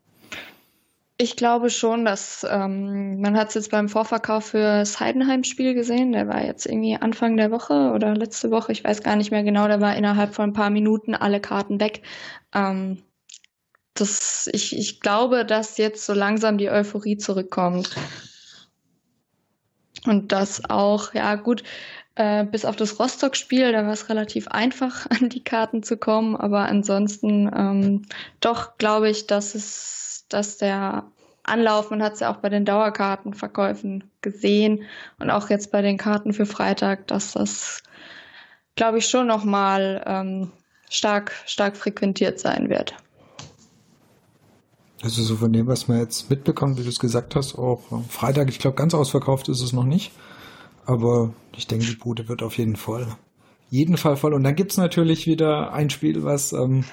[1.22, 6.14] Ich glaube schon, dass ähm, man hat es jetzt beim Vorverkauf für das Heidenheim-Spiel gesehen.
[6.14, 9.44] Der war jetzt irgendwie Anfang der Woche oder letzte Woche, ich weiß gar nicht mehr
[9.44, 9.68] genau.
[9.68, 12.04] Da war innerhalb von ein paar Minuten alle Karten weg.
[12.56, 13.00] Ähm,
[14.02, 17.96] das, ich, ich glaube, dass jetzt so langsam die Euphorie zurückkommt.
[20.06, 21.64] Und das auch, ja gut,
[22.16, 26.36] äh, bis auf das Rostock-Spiel, da war es relativ einfach, an die Karten zu kommen,
[26.36, 28.06] aber ansonsten ähm,
[28.40, 31.06] doch glaube ich, dass es, dass der
[31.44, 34.84] Anlauf, man hat es ja auch bei den Dauerkartenverkäufen gesehen
[35.20, 37.84] und auch jetzt bei den Karten für Freitag, dass das,
[38.76, 40.52] glaube ich, schon nochmal ähm,
[40.90, 42.96] stark, stark frequentiert sein wird.
[45.02, 48.50] Also so von dem, was man jetzt mitbekommt, wie du es gesagt hast, auch Freitag,
[48.50, 50.12] ich glaube, ganz ausverkauft ist es noch nicht.
[50.86, 53.16] Aber ich denke, die Bude wird auf jeden Fall.
[53.70, 54.34] Jeden Fall voll.
[54.34, 56.84] Und dann gibt es natürlich wieder ein Spiel, was ähm,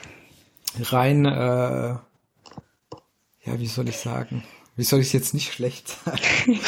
[0.79, 1.97] rein, äh,
[3.45, 4.45] ja, wie soll ich sagen?
[4.77, 6.21] Wie soll ich es jetzt nicht schlecht sagen?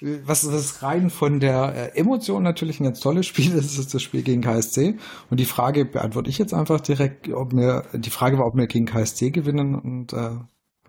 [0.00, 4.02] was, was rein von der äh, Emotion natürlich ein ganz tolles Spiel ist, ist das
[4.02, 4.96] Spiel gegen KSC.
[5.30, 8.66] Und die Frage beantworte ich jetzt einfach direkt, ob wir, die Frage war, ob wir
[8.66, 10.36] gegen KSC gewinnen und äh,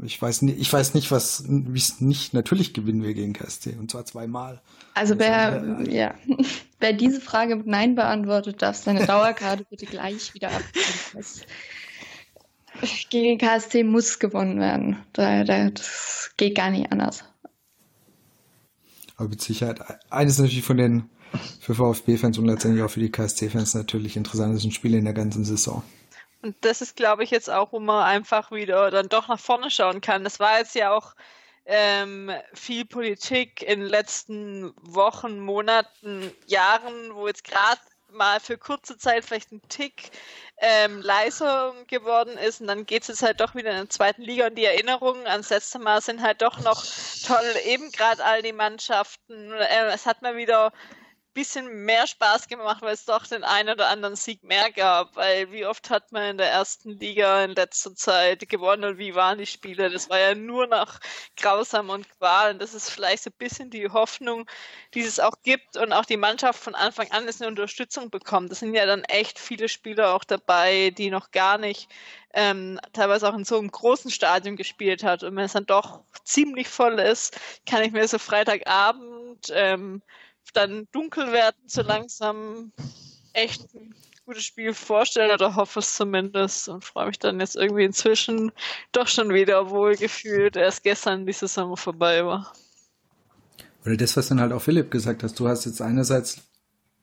[0.04, 3.76] ich weiß nicht, ich weiß nicht, was, wie es nicht, natürlich gewinnen wir gegen KSC
[3.78, 4.62] und zwar zweimal.
[4.94, 6.16] Also wer, ja,
[6.80, 11.26] wer diese Frage mit Nein beantwortet, darf seine Dauerkarte bitte gleich wieder abgeben.
[13.10, 14.98] Gegen KSC muss gewonnen werden.
[15.14, 17.26] Da, da, das geht gar nicht anders.
[19.22, 19.80] Aber mit Sicherheit.
[20.10, 21.10] Eines natürlich von den
[21.60, 25.84] für VfB-Fans und letztendlich auch für die KSC-Fans natürlich interessantesten Spiele in der ganzen Saison.
[26.42, 29.70] Und das ist, glaube ich, jetzt auch, wo man einfach wieder dann doch nach vorne
[29.70, 30.24] schauen kann.
[30.24, 31.14] Das war jetzt ja auch
[31.66, 37.80] ähm, viel Politik in den letzten Wochen, Monaten, Jahren, wo jetzt gerade
[38.12, 40.12] mal für kurze Zeit vielleicht ein Tick
[40.58, 44.22] ähm, leiser geworden ist und dann geht es jetzt halt doch wieder in der zweiten
[44.22, 46.86] Liga und die Erinnerungen ans letzte Mal sind halt doch noch
[47.26, 49.52] toll, eben gerade all die Mannschaften.
[49.54, 50.72] Äh, es hat mal wieder
[51.34, 55.16] bisschen mehr Spaß gemacht, weil es doch den einen oder anderen Sieg mehr gab.
[55.16, 59.16] Weil wie oft hat man in der ersten Liga in letzter Zeit gewonnen und wie
[59.16, 59.90] waren die Spiele?
[59.90, 61.00] Das war ja nur noch
[61.38, 62.52] grausam und Qual.
[62.52, 64.46] Und das ist vielleicht so ein bisschen die Hoffnung,
[64.94, 68.52] die es auch gibt und auch die Mannschaft von Anfang an ist eine Unterstützung bekommt.
[68.52, 71.90] Das sind ja dann echt viele Spieler auch dabei, die noch gar nicht
[72.34, 75.24] ähm, teilweise auch in so einem großen Stadion gespielt hat.
[75.24, 80.02] Und wenn es dann doch ziemlich voll ist, kann ich mir so Freitagabend ähm,
[80.54, 82.72] dann dunkel werden, so langsam
[83.34, 83.96] echt ein
[84.26, 88.52] gutes Spiel vorstellen oder hoffe es zumindest und freue mich dann jetzt irgendwie inzwischen
[88.92, 92.54] doch schon wieder wohlgefühlt, erst gestern die Saison vorbei war.
[93.86, 96.42] Oder das, was dann halt auch Philipp gesagt hast, du hast jetzt einerseits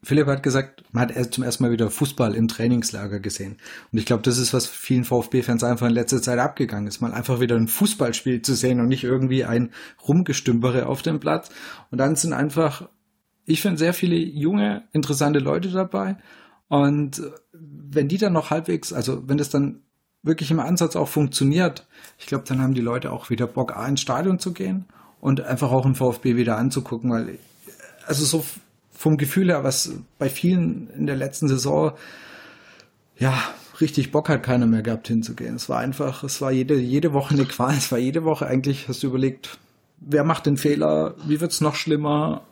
[0.03, 3.57] Philipp hat gesagt, man hat zum ersten Mal wieder Fußball im Trainingslager gesehen.
[3.93, 7.13] Und ich glaube, das ist, was vielen VfB-Fans einfach in letzter Zeit abgegangen ist, mal
[7.13, 9.73] einfach wieder ein Fußballspiel zu sehen und nicht irgendwie ein
[10.07, 11.51] Rumgestümpere auf dem Platz.
[11.91, 12.89] Und dann sind einfach
[13.49, 16.17] ich finde sehr viele junge, interessante Leute dabei.
[16.69, 17.23] Und
[17.53, 19.81] wenn die dann noch halbwegs, also wenn das dann
[20.23, 21.87] wirklich im Ansatz auch funktioniert,
[22.19, 24.85] ich glaube, dann haben die Leute auch wieder Bock, A, ins Stadion zu gehen
[25.21, 27.39] und einfach auch im VfB wieder anzugucken, weil,
[28.07, 28.45] also so
[28.91, 31.93] vom Gefühl her, was bei vielen in der letzten Saison,
[33.17, 33.33] ja,
[33.81, 35.55] richtig Bock hat keiner mehr gehabt hinzugehen.
[35.55, 38.89] Es war einfach, es war jede, jede Woche eine Qual, es war jede Woche eigentlich,
[38.89, 39.59] hast du überlegt,
[40.01, 42.43] wer macht den Fehler, wie wird's noch schlimmer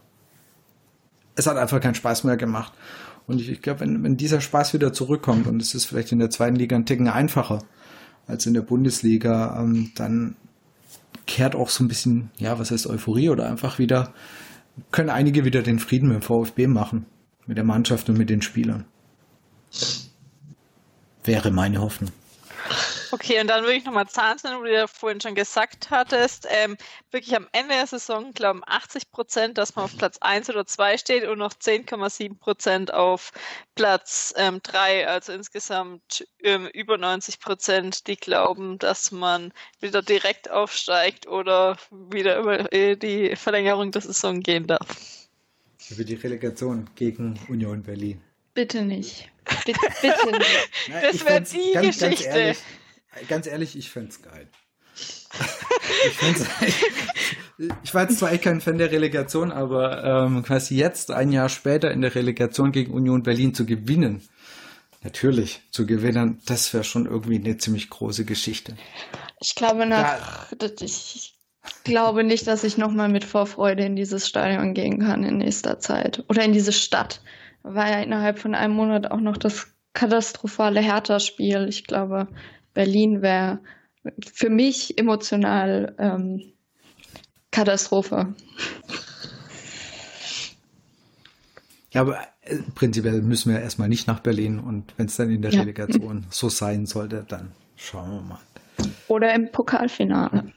[1.36, 2.72] es hat einfach keinen Spaß mehr gemacht.
[3.26, 6.18] Und ich, ich glaube, wenn, wenn dieser Spaß wieder zurückkommt, und es ist vielleicht in
[6.18, 7.62] der zweiten Liga ein Ticken einfacher
[8.26, 10.36] als in der Bundesliga, ähm, dann
[11.26, 14.12] kehrt auch so ein bisschen, ja, was heißt Euphorie oder einfach wieder,
[14.90, 17.06] können einige wieder den Frieden mit dem VfB machen,
[17.46, 18.84] mit der Mannschaft und mit den Spielern.
[21.24, 22.10] Wäre meine Hoffnung.
[23.18, 26.46] Okay, und dann würde ich nochmal Zahlen nennen, wo du ja vorhin schon gesagt hattest.
[26.50, 26.76] Ähm,
[27.10, 30.98] wirklich am Ende der Saison glauben 80 Prozent, dass man auf Platz 1 oder 2
[30.98, 33.32] steht und noch 10,7 Prozent auf
[33.74, 35.00] Platz 3.
[35.00, 41.78] Ähm, also insgesamt ähm, über 90 Prozent, die glauben, dass man wieder direkt aufsteigt oder
[41.90, 45.28] wieder über äh, die Verlängerung der Saison gehen darf.
[45.88, 48.20] Über die Relegation gegen Union Berlin.
[48.52, 49.30] Bitte nicht.
[49.64, 50.70] Bitte, bitte nicht.
[50.90, 52.24] Na, das wäre die ganz, Geschichte.
[52.24, 52.58] Ganz ehrlich,
[53.28, 54.48] ganz ehrlich ich fände es geil.
[54.96, 55.28] ich,
[57.82, 61.48] ich war jetzt zwar echt kein Fan der Relegation, aber ähm, quasi jetzt, ein Jahr
[61.48, 64.22] später, in der Relegation gegen Union Berlin zu gewinnen,
[65.02, 68.76] natürlich zu gewinnen, das wäre schon irgendwie eine ziemlich große Geschichte.
[69.40, 70.68] Ich glaube, nach, ja.
[70.80, 71.34] ich
[71.84, 76.24] glaube nicht, dass ich nochmal mit Vorfreude in dieses Stadion gehen kann in nächster Zeit.
[76.28, 77.20] Oder in diese Stadt.
[77.62, 81.66] War ja innerhalb von einem Monat auch noch das katastrophale Hertha-Spiel.
[81.68, 82.28] Ich glaube,
[82.76, 83.58] Berlin wäre
[84.32, 86.42] für mich emotional ähm,
[87.50, 88.34] Katastrophe.
[91.90, 95.40] Ja, aber äh, prinzipiell müssen wir erstmal nicht nach Berlin und wenn es dann in
[95.40, 95.60] der ja.
[95.60, 98.40] Relegation so sein sollte, dann schauen wir mal.
[99.08, 100.52] Oder im Pokalfinale.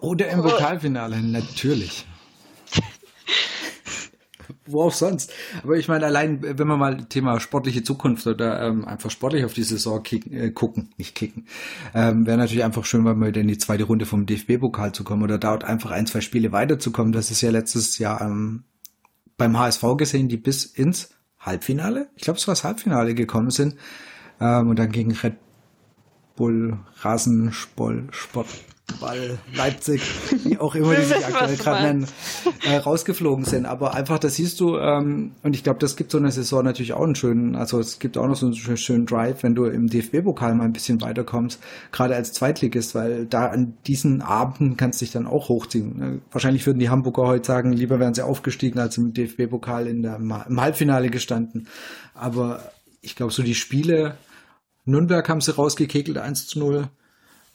[0.00, 2.06] Oder im Pokalfinale, natürlich.
[4.72, 5.32] Wo auch sonst.
[5.62, 9.52] Aber ich meine, allein, wenn wir mal Thema sportliche Zukunft oder ähm, einfach sportlich auf
[9.52, 11.46] die Saison kicken, äh, gucken, nicht kicken,
[11.94, 15.22] ähm, wäre natürlich einfach schön, mal wieder in die zweite Runde vom DFB-Pokal zu kommen
[15.22, 17.12] oder dort einfach ein, zwei Spiele weiterzukommen.
[17.12, 18.64] Das ist ja letztes Jahr ähm,
[19.36, 23.76] beim HSV gesehen, die bis ins Halbfinale, ich glaube, es war das Halbfinale gekommen sind
[24.40, 25.36] ähm, und dann gegen Red
[26.34, 28.50] Bull Rasensport
[29.00, 30.00] Ball, Leipzig,
[30.44, 32.06] wie auch immer die sich aktuell gerade nennen,
[32.66, 33.66] äh, rausgeflogen sind.
[33.66, 36.92] Aber einfach, das siehst du, ähm, und ich glaube, das gibt so eine Saison natürlich
[36.92, 39.88] auch einen schönen, also es gibt auch noch so einen schönen Drive, wenn du im
[39.88, 41.60] DFB-Pokal mal ein bisschen weiterkommst,
[41.92, 45.98] gerade als Zweitligist, weil da an diesen Abenden kannst du dich dann auch hochziehen.
[45.98, 46.20] Ne?
[46.30, 50.16] Wahrscheinlich würden die Hamburger heute sagen, lieber wären sie aufgestiegen, als im DFB-Pokal in der,
[50.16, 51.68] im Halbfinale gestanden.
[52.14, 52.60] Aber
[53.02, 54.16] ich glaube, so die Spiele,
[54.84, 56.88] Nürnberg haben sie rausgekegelt, 1 zu 0.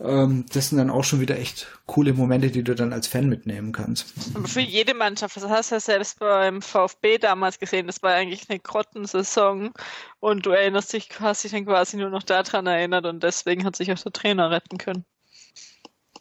[0.04, 3.30] Ähm, das sind dann auch schon wieder echt coole Momente, die du dann als Fan
[3.30, 4.14] mitnehmen kannst.
[4.34, 8.14] Aber für jede Mannschaft, das hast du ja selbst beim VfB damals gesehen, das war
[8.14, 9.72] eigentlich eine Grottensaison
[10.20, 13.76] und du erinnerst dich, hast dich dann quasi nur noch daran erinnert und deswegen hat
[13.76, 15.06] sich auch der Trainer retten können.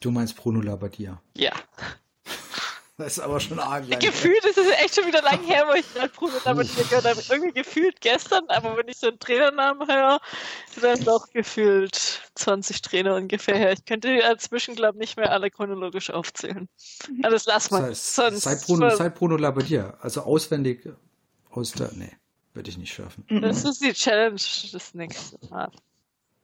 [0.00, 1.20] Du meinst Bruno Labbadia?
[1.36, 1.52] Ja.
[3.00, 3.98] Das ist aber schon arg lang.
[3.98, 7.22] Gefühlt ist es echt schon wieder lang her, wo ich gerade Bruno Labbadia gehört habe.
[7.28, 10.20] Irgendwie gefühlt gestern, aber wenn ich so einen Trainernamen höre,
[10.80, 13.72] dann doch gefühlt 20 Trainer ungefähr her.
[13.72, 16.68] Ich könnte dazwischen, glaube ich, nicht mehr alle chronologisch aufzählen.
[17.22, 17.88] Alles lass mal.
[17.88, 20.88] Das heißt, seit, Bruno, seit Bruno Labbadia, also auswendig
[21.50, 22.12] aus der, nee,
[22.52, 23.24] würde ich nicht schaffen.
[23.40, 25.70] Das ist die Challenge des nächsten Mal.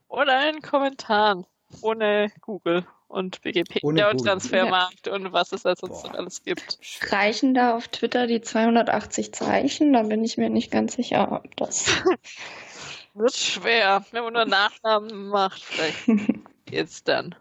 [0.09, 1.45] Oder in Kommentaren.
[1.83, 5.15] Ohne Google und Wikipedia und Transfermarkt ja.
[5.15, 6.79] und was es da sonst noch alles gibt.
[7.11, 9.93] Reichen da auf Twitter die 280 Zeichen?
[9.93, 11.87] Da bin ich mir nicht ganz sicher, ob das.
[13.15, 14.05] Wird schwer.
[14.13, 16.07] Wenn man nur Nachnamen macht, vielleicht
[16.67, 17.35] geht's dann.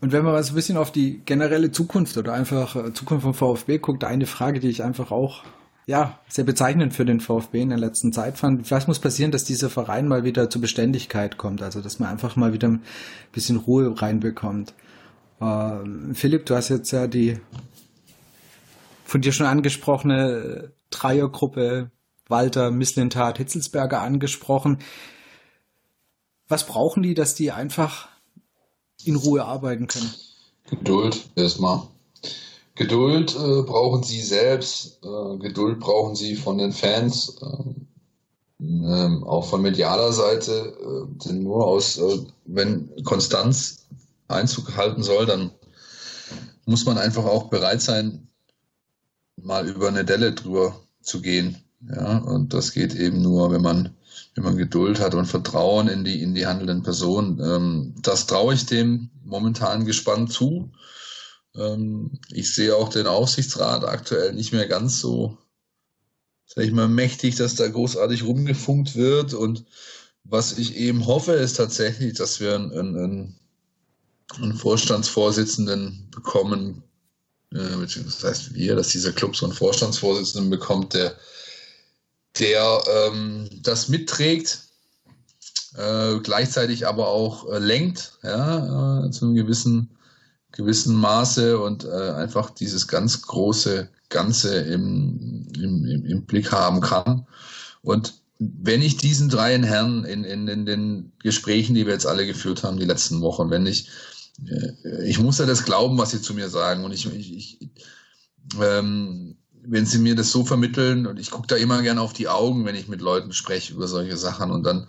[0.00, 3.24] Und wenn man mal so ein bisschen auf die generelle Zukunft oder einfach äh, Zukunft
[3.24, 5.42] vom VfB guckt, eine Frage, die ich einfach auch
[5.88, 8.70] ja, sehr bezeichnend für den VfB in der letzten Zeit fand.
[8.70, 11.62] Was muss passieren, dass dieser Verein mal wieder zur Beständigkeit kommt?
[11.62, 12.82] Also, dass man einfach mal wieder ein
[13.32, 14.74] bisschen Ruhe reinbekommt.
[15.40, 17.40] Ähm, Philipp, du hast jetzt ja die
[19.06, 21.90] von dir schon angesprochene Dreiergruppe
[22.28, 24.80] Walter, Misslintat, Hitzelsberger angesprochen.
[26.48, 28.08] Was brauchen die, dass die einfach
[29.06, 30.12] in Ruhe arbeiten können?
[30.68, 31.84] Geduld erstmal.
[32.78, 39.48] Geduld äh, brauchen sie selbst, äh, Geduld brauchen sie von den Fans, äh, ähm, auch
[39.48, 40.76] von medialer Seite.
[40.80, 43.88] Äh, denn nur aus, äh, wenn Konstanz
[44.28, 45.50] Einzug halten soll, dann
[46.66, 48.28] muss man einfach auch bereit sein,
[49.42, 51.56] mal über eine Delle drüber zu gehen.
[51.80, 53.96] Ja, und das geht eben nur, wenn man,
[54.36, 57.40] wenn man Geduld hat und Vertrauen in die, in die handelnden Personen.
[57.40, 60.70] Ähm, das traue ich dem momentan gespannt zu.
[61.58, 65.36] Ähm, ich sehe auch den Aufsichtsrat aktuell nicht mehr ganz so,
[66.46, 69.34] sag ich mal, mächtig, dass da großartig rumgefunkt wird.
[69.34, 69.64] Und
[70.24, 73.36] was ich eben hoffe, ist tatsächlich, dass wir einen, einen,
[74.36, 76.82] einen Vorstandsvorsitzenden bekommen,
[77.52, 81.16] äh, das heißt wir, dass dieser Club so einen Vorstandsvorsitzenden bekommt, der,
[82.38, 84.60] der ähm, das mitträgt,
[85.76, 89.97] äh, gleichzeitig aber auch äh, lenkt, ja, äh, zu einem gewissen
[90.58, 96.80] gewissen Maße und äh, einfach dieses ganz große Ganze im, im, im, im Blick haben
[96.80, 97.26] kann.
[97.80, 102.26] Und wenn ich diesen dreien Herren in, in, in den Gesprächen, die wir jetzt alle
[102.26, 103.88] geführt haben, die letzten Wochen, wenn ich,
[104.46, 106.84] äh, ich muss ja das glauben, was sie zu mir sagen.
[106.84, 107.70] Und ich, ich, ich
[108.60, 112.28] ähm, wenn sie mir das so vermitteln, und ich gucke da immer gerne auf die
[112.28, 114.88] Augen, wenn ich mit Leuten spreche über solche Sachen, und dann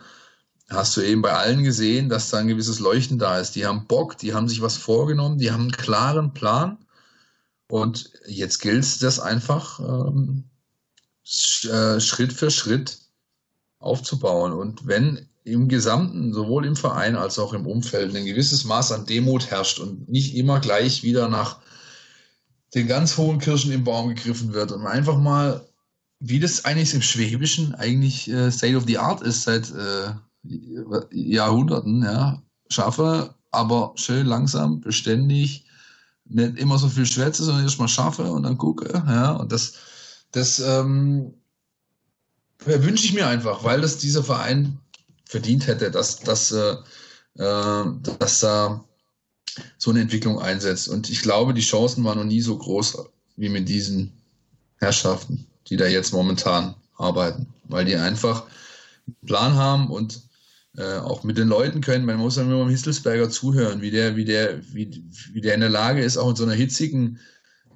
[0.69, 3.55] hast du eben bei allen gesehen, dass da ein gewisses Leuchten da ist.
[3.55, 6.77] Die haben Bock, die haben sich was vorgenommen, die haben einen klaren Plan.
[7.67, 10.45] Und jetzt gilt es, das einfach ähm,
[11.63, 12.99] äh, Schritt für Schritt
[13.79, 14.53] aufzubauen.
[14.53, 19.05] Und wenn im Gesamten, sowohl im Verein als auch im Umfeld, ein gewisses Maß an
[19.05, 21.59] Demut herrscht und nicht immer gleich wieder nach
[22.75, 25.67] den ganz hohen Kirschen im Baum gegriffen wird und einfach mal,
[26.19, 30.11] wie das eigentlich im Schwäbischen eigentlich äh, State of the Art ist seit äh,
[30.43, 35.65] Jahrhunderten, ja, schaffe, aber schön langsam, beständig,
[36.25, 39.73] nicht immer so viel schwätze, sondern erstmal schaffe und dann gucke, ja, und das,
[40.31, 41.33] das ähm,
[42.65, 44.79] wünsche ich mir einfach, weil das dieser Verein
[45.25, 46.75] verdient hätte, dass, dass, äh,
[47.35, 47.85] äh
[48.19, 48.83] dass da
[49.77, 50.87] so eine Entwicklung einsetzt.
[50.87, 52.97] Und ich glaube, die Chancen waren noch nie so groß
[53.35, 54.11] wie mit diesen
[54.77, 58.43] Herrschaften, die da jetzt momentan arbeiten, weil die einfach
[59.07, 60.28] einen Plan haben und
[60.77, 62.05] äh, auch mit den Leuten können.
[62.05, 65.61] Man muss ja nur beim Histelsberger zuhören, wie der, wie der, wie, wie der in
[65.61, 67.19] der Lage ist, auch in so einer hitzigen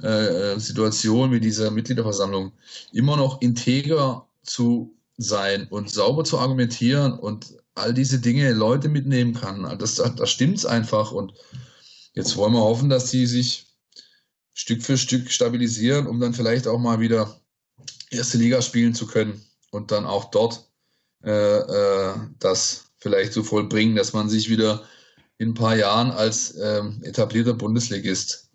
[0.01, 2.53] äh, Situation wie dieser Mitgliederversammlung
[2.91, 9.33] immer noch integer zu sein und sauber zu argumentieren und all diese Dinge Leute mitnehmen
[9.33, 9.77] kann.
[9.79, 11.11] Das, da stimmt es einfach.
[11.11, 11.33] Und
[12.13, 13.67] jetzt wollen wir hoffen, dass sie sich
[14.53, 17.39] Stück für Stück stabilisieren, um dann vielleicht auch mal wieder
[18.11, 19.41] erste Liga spielen zu können
[19.71, 20.69] und dann auch dort
[21.23, 24.83] äh, äh, das vielleicht so vollbringen, dass man sich wieder
[25.37, 28.49] in ein paar Jahren als ähm, etablierter Bundesligist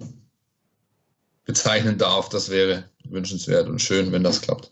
[1.44, 2.28] bezeichnen darf.
[2.28, 4.70] Das wäre wünschenswert und schön, wenn das klappt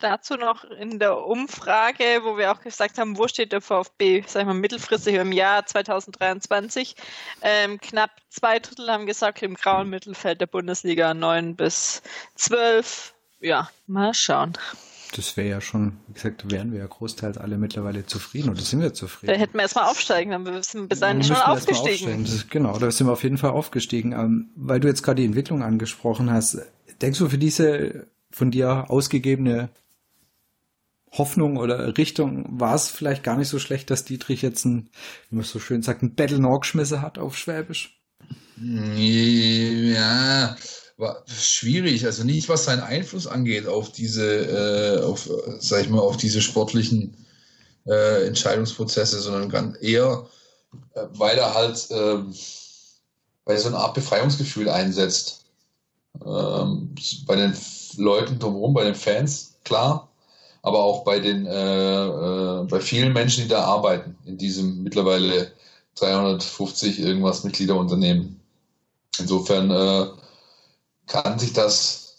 [0.00, 4.40] dazu noch in der Umfrage, wo wir auch gesagt haben, wo steht der VfB, sag
[4.40, 6.96] ich mal, mittelfristig im Jahr 2023.
[7.42, 12.02] Ähm, knapp zwei Drittel haben gesagt, im grauen Mittelfeld der Bundesliga 9 bis
[12.36, 13.14] 12.
[13.40, 14.56] Ja, mal schauen.
[15.16, 18.80] Das wäre ja schon, wie gesagt, wären wir ja großteils alle mittlerweile zufrieden oder sind
[18.80, 19.32] wir zufrieden?
[19.32, 22.24] Da hätten wir erstmal aufsteigen, dann sind wir bis dahin schon aufgestiegen.
[22.24, 24.12] Ist, genau, da sind wir auf jeden Fall aufgestiegen.
[24.12, 26.58] Ähm, weil du jetzt gerade die Entwicklung angesprochen hast,
[27.02, 29.70] denkst du für diese von dir ausgegebene
[31.12, 34.90] Hoffnung oder Richtung war es vielleicht gar nicht so schlecht, dass Dietrich jetzt ein,
[35.28, 38.00] wie man so schön sagt, ein Battle geschmissen hat auf Schwäbisch?
[38.56, 40.56] Ja,
[41.00, 42.04] war schwierig.
[42.06, 45.28] Also nicht, was seinen Einfluss angeht auf diese, äh, auf,
[45.58, 47.16] sag ich mal, auf diese sportlichen
[47.86, 50.26] äh, Entscheidungsprozesse, sondern ganz eher,
[50.94, 52.18] äh, weil er halt, äh,
[53.44, 55.44] weil er so eine Art Befreiungsgefühl einsetzt.
[56.24, 56.94] Ähm,
[57.26, 57.56] bei den
[57.96, 60.10] Leuten drumherum, bei den Fans, klar
[60.62, 65.52] aber auch bei den äh, äh, bei vielen Menschen, die da arbeiten in diesem mittlerweile
[65.96, 68.40] 350 irgendwas Mitgliederunternehmen.
[69.18, 70.06] Insofern äh,
[71.10, 72.14] kann sich das,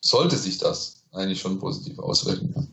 [0.00, 2.68] sollte sich das eigentlich schon positiv auswirken.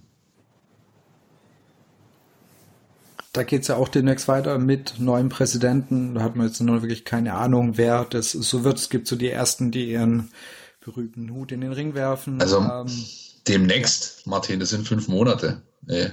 [3.33, 6.15] Da geht es ja auch demnächst weiter mit neuen Präsidenten.
[6.15, 8.79] Da hat man jetzt noch wirklich keine Ahnung, wer das so wird.
[8.79, 10.31] Es gibt so die ersten, die ihren
[10.79, 12.41] berühmten Hut in den Ring werfen.
[12.41, 12.87] Also ähm,
[13.47, 15.61] demnächst, Martin, das sind fünf Monate.
[15.85, 16.09] Nee.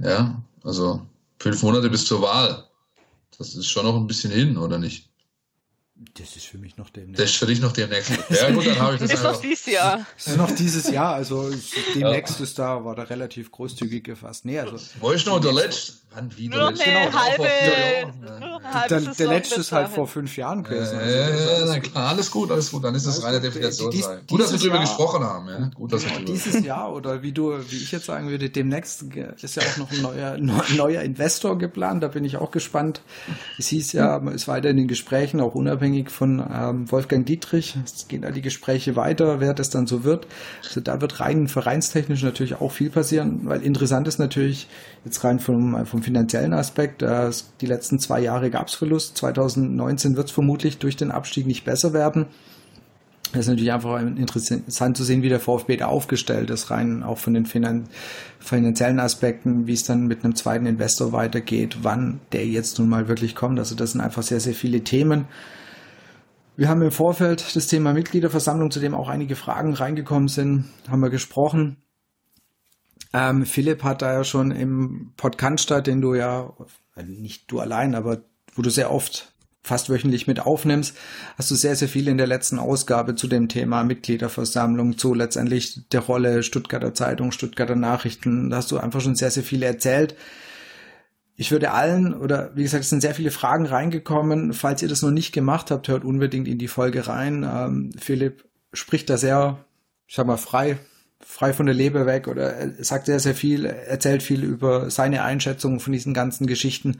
[0.00, 1.04] Ja, also
[1.40, 2.68] fünf Monate bis zur Wahl.
[3.36, 5.05] Das ist schon noch ein bisschen hin, oder nicht?
[6.14, 7.20] Das ist für mich noch demnächst.
[7.20, 8.10] Das ist für dich noch demnächst.
[8.30, 10.06] Ja, gut, dann habe ich das Ist noch dieses Jahr.
[10.14, 11.50] Das ist noch dieses Jahr, also
[11.94, 12.44] demnächst ja.
[12.44, 14.44] ist da, war da relativ großzügig gefasst.
[14.44, 14.78] Nee, also.
[15.00, 15.94] Wo ist noch der letzte?
[16.16, 16.84] Wann wieder Nur letzte?
[16.86, 18.88] Genau, halbe, ja.
[18.88, 20.96] der, der letzte ist halt vor fünf Jahren gewesen.
[20.96, 22.84] Also, ja, ja, klar, alles gut, alles gut.
[22.84, 23.90] Dann ist das reine Definition.
[23.90, 25.48] Dies, gut, dass wir drüber gesprochen haben.
[25.48, 25.70] Ja?
[25.74, 29.56] Gut, dass wir dieses Jahr, oder wie du, wie ich jetzt sagen würde, demnächst ist
[29.56, 30.38] ja auch noch ein neuer,
[30.76, 32.02] neuer Investor geplant.
[32.02, 33.02] Da bin ich auch gespannt.
[33.58, 37.76] Es hieß ja, man ist weiter in den Gesprächen, auch unabhängig von ähm, Wolfgang Dietrich.
[37.84, 40.26] Es gehen da die Gespräche weiter, wer das dann so wird.
[40.64, 44.66] Also da wird rein vereinstechnisch natürlich auch viel passieren, weil interessant ist natürlich
[45.04, 47.02] jetzt rein vom, vom finanziellen Aspekt.
[47.02, 49.16] Die letzten zwei Jahre gab es Verlust.
[49.18, 52.26] 2019 wird es vermutlich durch den Abstieg nicht besser werden.
[53.32, 57.18] Das ist natürlich einfach interessant zu sehen, wie der VfB da aufgestellt ist, rein auch
[57.18, 62.78] von den finanziellen Aspekten, wie es dann mit einem zweiten Investor weitergeht, wann der jetzt
[62.78, 63.58] nun mal wirklich kommt.
[63.58, 65.26] Also das sind einfach sehr, sehr viele Themen.
[66.56, 71.00] Wir haben im Vorfeld das Thema Mitgliederversammlung, zu dem auch einige Fragen reingekommen sind, haben
[71.00, 71.78] wir gesprochen.
[73.12, 76.52] Ähm, Philipp hat da ja schon im Podcast, den du ja,
[77.04, 78.22] nicht du allein, aber
[78.54, 79.32] wo du sehr oft
[79.66, 80.96] fast wöchentlich mit aufnimmst,
[81.36, 85.88] hast du sehr, sehr viel in der letzten Ausgabe zu dem Thema Mitgliederversammlung, zu letztendlich
[85.88, 88.50] der Rolle Stuttgarter Zeitung, Stuttgarter Nachrichten.
[88.50, 90.14] Da hast du einfach schon sehr, sehr viel erzählt.
[91.34, 94.52] Ich würde allen, oder wie gesagt, es sind sehr viele Fragen reingekommen.
[94.52, 97.42] Falls ihr das noch nicht gemacht habt, hört unbedingt in die Folge rein.
[97.42, 99.64] Ähm, Philipp spricht da sehr,
[100.06, 100.78] ich sag mal, frei,
[101.20, 105.22] frei von der Leber weg oder er sagt sehr, sehr viel, erzählt viel über seine
[105.22, 106.98] Einschätzung von diesen ganzen Geschichten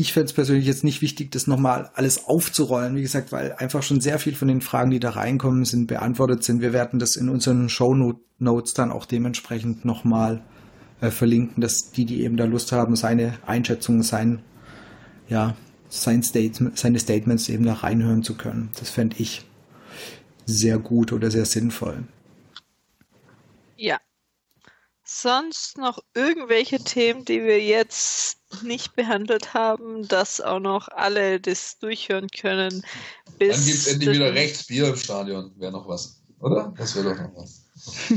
[0.00, 3.82] ich fände es persönlich jetzt nicht wichtig, das nochmal alles aufzurollen, wie gesagt, weil einfach
[3.82, 6.60] schon sehr viel von den Fragen, die da reinkommen, sind beantwortet sind.
[6.60, 10.40] Wir werden das in unseren Show Notes dann auch dementsprechend nochmal
[11.00, 14.38] äh, verlinken, dass die, die eben da Lust haben, seine Einschätzungen, sein,
[15.28, 15.56] ja,
[15.88, 18.70] sein Statement, seine Statements eben da reinhören zu können.
[18.78, 19.47] Das fände ich
[20.48, 22.04] sehr gut oder sehr sinnvoll.
[23.76, 23.98] Ja.
[25.04, 31.78] Sonst noch irgendwelche Themen, die wir jetzt nicht behandelt haben, dass auch noch alle das
[31.78, 32.82] durchhören können.
[33.38, 35.52] Bis Dann gibt es endlich wieder rechts Bier im Stadion.
[35.56, 36.74] Wäre noch was, oder?
[36.76, 37.64] Das wäre doch noch was.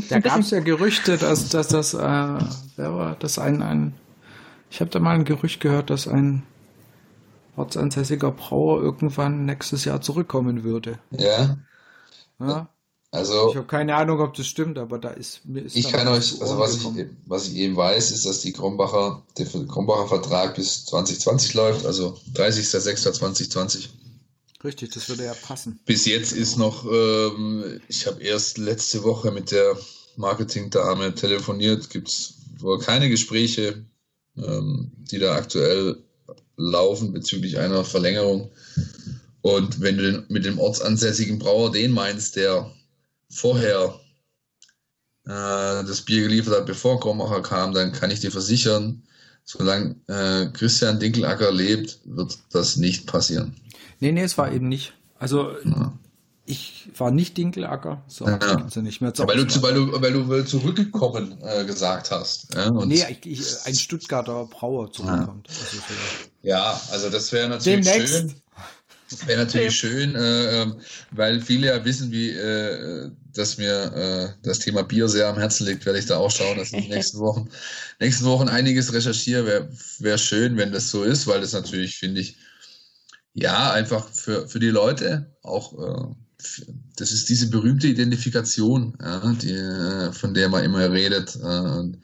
[0.09, 2.47] Da gab es ja Gerüchte, dass, dass das, äh, wer
[2.77, 3.93] war das ein, ein
[4.69, 6.43] ich habe da mal ein Gerücht gehört, dass ein
[7.55, 10.99] ortsansässiger Brauer irgendwann nächstes Jahr zurückkommen würde.
[11.11, 11.57] Ja.
[12.49, 12.69] Ja.
[13.13, 16.07] Also, ich habe keine Ahnung, ob das stimmt, aber da ist mir ist Ich kann
[16.07, 16.87] euch, also was ich,
[17.25, 22.17] was ich eben weiß, ist, dass die Krombacher, der Krombacher Vertrag bis 2020 läuft, also
[22.33, 23.89] 30.06.2020.
[24.63, 25.81] Richtig, das würde ja passen.
[25.85, 29.75] Bis jetzt ist noch, ähm, ich habe erst letzte Woche mit der
[30.15, 33.83] Marketing-Dame telefoniert, gibt es wohl keine Gespräche,
[34.37, 35.97] ähm, die da aktuell
[36.55, 38.51] laufen bezüglich einer Verlängerung.
[39.41, 42.71] Und wenn du mit dem ortsansässigen Brauer den meinst, der
[43.29, 43.99] vorher
[45.25, 45.29] äh,
[45.83, 49.03] das Bier geliefert hat, bevor Krommacher kam, dann kann ich dir versichern,
[49.43, 53.55] solange äh, Christian Dinkelacker lebt, wird das nicht passieren.
[53.99, 54.93] Nee, nee, es war eben nicht.
[55.17, 55.93] Also ja.
[56.45, 58.37] ich war nicht Dinkelacker, so ja.
[58.37, 62.53] also nicht mehr weil du, weil du, weil du zurückgekommen äh, gesagt hast.
[62.55, 62.69] Ja?
[62.69, 65.47] Und nee, ich, ich, ein Stuttgarter Brauer zurückkommt.
[65.47, 65.83] Ja, also,
[66.41, 68.13] ja, also das wäre natürlich Demnächst.
[68.15, 68.35] schön.
[69.25, 70.75] Wäre natürlich schön, äh, ähm,
[71.11, 75.65] weil viele ja wissen, wie, äh, dass mir äh, das Thema Bier sehr am Herzen
[75.65, 77.49] liegt, werde ich da auch schauen, dass ich in den nächsten Wochen,
[77.99, 79.45] nächsten Wochen einiges recherchiere.
[79.45, 79.69] Wäre
[79.99, 82.37] wär schön, wenn das so ist, weil das natürlich, finde ich,
[83.33, 86.15] ja, einfach für, für die Leute auch, äh,
[86.95, 91.35] das ist diese berühmte Identifikation, ja, die, äh, von der man immer redet.
[91.35, 91.97] Äh,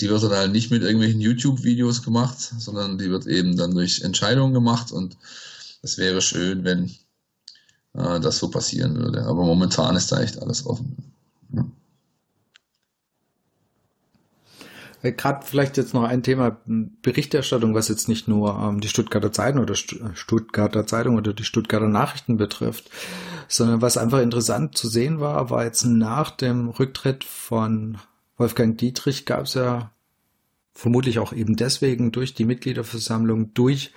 [0.00, 4.00] die wird dann halt nicht mit irgendwelchen YouTube-Videos gemacht, sondern die wird eben dann durch
[4.00, 5.16] Entscheidungen gemacht und
[5.86, 6.90] es wäre schön, wenn
[7.94, 9.22] äh, das so passieren würde.
[9.24, 10.96] Aber momentan ist da echt alles offen.
[11.52, 11.64] Ja.
[15.12, 16.60] Gerade vielleicht jetzt noch ein Thema
[17.02, 21.44] Berichterstattung, was jetzt nicht nur ähm, die Stuttgarter Zeitung oder St Stuttgarter Zeitung oder die
[21.44, 22.90] Stuttgarter Nachrichten betrifft,
[23.46, 27.98] sondern was einfach interessant zu sehen war, war jetzt nach dem Rücktritt von
[28.36, 29.92] Wolfgang Dietrich gab es ja
[30.74, 33.92] vermutlich auch eben deswegen durch die Mitgliederversammlung, durch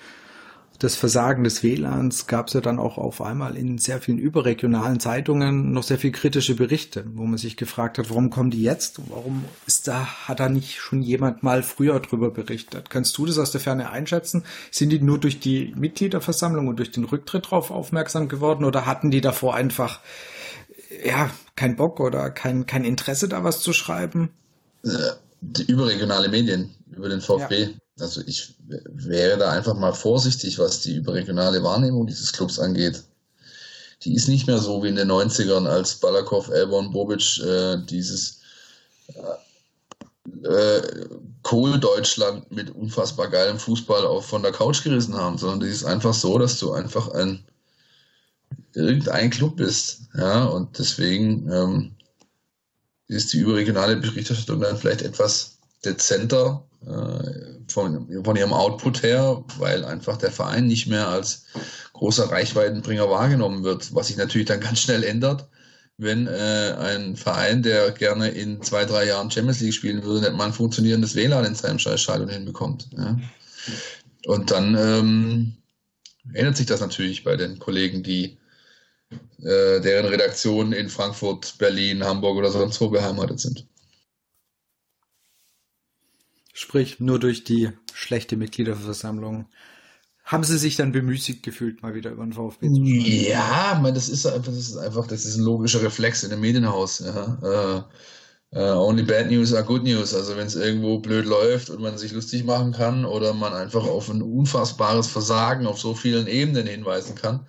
[0.80, 5.02] das Versagen des WLANs gab es ja dann auch auf einmal in sehr vielen überregionalen
[5.02, 9.02] Zeitungen noch sehr viel kritische Berichte, wo man sich gefragt hat, warum kommen die jetzt?
[9.10, 12.90] Warum ist da, hat da nicht schon jemand mal früher drüber berichtet?
[12.90, 14.46] Kannst du das aus der Ferne einschätzen?
[14.72, 19.12] Sind die nur durch die Mitgliederversammlung und durch den Rücktritt drauf aufmerksam geworden oder hatten
[19.12, 20.00] die davor einfach,
[21.04, 24.30] ja, kein Bock oder kein, kein Interesse da was zu schreiben?
[24.86, 24.90] Äh,
[25.42, 27.64] die überregionale Medien über den VfB.
[27.64, 27.70] Ja
[28.02, 33.04] also ich wäre da einfach mal vorsichtig, was die überregionale Wahrnehmung dieses Clubs angeht.
[34.04, 38.40] Die ist nicht mehr so wie in den 90ern, als Balakow, Elbon, Bobic äh, dieses
[39.08, 41.08] äh, äh,
[41.44, 46.14] Kohl-Deutschland mit unfassbar geilem Fußball auch von der Couch gerissen haben, sondern die ist einfach
[46.14, 47.44] so, dass du einfach ein
[48.74, 50.02] irgendein Club bist.
[50.16, 51.96] Ja, und deswegen ähm,
[53.08, 59.86] ist die überregionale Berichterstattung dann vielleicht etwas dezenter äh, von, von ihrem Output her, weil
[59.86, 61.46] einfach der Verein nicht mehr als
[61.94, 65.48] großer Reichweitenbringer wahrgenommen wird, was sich natürlich dann ganz schnell ändert,
[65.98, 70.38] wenn äh, ein Verein, der gerne in zwei, drei Jahren Champions League spielen würde, nicht
[70.38, 72.88] mal ein funktionierendes WLAN in seinem Scheißstadion hinbekommt.
[72.98, 73.20] Ja?
[74.26, 75.54] Und dann ähm,
[76.34, 78.38] ändert sich das natürlich bei den Kollegen, die
[79.42, 83.66] äh, deren Redaktionen in Frankfurt, Berlin, Hamburg oder sonst wo beheimatet sind.
[86.60, 89.46] Sprich, nur durch die schlechte Mitgliederversammlung
[90.26, 93.30] haben sie sich dann bemüßigt gefühlt, mal wieder über den VfB zu sprechen.
[93.30, 96.42] Ja, man, das ist einfach, das ist einfach, das ist ein logischer Reflex in einem
[96.42, 97.00] Medienhaus.
[97.00, 97.78] Ja.
[97.78, 97.84] Äh,
[98.52, 100.12] Uh, only bad news are good news.
[100.12, 103.86] Also wenn es irgendwo blöd läuft und man sich lustig machen kann oder man einfach
[103.86, 107.48] auf ein unfassbares Versagen auf so vielen Ebenen hinweisen kann,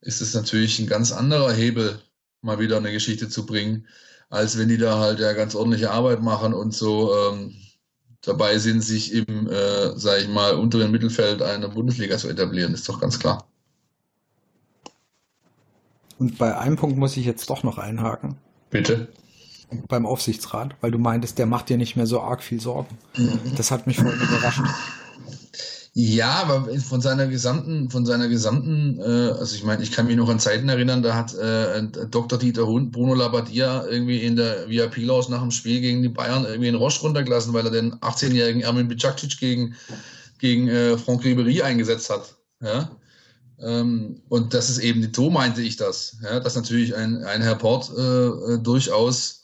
[0.00, 2.00] ist es natürlich ein ganz anderer Hebel,
[2.40, 3.86] mal wieder eine Geschichte zu bringen,
[4.30, 7.54] als wenn die da halt ja ganz ordentliche Arbeit machen und so ähm,
[8.22, 12.74] dabei sind, sich im, äh, sag ich mal, unteren Mittelfeld einer Bundesliga zu etablieren.
[12.74, 13.46] Ist doch ganz klar.
[16.18, 18.36] Und bei einem Punkt muss ich jetzt doch noch einhaken.
[18.70, 19.08] Bitte
[19.88, 22.98] beim Aufsichtsrat, weil du meintest, der macht dir nicht mehr so arg viel Sorgen.
[23.56, 24.62] Das hat mich voll überrascht.
[25.94, 30.16] Ja, aber von seiner gesamten, von seiner gesamten, äh, also ich meine, ich kann mich
[30.16, 32.38] noch an Zeiten erinnern, da hat äh, Dr.
[32.38, 36.68] Dieter Hund Bruno Labbadia irgendwie in der VIP-Laus nach dem Spiel gegen die Bayern irgendwie
[36.68, 39.74] einen Roche runtergelassen, weil er den 18-jährigen Ermin Bicacic gegen,
[40.38, 42.36] gegen äh, Franck Ribery eingesetzt hat.
[42.62, 42.90] Ja?
[43.60, 46.40] Ähm, und das ist eben, so meinte ich das, ja?
[46.40, 49.41] dass natürlich ein, ein Herr Port äh, durchaus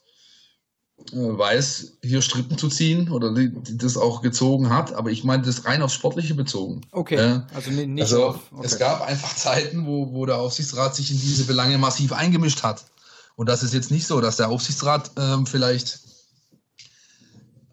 [1.12, 5.42] weiß, hier Strippen zu ziehen oder die, die, das auch gezogen hat, aber ich meine
[5.42, 6.82] das rein aufs Sportliche bezogen.
[6.92, 8.66] Okay, äh, also nicht also auf, okay.
[8.66, 12.84] Es gab einfach Zeiten, wo, wo der Aufsichtsrat sich in diese Belange massiv eingemischt hat.
[13.36, 16.00] Und das ist jetzt nicht so, dass der Aufsichtsrat ähm, vielleicht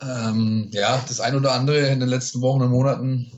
[0.01, 3.31] ähm, ja, das ein oder andere in den letzten Wochen und Monaten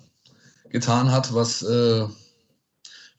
[0.69, 2.05] getan hat, was äh,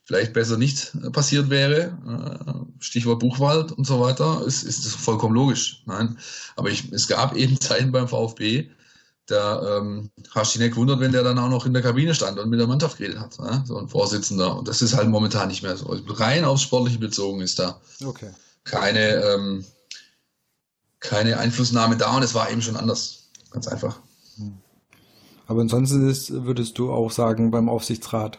[0.08, 5.34] vielleicht besser nicht passiert wäre, äh, Stichwort Buchwald und so weiter, ist, ist das vollkommen
[5.34, 5.82] logisch.
[5.84, 6.16] Nein,
[6.56, 8.70] aber ich, es gab eben Zeiten beim VfB,
[9.26, 12.14] da ähm, hast du dich nicht gewundert, wenn der dann auch noch in der Kabine
[12.14, 13.62] stand und mit der Mannschaft geredet hat, ne?
[13.66, 14.56] so ein Vorsitzender.
[14.56, 15.90] Und das ist halt momentan nicht mehr so.
[15.90, 18.30] Also rein aufs Sportliche bezogen ist da okay.
[18.64, 19.66] keine, ähm,
[21.00, 23.28] keine Einflussnahme da und es war eben schon anders.
[23.50, 23.98] Ganz einfach.
[24.36, 24.56] Hm.
[25.46, 28.38] Aber ansonsten ist, würdest du auch sagen, beim Aufsichtsrat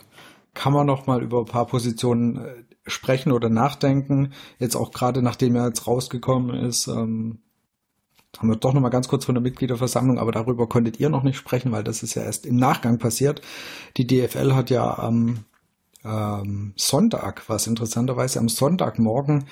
[0.53, 2.55] kann man noch mal über ein paar Positionen äh,
[2.87, 4.33] sprechen oder nachdenken.
[4.57, 7.39] Jetzt auch gerade nachdem er jetzt rausgekommen ist, ähm,
[8.37, 11.23] haben wir doch noch mal ganz kurz von der Mitgliederversammlung, aber darüber konntet ihr noch
[11.23, 13.41] nicht sprechen, weil das ist ja erst im Nachgang passiert.
[13.97, 15.45] Die DFL hat ja am
[16.05, 19.45] ähm, Sonntag, was interessanterweise am Sonntagmorgen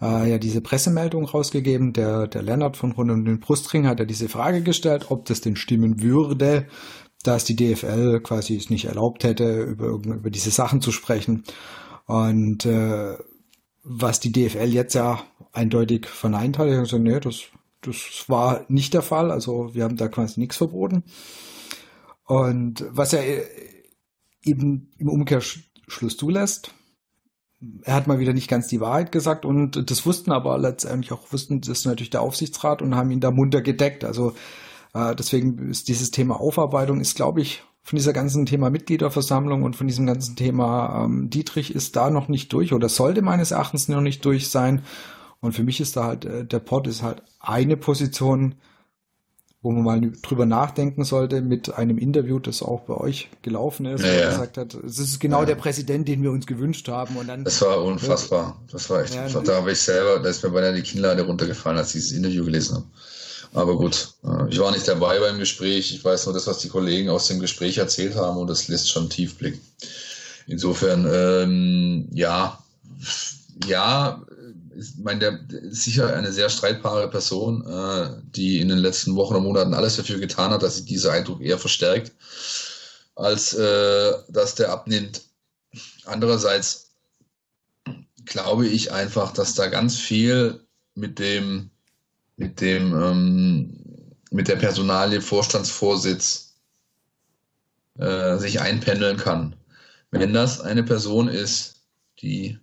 [0.00, 1.92] äh, ja diese Pressemeldung rausgegeben.
[1.92, 5.40] Der, der Lennart von Rund um den Brustring hat ja diese Frage gestellt, ob das
[5.40, 6.66] denn stimmen würde,
[7.22, 11.44] dass die DFL quasi es nicht erlaubt hätte, über, über diese Sachen zu sprechen.
[12.06, 13.16] Und äh,
[13.82, 15.22] was die DFL jetzt ja
[15.52, 17.42] eindeutig verneint hat, also nee, das,
[17.82, 19.30] das war nicht der Fall.
[19.30, 21.04] Also wir haben da quasi nichts verboten.
[22.24, 23.22] Und was er
[24.42, 26.72] eben im Umkehrschluss zulässt,
[27.82, 31.32] er hat mal wieder nicht ganz die Wahrheit gesagt und das wussten aber letztendlich auch,
[31.32, 34.04] wussten das natürlich der Aufsichtsrat und haben ihn da munter gedeckt.
[34.04, 34.32] Also
[34.94, 39.74] äh, deswegen ist dieses Thema Aufarbeitung ist, glaube ich, von dieser ganzen Thema Mitgliederversammlung und
[39.74, 43.88] von diesem ganzen Thema ähm, Dietrich ist da noch nicht durch oder sollte meines Erachtens
[43.88, 44.82] noch nicht durch sein.
[45.40, 48.56] Und für mich ist da halt, äh, der Pod ist halt eine Position,
[49.62, 54.02] wo man mal drüber nachdenken sollte mit einem Interview, das auch bei euch gelaufen ist,
[54.02, 54.30] ja, wo er ja.
[54.30, 55.46] gesagt hat, es ist genau ja.
[55.46, 57.16] der Präsident, den wir uns gewünscht haben.
[57.16, 58.60] Und dann, das war unfassbar.
[58.72, 59.14] Das war echt.
[59.14, 62.12] Ja, da habe ich selber, da ist mir beinahe die Kinnlade runtergefallen, als ich dieses
[62.12, 62.86] Interview gelesen habe.
[63.52, 65.92] Aber gut, äh, ich war nicht dabei beim Gespräch.
[65.92, 68.90] Ich weiß nur das, was die Kollegen aus dem Gespräch erzählt haben und das lässt
[68.90, 69.60] schon tief blicken.
[70.46, 72.62] Insofern, ähm, ja,
[73.66, 74.22] ja,
[74.76, 79.34] ich meine, der ist sicher eine sehr streitbare Person, äh, die in den letzten Wochen
[79.34, 82.12] und Monaten alles dafür getan hat, dass sich dieser Eindruck eher verstärkt,
[83.14, 85.22] als äh, dass der abnimmt.
[86.04, 86.90] Andererseits
[88.24, 90.60] glaube ich einfach, dass da ganz viel
[90.94, 91.70] mit dem
[92.40, 93.80] mit dem ähm,
[94.30, 96.54] mit der Personalie Vorstandsvorsitz
[97.98, 99.54] äh, sich einpendeln kann.
[100.10, 101.82] Wenn das eine Person ist,
[102.22, 102.58] die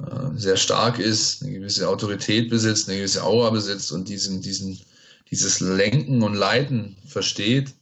[0.00, 4.78] äh, sehr stark ist, eine gewisse Autorität besitzt, eine gewisse Aura besitzt und diesen, diesen,
[5.30, 7.74] dieses Lenken und Leiten versteht,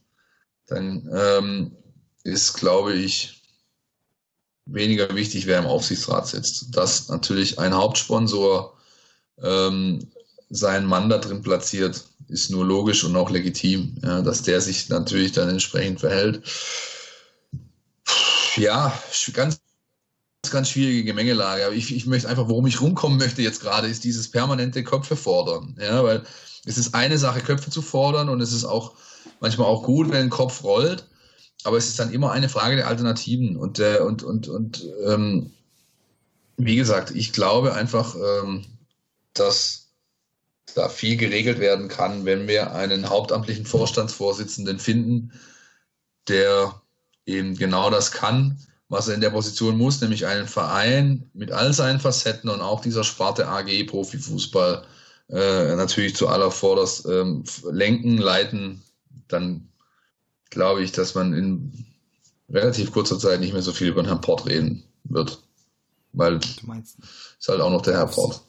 [0.67, 1.75] dann ähm,
[2.23, 3.41] ist, glaube ich,
[4.65, 6.75] weniger wichtig, wer im Aufsichtsrat sitzt.
[6.75, 8.77] Dass natürlich ein Hauptsponsor
[9.41, 10.07] ähm,
[10.49, 14.89] seinen Mann da drin platziert, ist nur logisch und auch legitim, ja, dass der sich
[14.89, 16.43] natürlich dann entsprechend verhält.
[18.55, 18.97] Ja,
[19.33, 19.59] ganz,
[20.49, 21.65] ganz schwierige Gemengelage.
[21.65, 25.15] Aber ich, ich möchte einfach, worum ich rumkommen möchte jetzt gerade, ist dieses permanente Köpfe
[25.15, 25.77] fordern.
[25.79, 26.23] Ja, weil
[26.65, 28.95] es ist eine Sache, Köpfe zu fordern und es ist auch
[29.39, 31.07] manchmal auch gut, wenn ein Kopf rollt.
[31.63, 35.51] Aber es ist dann immer eine Frage der Alternativen und der, und, und, und, ähm,
[36.57, 38.65] wie gesagt, ich glaube einfach, ähm,
[39.33, 39.86] dass
[40.77, 45.31] da viel geregelt werden kann, wenn wir einen hauptamtlichen Vorstandsvorsitzenden finden,
[46.27, 46.81] der
[47.25, 48.59] eben genau das kann,
[48.89, 52.81] was er in der Position muss, nämlich einen Verein mit all seinen Facetten und auch
[52.81, 54.85] dieser Sparte AG Profifußball
[55.29, 58.81] äh, natürlich zu aller Vorderst ähm, lenken, leiten,
[59.27, 59.67] dann
[60.49, 61.85] glaube ich, dass man in
[62.49, 65.41] relativ kurzer Zeit nicht mehr so viel über den Herrn Port reden wird.
[66.13, 66.97] Weil du meinst,
[67.37, 68.41] ist halt auch noch der Herr Port.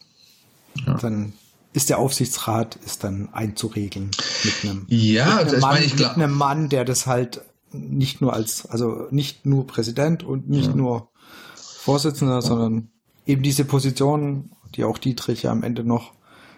[0.87, 0.95] Ja.
[0.99, 1.33] Dann
[1.79, 4.11] ist der Aufsichtsrat ist dann einzuregeln
[4.43, 7.41] mit einem, ja, mit einem, Mann, ich mit einem Mann, der das halt
[7.71, 10.75] nicht nur als, also nicht nur Präsident und nicht ja.
[10.75, 11.09] nur
[11.55, 12.91] Vorsitzender, sondern
[13.27, 16.15] eben diese Position, die auch Dietrich ja am Ende noch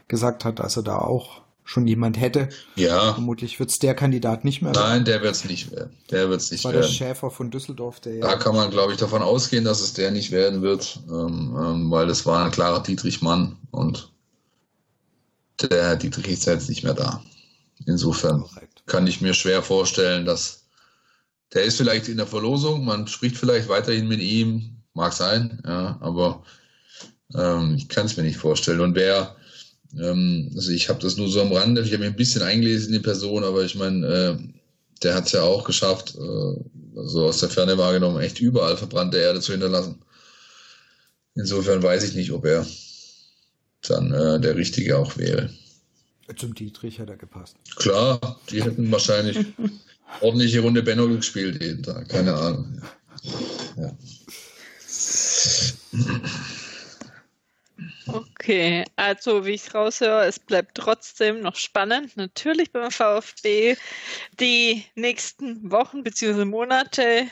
[0.08, 2.48] gesagt hat, dass er da auch schon jemand hätte.
[2.76, 3.12] Ja.
[3.12, 4.88] Vermutlich wird es der Kandidat nicht mehr werden.
[4.88, 5.94] Nein, der wird es nicht werden.
[6.10, 6.86] Der wird es nicht war werden.
[6.86, 10.12] der Schäfer von Düsseldorf, der Da kann man, glaube ich, davon ausgehen, dass es der
[10.12, 14.10] nicht werden wird, ähm, ähm, weil es war ein klarer Dietrich-Mann und
[15.62, 17.22] der Dietrich ist jetzt nicht mehr da.
[17.86, 18.82] Insofern Korrekt.
[18.86, 20.64] kann ich mir schwer vorstellen, dass
[21.52, 25.98] der ist vielleicht in der Verlosung, man spricht vielleicht weiterhin mit ihm, mag sein, ja,
[26.00, 26.44] aber
[27.34, 28.80] ähm, ich kann es mir nicht vorstellen.
[28.80, 29.36] Und wer
[29.98, 32.88] ähm, also ich habe das nur so am Rande, ich habe mich ein bisschen eingelesen
[32.88, 34.36] in die Person, aber ich meine, äh,
[35.02, 39.18] der hat es ja auch geschafft, äh, also aus der Ferne wahrgenommen, echt überall verbrannte
[39.18, 40.02] Erde zu hinterlassen.
[41.34, 42.66] Insofern weiß ich nicht, ob er
[43.88, 45.50] dann äh, der Richtige auch wäre.
[46.36, 47.56] Zum Dietrich hätte er gepasst.
[47.76, 49.38] Klar, die hätten wahrscheinlich
[50.20, 52.82] ordentliche Runde Benno gespielt jeden Tag, keine Ahnung.
[53.76, 53.92] Ja.
[58.06, 62.16] Okay, also wie ich raushöre, es bleibt trotzdem noch spannend.
[62.16, 63.76] Natürlich beim VfB
[64.38, 66.44] die nächsten Wochen bzw.
[66.44, 67.28] Monate,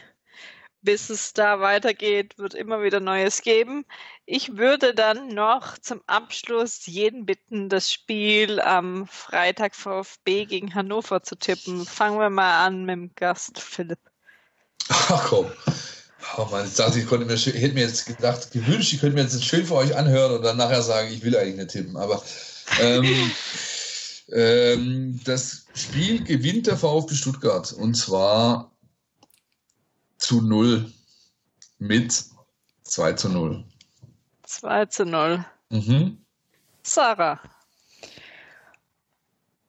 [0.83, 3.85] bis es da weitergeht, wird immer wieder Neues geben.
[4.31, 11.23] Ich würde dann noch zum Abschluss jeden bitten, das Spiel am Freitag VfB gegen Hannover
[11.23, 11.87] zu tippen.
[11.87, 13.99] Fangen wir mal an mit dem Gast Philipp.
[14.91, 15.51] Ach komm.
[16.37, 19.23] Oh Mann, jetzt dachte ich, konnte mir, hätte mir jetzt gedacht, gewünscht, ich könnte mir
[19.23, 21.97] jetzt schön für euch anhören und dann nachher sagen, ich will eigentlich nicht tippen.
[21.97, 22.23] Aber
[22.83, 23.33] ähm,
[24.33, 28.73] ähm, das Spiel gewinnt der VfB Stuttgart und zwar
[30.19, 30.93] zu 0
[31.79, 32.25] mit
[32.83, 33.65] 2 zu 0.
[34.49, 35.45] 2 zu 0.
[35.69, 36.25] Mhm.
[36.83, 37.41] Sarah.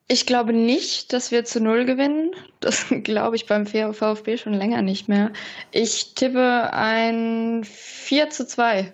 [0.07, 2.33] Ich glaube nicht, dass wir zu Null gewinnen.
[2.61, 5.33] Das glaube ich beim VfB schon länger nicht mehr.
[5.71, 8.93] Ich tippe ein 4 zu 2.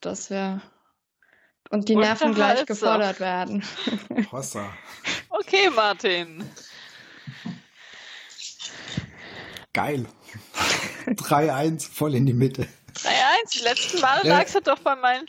[0.00, 0.62] Das wäre.
[1.70, 3.62] Und die Nerven gleich gefordert werden.
[4.32, 4.72] Hossa.
[5.28, 6.48] Okay, Martin.
[9.72, 10.06] Geil.
[11.06, 12.66] 3-1, voll in die Mitte.
[12.96, 15.26] 3-1, die letzten Male lagst du doch bei meinem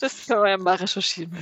[0.00, 1.36] Das können wir ja mal recherchieren.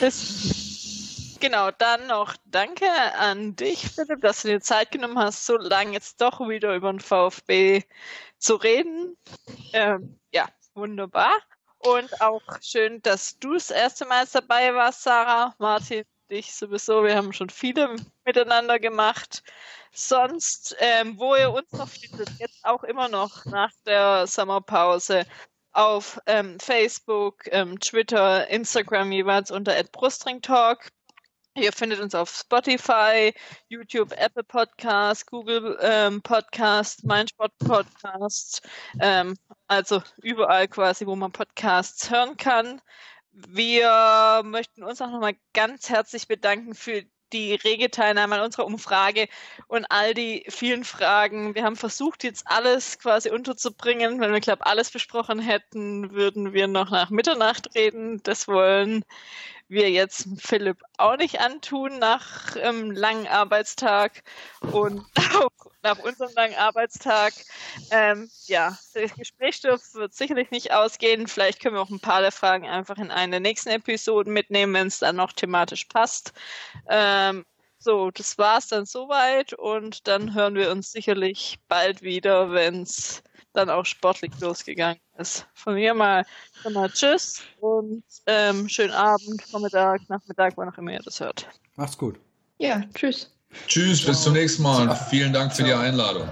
[0.00, 2.86] Das, genau, dann noch danke
[3.18, 6.92] an dich, Philipp, dass du dir Zeit genommen hast, so lange jetzt doch wieder über
[6.92, 7.82] den VfB
[8.38, 9.16] zu reden.
[9.72, 11.36] Ähm, ja, wunderbar.
[11.78, 15.54] Und auch schön, dass du das erste Mal dabei warst, Sarah.
[15.58, 17.02] Martin, dich sowieso.
[17.04, 19.42] Wir haben schon viele miteinander gemacht.
[19.92, 25.26] Sonst, ähm, wo ihr uns noch findet, jetzt auch immer noch nach der Sommerpause,
[25.72, 30.90] auf ähm, Facebook, ähm, Twitter, Instagram jeweils unter @brustringtalk.
[31.54, 33.34] Ihr findet uns auf Spotify,
[33.68, 38.66] YouTube, Apple Podcast, Google ähm, Podcast, Mindspot Podcast,
[39.00, 39.36] ähm,
[39.66, 42.80] also überall quasi, wo man Podcasts hören kann.
[43.32, 49.28] Wir möchten uns auch nochmal ganz herzlich bedanken für die rege Teilnahme an unserer Umfrage
[49.68, 51.54] und all die vielen Fragen.
[51.54, 54.20] Wir haben versucht, jetzt alles quasi unterzubringen.
[54.20, 58.22] Wenn wir, glaube alles besprochen hätten, würden wir noch nach Mitternacht reden.
[58.22, 59.04] Das wollen
[59.72, 64.22] wir jetzt Philipp auch nicht antun nach einem ähm, langen Arbeitstag
[64.60, 65.04] und
[65.34, 65.50] auch
[65.82, 67.32] nach unserem langen Arbeitstag.
[67.90, 71.26] Ähm, ja, das Gesprächsstoff wird sicherlich nicht ausgehen.
[71.26, 74.74] Vielleicht können wir auch ein paar der Fragen einfach in eine der nächsten Episoden mitnehmen,
[74.74, 76.32] wenn es dann noch thematisch passt.
[76.88, 77.44] Ähm,
[77.78, 83.24] so, das war's dann soweit und dann hören wir uns sicherlich bald wieder, wenn es
[83.52, 85.46] dann auch sportlich losgegangen ist.
[85.54, 86.24] Von mir mal,
[86.70, 91.48] mal Tschüss und ähm, schönen Abend, Vormittag, Nachmittag, wann auch immer ihr das hört.
[91.76, 92.18] Macht's gut.
[92.58, 93.30] Ja, tschüss.
[93.66, 96.28] Tschüss, bis zum nächsten Mal und vielen Dank für die Einladung.